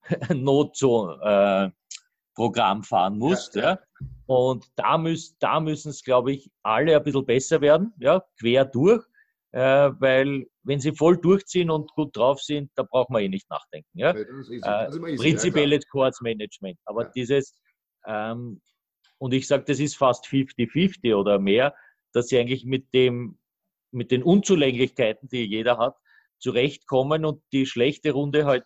Not 0.34 0.76
so, 0.76 1.10
äh, 1.20 1.70
Programm 2.34 2.82
fahren 2.82 3.18
musst. 3.18 3.54
Ja, 3.54 3.62
ja. 3.62 3.78
Und 4.26 4.66
da, 4.76 4.98
müß, 4.98 5.36
da 5.38 5.60
müssen 5.60 5.90
es, 5.90 6.02
glaube 6.02 6.32
ich, 6.32 6.50
alle 6.62 6.96
ein 6.96 7.02
bisschen 7.02 7.26
besser 7.26 7.60
werden, 7.60 7.92
ja, 7.98 8.24
quer 8.38 8.64
durch, 8.64 9.04
äh, 9.52 9.90
weil 9.98 10.46
wenn 10.62 10.80
sie 10.80 10.92
voll 10.92 11.18
durchziehen 11.18 11.70
und 11.70 11.92
gut 11.92 12.16
drauf 12.16 12.40
sind, 12.40 12.70
da 12.74 12.82
braucht 12.82 13.10
man 13.10 13.22
eh 13.22 13.28
nicht 13.28 13.48
nachdenken. 13.50 13.88
Ja? 13.92 14.10
Äh, 14.10 14.88
prinzipielles 15.16 15.84
ja, 15.92 16.10
Management. 16.20 16.78
Aber 16.86 17.04
dieses, 17.04 17.54
ähm, 18.06 18.60
und 19.18 19.32
ich 19.34 19.46
sage, 19.46 19.64
das 19.66 19.78
ist 19.78 19.96
fast 19.96 20.26
50-50 20.26 21.14
oder 21.14 21.38
mehr, 21.38 21.74
dass 22.12 22.28
sie 22.28 22.38
eigentlich 22.38 22.64
mit 22.64 22.92
dem, 22.94 23.38
mit 23.90 24.10
den 24.10 24.22
Unzulänglichkeiten, 24.22 25.28
die 25.28 25.44
jeder 25.44 25.78
hat, 25.78 25.96
zurechtkommen 26.38 27.24
und 27.24 27.42
die 27.52 27.66
schlechte 27.66 28.12
Runde 28.12 28.44
halt 28.44 28.64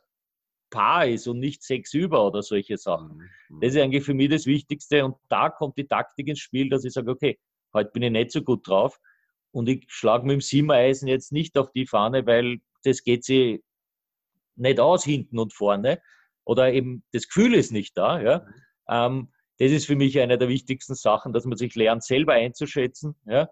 Paar 0.71 1.07
ist 1.07 1.27
und 1.27 1.39
nicht 1.39 1.63
sechs 1.63 1.95
über 1.95 2.27
oder 2.27 2.43
solche 2.43 2.77
Sachen. 2.77 3.17
Mhm, 3.17 3.29
mhm. 3.49 3.61
Das 3.61 3.75
ist 3.75 3.81
eigentlich 3.81 4.05
für 4.05 4.15
mich 4.15 4.31
das 4.31 4.47
Wichtigste 4.47 5.05
und 5.05 5.17
da 5.29 5.51
kommt 5.51 5.77
die 5.79 5.87
Taktik 5.87 6.29
ins 6.29 6.41
Spiel, 6.41 6.69
dass 6.69 6.85
ich 6.85 6.93
sage, 6.93 7.11
okay, 7.11 7.39
heute 7.75 7.91
bin 7.91 8.03
ich 8.03 8.11
nicht 8.11 8.33
so 8.33 8.43
gut 8.43 8.67
drauf 8.67 8.99
und 9.51 9.69
ich 9.69 9.85
schlage 9.89 10.27
mit 10.27 10.35
dem 10.35 10.41
Siebeneisen 10.41 11.09
jetzt 11.09 11.33
nicht 11.33 11.57
auf 11.59 11.73
die 11.73 11.87
Fahne, 11.87 12.27
weil 12.27 12.61
das 12.85 13.03
geht 13.03 13.25
sie 13.25 13.63
nicht 14.57 14.81
aus 14.81 15.05
hinten 15.05 15.39
und 15.39 15.53
vorne 15.53 16.01
oder 16.45 16.73
eben 16.73 17.05
das 17.13 17.29
Gefühl 17.29 17.55
ist 17.55 17.73
nicht 17.73 17.97
da. 17.97 18.21
Ja. 18.21 18.39
Mhm. 18.39 18.55
Ähm, 18.89 19.29
das 19.59 19.73
ist 19.73 19.87
für 19.87 19.97
mich 19.97 20.19
eine 20.21 20.39
der 20.39 20.49
wichtigsten 20.49 20.95
Sachen, 20.95 21.33
dass 21.33 21.45
man 21.45 21.59
sich 21.59 21.75
lernt, 21.75 22.05
selber 22.05 22.35
einzuschätzen. 22.35 23.17
Ja. 23.27 23.49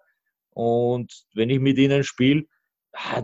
Und 0.50 1.26
wenn 1.34 1.50
ich 1.50 1.60
mit 1.60 1.78
ihnen 1.78 2.04
spiele, 2.04 2.46
ah, 2.92 3.22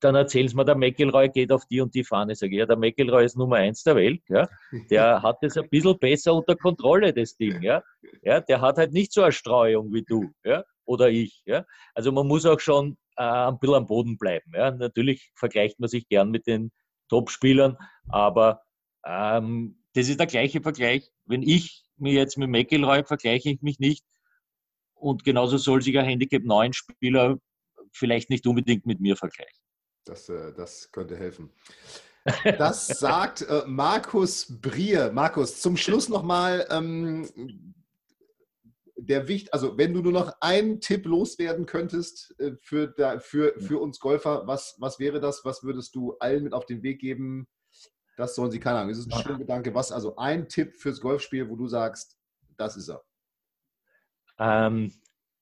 dann 0.00 0.14
erzählen 0.14 0.48
sie 0.48 0.56
mir, 0.56 0.64
der 0.64 0.76
McElroy 0.76 1.28
geht 1.28 1.52
auf 1.52 1.66
die 1.66 1.80
und 1.80 1.94
die 1.94 2.04
Fahne. 2.04 2.34
Sage 2.34 2.52
ich, 2.52 2.58
ja, 2.58 2.66
der 2.66 2.76
McElroy 2.76 3.24
ist 3.24 3.36
Nummer 3.36 3.56
eins 3.56 3.82
der 3.82 3.96
Welt. 3.96 4.22
Ja. 4.28 4.48
Der 4.90 5.22
hat 5.22 5.38
das 5.42 5.56
ein 5.56 5.68
bisschen 5.68 5.98
besser 5.98 6.34
unter 6.34 6.56
Kontrolle, 6.56 7.12
das 7.12 7.36
Ding. 7.36 7.62
Ja. 7.62 7.82
Ja, 8.22 8.40
der 8.40 8.60
hat 8.60 8.78
halt 8.78 8.92
nicht 8.92 9.12
so 9.12 9.22
eine 9.22 9.32
Streuung 9.32 9.92
wie 9.92 10.02
du 10.02 10.30
ja, 10.44 10.64
oder 10.84 11.10
ich. 11.10 11.42
Ja. 11.44 11.64
Also 11.94 12.12
man 12.12 12.26
muss 12.26 12.46
auch 12.46 12.60
schon 12.60 12.96
äh, 13.16 13.22
ein 13.22 13.58
bisschen 13.58 13.76
am 13.76 13.86
Boden 13.86 14.18
bleiben. 14.18 14.52
Ja. 14.54 14.70
Natürlich 14.70 15.30
vergleicht 15.34 15.78
man 15.80 15.88
sich 15.88 16.08
gern 16.08 16.30
mit 16.30 16.46
den 16.46 16.70
Top-Spielern, 17.08 17.76
aber 18.08 18.62
ähm, 19.04 19.82
das 19.94 20.08
ist 20.08 20.20
der 20.20 20.26
gleiche 20.26 20.60
Vergleich. 20.60 21.10
Wenn 21.24 21.42
ich 21.42 21.84
mir 22.00 22.14
jetzt 22.14 22.38
mit 22.38 22.48
McElroy 22.48 23.04
vergleiche 23.04 23.50
ich 23.50 23.62
mich 23.62 23.78
nicht. 23.78 24.04
Und 24.94 25.24
genauso 25.24 25.56
soll 25.56 25.82
sich 25.82 25.98
ein 25.98 26.04
Handicap 26.04 26.42
9 26.44 26.72
Spieler 26.72 27.38
vielleicht 27.92 28.30
nicht 28.30 28.46
unbedingt 28.46 28.86
mit 28.86 29.00
mir 29.00 29.16
vergleichen. 29.16 29.59
Das, 30.04 30.28
äh, 30.28 30.52
das 30.52 30.90
könnte 30.92 31.16
helfen. 31.16 31.52
Das 32.58 32.86
sagt 32.86 33.42
äh, 33.42 33.62
Markus 33.66 34.46
Brier. 34.60 35.10
Markus, 35.12 35.60
zum 35.60 35.76
Schluss 35.76 36.08
nochmal 36.08 36.66
ähm, 36.70 37.26
der 38.96 39.28
Wicht, 39.28 39.52
also 39.54 39.78
wenn 39.78 39.94
du 39.94 40.02
nur 40.02 40.12
noch 40.12 40.34
einen 40.40 40.80
Tipp 40.80 41.06
loswerden 41.06 41.66
könntest 41.66 42.34
äh, 42.38 42.52
für, 42.60 42.88
da, 42.88 43.18
für, 43.18 43.58
für 43.58 43.80
uns 43.80 43.98
Golfer, 43.98 44.46
was, 44.46 44.76
was 44.78 44.98
wäre 44.98 45.20
das? 45.20 45.44
Was 45.44 45.62
würdest 45.62 45.94
du 45.94 46.16
allen 46.18 46.44
mit 46.44 46.52
auf 46.52 46.66
den 46.66 46.82
Weg 46.82 47.00
geben? 47.00 47.48
Das 48.16 48.34
sollen 48.34 48.50
sie, 48.50 48.60
keine 48.60 48.78
Ahnung, 48.78 48.90
das 48.90 48.98
ist 48.98 49.12
ein 49.12 49.22
schöner 49.22 49.38
Gedanke. 49.38 49.74
Was, 49.74 49.92
also 49.92 50.16
ein 50.16 50.48
Tipp 50.48 50.76
fürs 50.76 51.00
Golfspiel, 51.00 51.48
wo 51.48 51.56
du 51.56 51.66
sagst, 51.68 52.18
das 52.58 52.76
ist 52.76 52.90
er. 52.90 53.02
Ähm, 54.38 54.92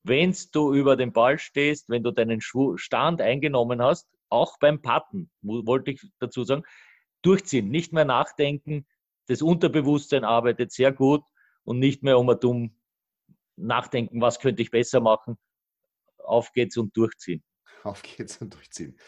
wenn 0.05 0.35
du 0.53 0.75
über 0.75 0.97
den 0.97 1.13
Ball 1.13 1.39
stehst, 1.39 1.89
wenn 1.89 2.05
du 2.05 2.13
deinen 2.13 2.41
Stand 2.41 3.21
eingenommen 3.21 3.83
hast, 3.83 4.09
auch 4.31 4.59
beim 4.59 4.83
Patten, 4.83 5.31
wollte 5.43 5.93
ich 5.93 6.03
dazu 6.18 6.45
sagen, 6.45 6.62
durchziehen, 7.22 7.68
nicht 7.68 7.93
mehr 7.93 8.05
nachdenken. 8.05 8.87
Das 9.26 9.43
Unterbewusstsein 9.43 10.24
arbeitet 10.24 10.72
sehr 10.72 10.93
gut 10.93 11.22
und 11.64 11.79
nicht 11.79 12.03
mehr 12.03 12.18
um 12.18 12.35
dumm 12.41 12.74
nachdenken, 13.57 14.20
was 14.20 14.39
könnte 14.39 14.62
ich 14.62 14.70
besser 14.70 15.01
machen. 15.01 15.37
Auf 16.18 16.53
geht's 16.53 16.76
und 16.76 16.97
durchziehen. 16.97 17.43
Auf 17.85 18.03
geht's 18.03 18.39
und 18.39 18.55
durchziehen. 18.55 18.99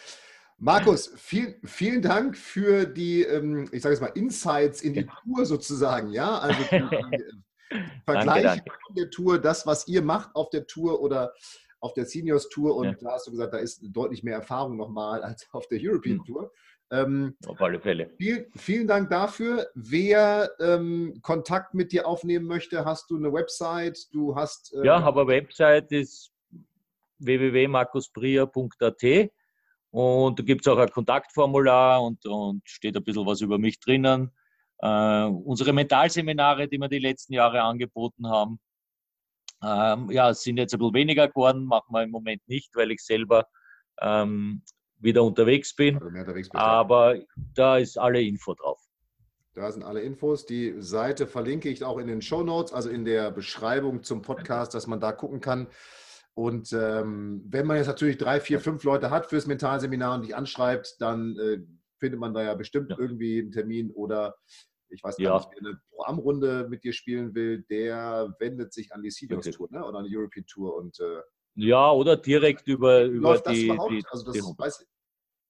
Markus, 0.58 1.10
viel, 1.16 1.58
vielen 1.64 2.02
Dank 2.02 2.36
für 2.36 2.84
die, 2.84 3.22
ähm, 3.22 3.68
ich 3.72 3.80
sage 3.80 3.94
jetzt 3.94 4.02
mal, 4.02 4.08
Insights 4.08 4.82
in 4.82 4.92
die 4.92 5.06
Tour 5.06 5.46
sozusagen. 5.46 6.10
Ja, 6.10 6.38
also 6.38 6.60
die, 6.64 6.70
danke, 8.06 8.42
danke. 8.42 8.64
der 8.90 9.10
Tour, 9.10 9.38
das, 9.38 9.66
was 9.66 9.88
ihr 9.88 10.02
macht 10.02 10.34
auf 10.34 10.50
der 10.50 10.66
Tour 10.66 11.00
oder 11.00 11.32
auf 11.80 11.94
der 11.94 12.04
Seniors 12.04 12.48
Tour 12.48 12.76
und 12.76 12.86
ja. 12.86 12.94
da 13.00 13.12
hast 13.12 13.26
du 13.26 13.30
gesagt, 13.30 13.54
da 13.54 13.58
ist 13.58 13.80
deutlich 13.82 14.22
mehr 14.22 14.36
Erfahrung 14.36 14.76
nochmal 14.76 15.22
als 15.22 15.48
auf 15.52 15.66
der 15.68 15.78
European 15.82 16.18
mhm. 16.18 16.24
Tour. 16.24 16.52
Ähm, 16.92 17.36
auf 17.46 17.60
alle 17.60 17.80
Fälle. 17.80 18.10
Viel, 18.18 18.50
vielen 18.56 18.88
Dank 18.88 19.10
dafür. 19.10 19.68
Wer 19.74 20.50
ähm, 20.58 21.18
Kontakt 21.22 21.72
mit 21.72 21.92
dir 21.92 22.06
aufnehmen 22.06 22.46
möchte, 22.46 22.84
hast 22.84 23.10
du 23.10 23.16
eine 23.16 23.32
Website? 23.32 24.12
Du 24.12 24.34
hast. 24.34 24.74
Äh, 24.74 24.86
ja, 24.86 25.02
habe 25.02 25.20
eine 25.20 25.30
Website, 25.30 25.92
ist 25.92 26.32
www.markusbrier.at 27.18 29.30
und 29.90 30.38
da 30.38 30.42
gibt 30.42 30.66
es 30.66 30.72
auch 30.72 30.78
ein 30.78 30.90
Kontaktformular 30.90 32.02
und, 32.02 32.24
und 32.26 32.68
steht 32.68 32.96
ein 32.96 33.04
bisschen 33.04 33.26
was 33.26 33.40
über 33.40 33.58
mich 33.58 33.78
drinnen. 33.78 34.32
Äh, 34.78 35.24
unsere 35.24 35.72
Mentalseminare, 35.72 36.68
die 36.68 36.78
wir 36.78 36.88
die 36.88 36.98
letzten 36.98 37.34
Jahre 37.34 37.62
angeboten 37.62 38.28
haben, 38.28 38.58
ähm, 39.62 40.10
ja, 40.10 40.30
es 40.30 40.42
sind 40.42 40.56
jetzt 40.56 40.74
ein 40.74 40.78
bisschen 40.78 40.94
weniger 40.94 41.28
geworden, 41.28 41.64
machen 41.64 41.92
wir 41.92 42.02
im 42.02 42.10
Moment 42.10 42.42
nicht, 42.48 42.74
weil 42.74 42.90
ich 42.90 43.04
selber 43.04 43.46
ähm, 44.00 44.62
wieder 44.98 45.22
unterwegs 45.22 45.74
bin. 45.74 45.96
Also 45.96 46.06
unterwegs 46.06 46.48
Aber 46.52 47.18
da 47.54 47.78
ist 47.78 47.98
alle 47.98 48.22
Info 48.22 48.54
drauf. 48.54 48.80
Da 49.54 49.70
sind 49.72 49.82
alle 49.82 50.00
Infos. 50.00 50.46
Die 50.46 50.74
Seite 50.78 51.26
verlinke 51.26 51.68
ich 51.68 51.82
auch 51.82 51.98
in 51.98 52.06
den 52.06 52.22
Show 52.22 52.42
Notes, 52.42 52.72
also 52.72 52.88
in 52.88 53.04
der 53.04 53.30
Beschreibung 53.30 54.02
zum 54.02 54.22
Podcast, 54.22 54.74
dass 54.74 54.86
man 54.86 55.00
da 55.00 55.12
gucken 55.12 55.40
kann. 55.40 55.66
Und 56.34 56.72
ähm, 56.72 57.42
wenn 57.48 57.66
man 57.66 57.76
jetzt 57.76 57.88
natürlich 57.88 58.16
drei, 58.16 58.40
vier, 58.40 58.60
fünf 58.60 58.84
Leute 58.84 59.10
hat 59.10 59.26
fürs 59.26 59.46
Mentalseminar 59.46 60.14
und 60.14 60.22
dich 60.24 60.36
anschreibt, 60.36 60.96
dann 61.00 61.36
äh, 61.36 61.58
findet 61.98 62.20
man 62.20 62.32
da 62.32 62.42
ja 62.42 62.54
bestimmt 62.54 62.90
ja. 62.90 62.98
irgendwie 62.98 63.40
einen 63.40 63.52
Termin 63.52 63.90
oder 63.90 64.36
ich 64.90 65.02
weiß 65.02 65.16
gar 65.16 65.24
ja. 65.24 65.36
nicht, 65.36 65.48
wer 65.52 65.68
eine 65.70 65.80
Programmrunde 65.90 66.66
mit 66.68 66.84
dir 66.84 66.92
spielen 66.92 67.34
will, 67.34 67.62
der 67.70 68.34
wendet 68.38 68.72
sich 68.72 68.92
an 68.92 69.02
die 69.02 69.10
Seniors 69.10 69.50
Tour 69.50 69.68
ne? 69.70 69.84
oder 69.84 69.98
an 69.98 70.04
die 70.04 70.16
European 70.16 70.46
Tour 70.46 70.76
und 70.76 70.98
äh, 71.00 71.20
ja, 71.56 71.90
oder 71.90 72.16
direkt 72.16 72.68
über, 72.68 73.04
über 73.04 73.30
läuft 73.30 73.46
die, 73.48 73.68
das 73.68 73.86
die, 73.88 74.04
also 74.10 74.24
das 74.24 74.34
die 74.34 74.40
weiß, 74.40 74.86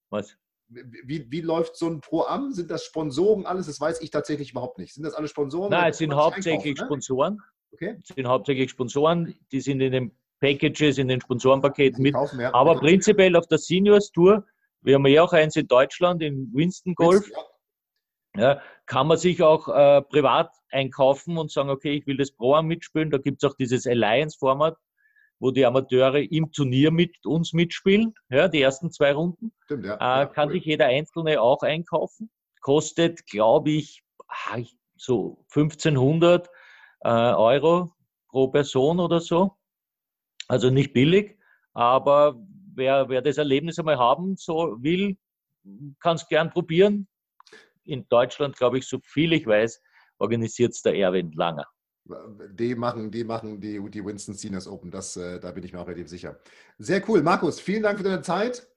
Was? 0.09 0.37
Wie, 0.67 1.29
wie 1.29 1.41
läuft 1.41 1.75
so 1.75 1.87
ein 1.87 2.01
Pro-Am? 2.01 2.53
Sind 2.53 2.71
das 2.71 2.85
Sponsoren 2.85 3.45
alles? 3.45 3.67
Das 3.67 3.79
weiß 3.79 4.01
ich 4.01 4.09
tatsächlich 4.09 4.51
überhaupt 4.51 4.77
nicht. 4.77 4.93
Sind 4.93 5.03
das 5.03 5.13
alle 5.13 5.27
Sponsoren? 5.27 5.69
Nein, 5.69 5.91
es 5.91 5.97
sind 5.97 6.15
hauptsächlich 6.15 6.77
ne? 6.77 6.85
Sponsoren. 6.85 7.39
Okay. 7.73 7.97
Es 8.01 8.15
sind 8.15 8.27
hauptsächlich 8.27 8.71
Sponsoren, 8.71 9.35
die 9.51 9.61
sind 9.61 9.81
in 9.81 9.91
den 9.91 10.17
Packages, 10.39 10.97
in 10.97 11.07
den 11.07 11.21
Sponsorenpaketen 11.21 12.01
mit. 12.01 12.13
Kaufen, 12.13 12.39
ja. 12.39 12.53
Aber 12.53 12.75
prinzipiell 12.75 13.35
auf 13.35 13.47
der 13.47 13.57
Seniors 13.59 14.11
Tour, 14.11 14.45
wir 14.81 14.95
haben 14.95 15.05
ja 15.07 15.23
auch 15.23 15.33
eins 15.33 15.55
in 15.55 15.67
Deutschland, 15.67 16.23
in 16.23 16.49
Winston 16.53 16.95
Golf. 16.95 17.29
Ja 17.29 17.50
ja, 18.35 18.61
kann 18.85 19.07
man 19.07 19.17
sich 19.17 19.41
auch 19.41 19.67
äh, 19.67 20.01
privat 20.01 20.51
einkaufen 20.71 21.37
und 21.37 21.51
sagen, 21.51 21.69
okay, 21.69 21.93
ich 21.93 22.07
will 22.07 22.17
das 22.17 22.31
Pro 22.31 22.61
mitspielen. 22.61 23.11
Da 23.11 23.17
gibt 23.17 23.43
es 23.43 23.49
auch 23.49 23.55
dieses 23.55 23.85
Alliance-Format, 23.85 24.77
wo 25.39 25.51
die 25.51 25.65
Amateure 25.65 26.19
im 26.31 26.51
Turnier 26.51 26.91
mit 26.91 27.25
uns 27.25 27.53
mitspielen, 27.53 28.13
ja, 28.29 28.47
die 28.47 28.61
ersten 28.61 28.91
zwei 28.91 29.13
Runden. 29.13 29.51
Stimmt, 29.65 29.85
ja. 29.85 29.95
Äh, 29.95 30.27
kann 30.27 30.47
cool. 30.47 30.53
sich 30.55 30.65
jeder 30.65 30.85
Einzelne 30.85 31.41
auch 31.41 31.61
einkaufen. 31.63 32.29
Kostet, 32.61 33.25
glaube 33.25 33.71
ich, 33.71 34.03
ah, 34.27 34.59
so 34.95 35.43
1500 35.53 36.47
äh, 37.01 37.09
Euro 37.09 37.91
pro 38.29 38.47
Person 38.47 38.99
oder 38.99 39.19
so. 39.19 39.57
Also 40.47 40.69
nicht 40.69 40.93
billig, 40.93 41.37
aber 41.73 42.35
wer, 42.75 43.09
wer 43.09 43.21
das 43.21 43.37
Erlebnis 43.37 43.79
einmal 43.79 43.97
haben 43.97 44.35
so 44.37 44.75
will, 44.79 45.17
kann 45.99 46.15
es 46.15 46.27
gern 46.27 46.49
probieren 46.49 47.07
in 47.85 48.07
Deutschland, 48.09 48.57
glaube 48.57 48.77
ich, 48.77 48.87
so 48.87 48.99
viel 49.03 49.33
ich 49.33 49.45
weiß, 49.45 49.81
organisiert 50.17 50.73
es 50.73 50.81
der 50.81 50.95
Erwin 50.95 51.31
Langer. 51.33 51.67
Die 52.51 52.75
machen, 52.75 53.11
die 53.11 53.23
machen 53.23 53.61
die, 53.61 53.79
die 53.89 54.03
Winston 54.03 54.33
Seniors 54.33 54.67
Open, 54.67 54.89
das, 54.89 55.15
äh, 55.17 55.39
da 55.39 55.51
bin 55.51 55.63
ich 55.63 55.71
mir 55.71 55.79
auch 55.79 55.87
relativ 55.87 56.09
sicher. 56.09 56.39
Sehr 56.77 57.07
cool. 57.07 57.21
Markus, 57.21 57.59
vielen 57.59 57.83
Dank 57.83 57.97
für 57.97 58.03
deine 58.03 58.21
Zeit. 58.21 58.67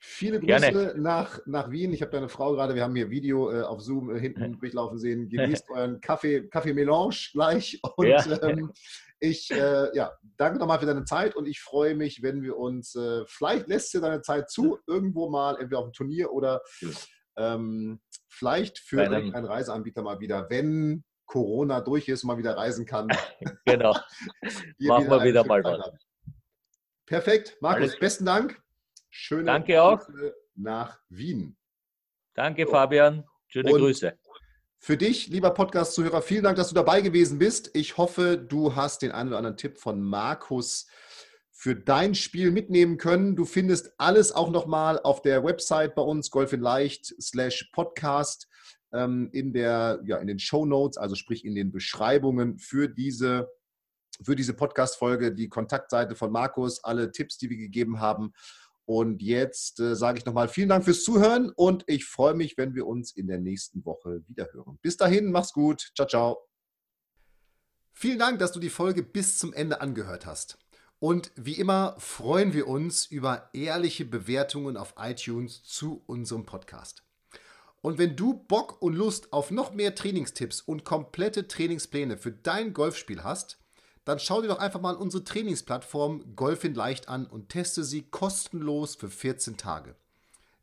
Viele 0.00 0.38
Grüße 0.38 0.94
nach, 0.96 1.40
nach 1.46 1.72
Wien. 1.72 1.92
Ich 1.92 2.02
habe 2.02 2.12
deine 2.12 2.28
Frau 2.28 2.52
gerade, 2.52 2.76
wir 2.76 2.84
haben 2.84 2.94
hier 2.94 3.10
Video 3.10 3.50
äh, 3.50 3.62
auf 3.62 3.80
Zoom 3.80 4.14
äh, 4.14 4.20
hinten 4.20 4.52
durchlaufen 4.60 4.96
sehen. 4.96 5.28
Genießt 5.30 5.70
euren 5.70 6.00
Kaffee, 6.00 6.46
Kaffee 6.48 6.72
Melange 6.72 7.16
gleich. 7.32 7.80
Und 7.96 8.06
ja. 8.06 8.42
ähm, 8.42 8.72
ich 9.18 9.50
äh, 9.50 9.96
ja, 9.96 10.12
danke 10.36 10.60
nochmal 10.60 10.78
für 10.78 10.86
deine 10.86 11.04
Zeit 11.04 11.34
und 11.34 11.48
ich 11.48 11.60
freue 11.60 11.96
mich, 11.96 12.22
wenn 12.22 12.42
wir 12.42 12.56
uns, 12.56 12.94
äh, 12.94 13.24
vielleicht 13.26 13.66
lässt 13.66 13.92
dir 13.92 14.00
deine 14.00 14.22
Zeit 14.22 14.50
zu, 14.50 14.78
irgendwo 14.86 15.28
mal, 15.28 15.56
entweder 15.56 15.80
auf 15.80 15.86
dem 15.86 15.92
Turnier 15.92 16.32
oder 16.32 16.62
ähm, 17.38 18.00
vielleicht 18.28 18.78
für 18.78 19.02
einen 19.02 19.44
Reiseanbieter 19.44 20.02
mal 20.02 20.20
wieder, 20.20 20.50
wenn 20.50 21.04
Corona 21.26 21.80
durch 21.80 22.08
ist 22.08 22.24
und 22.24 22.28
man 22.28 22.38
wieder 22.38 22.56
reisen 22.56 22.86
kann. 22.86 23.08
genau. 23.64 23.92
Machen 24.78 25.10
wir 25.10 25.22
wieder 25.22 25.44
mal 25.44 25.62
was. 25.62 25.90
Perfekt. 27.06 27.56
Markus, 27.60 27.90
Alles. 27.90 27.98
besten 28.00 28.26
Dank. 28.26 28.60
Schöne 29.10 29.44
Danke 29.44 29.82
auch. 29.82 30.06
nach 30.54 30.98
Wien. 31.08 31.56
Danke, 32.34 32.64
so. 32.66 32.72
Fabian. 32.72 33.24
Schöne 33.46 33.72
und 33.72 33.80
Grüße. 33.80 34.18
Für 34.80 34.96
dich, 34.96 35.28
lieber 35.28 35.50
Podcast-Zuhörer, 35.50 36.22
vielen 36.22 36.44
Dank, 36.44 36.56
dass 36.56 36.68
du 36.68 36.74
dabei 36.74 37.00
gewesen 37.00 37.38
bist. 37.38 37.70
Ich 37.74 37.96
hoffe, 37.96 38.38
du 38.38 38.76
hast 38.76 39.02
den 39.02 39.10
einen 39.10 39.30
oder 39.30 39.38
anderen 39.38 39.56
Tipp 39.56 39.78
von 39.78 40.00
Markus 40.00 40.86
für 41.58 41.74
dein 41.74 42.14
Spiel 42.14 42.52
mitnehmen 42.52 42.98
können. 42.98 43.34
Du 43.34 43.44
findest 43.44 43.90
alles 43.98 44.30
auch 44.30 44.50
nochmal 44.50 45.00
auf 45.00 45.22
der 45.22 45.42
Website 45.42 45.96
bei 45.96 46.02
uns, 46.02 46.30
Golf 46.30 46.52
in 46.52 46.60
Leicht 46.60 47.12
slash 47.20 47.70
Podcast, 47.72 48.46
ähm, 48.92 49.28
in, 49.32 49.52
der, 49.52 50.00
ja, 50.04 50.18
in 50.18 50.28
den 50.28 50.38
Show 50.38 50.64
Notes, 50.66 50.96
also 50.96 51.16
sprich 51.16 51.44
in 51.44 51.56
den 51.56 51.72
Beschreibungen 51.72 52.60
für 52.60 52.86
diese, 52.86 53.48
für 54.22 54.36
diese 54.36 54.54
Podcast-Folge, 54.54 55.34
die 55.34 55.48
Kontaktseite 55.48 56.14
von 56.14 56.30
Markus, 56.30 56.84
alle 56.84 57.10
Tipps, 57.10 57.38
die 57.38 57.50
wir 57.50 57.56
gegeben 57.56 57.98
haben. 57.98 58.34
Und 58.84 59.20
jetzt 59.20 59.80
äh, 59.80 59.96
sage 59.96 60.18
ich 60.18 60.26
nochmal 60.26 60.46
vielen 60.46 60.68
Dank 60.68 60.84
fürs 60.84 61.02
Zuhören 61.02 61.50
und 61.56 61.82
ich 61.88 62.04
freue 62.04 62.34
mich, 62.34 62.56
wenn 62.56 62.76
wir 62.76 62.86
uns 62.86 63.10
in 63.10 63.26
der 63.26 63.40
nächsten 63.40 63.84
Woche 63.84 64.22
wiederhören. 64.28 64.78
Bis 64.80 64.96
dahin, 64.96 65.32
mach's 65.32 65.52
gut. 65.52 65.90
Ciao, 65.96 66.06
ciao. 66.06 66.38
Vielen 67.94 68.20
Dank, 68.20 68.38
dass 68.38 68.52
du 68.52 68.60
die 68.60 68.70
Folge 68.70 69.02
bis 69.02 69.38
zum 69.38 69.52
Ende 69.52 69.80
angehört 69.80 70.24
hast. 70.24 70.56
Und 71.00 71.30
wie 71.36 71.54
immer 71.54 71.94
freuen 71.98 72.52
wir 72.52 72.66
uns 72.66 73.06
über 73.06 73.50
ehrliche 73.52 74.04
Bewertungen 74.04 74.76
auf 74.76 74.94
iTunes 74.98 75.62
zu 75.62 76.02
unserem 76.06 76.44
Podcast. 76.44 77.04
Und 77.82 77.98
wenn 77.98 78.16
du 78.16 78.34
Bock 78.34 78.82
und 78.82 78.94
Lust 78.94 79.32
auf 79.32 79.52
noch 79.52 79.72
mehr 79.72 79.94
Trainingstipps 79.94 80.60
und 80.60 80.84
komplette 80.84 81.46
Trainingspläne 81.46 82.16
für 82.16 82.32
dein 82.32 82.74
Golfspiel 82.74 83.22
hast, 83.22 83.58
dann 84.04 84.18
schau 84.18 84.42
dir 84.42 84.48
doch 84.48 84.58
einfach 84.58 84.80
mal 84.80 84.96
unsere 84.96 85.22
Trainingsplattform 85.22 86.34
Golf 86.34 86.64
in 86.64 86.74
Leicht 86.74 87.08
an 87.08 87.26
und 87.26 87.50
teste 87.50 87.84
sie 87.84 88.02
kostenlos 88.02 88.96
für 88.96 89.10
14 89.10 89.56
Tage. 89.56 89.94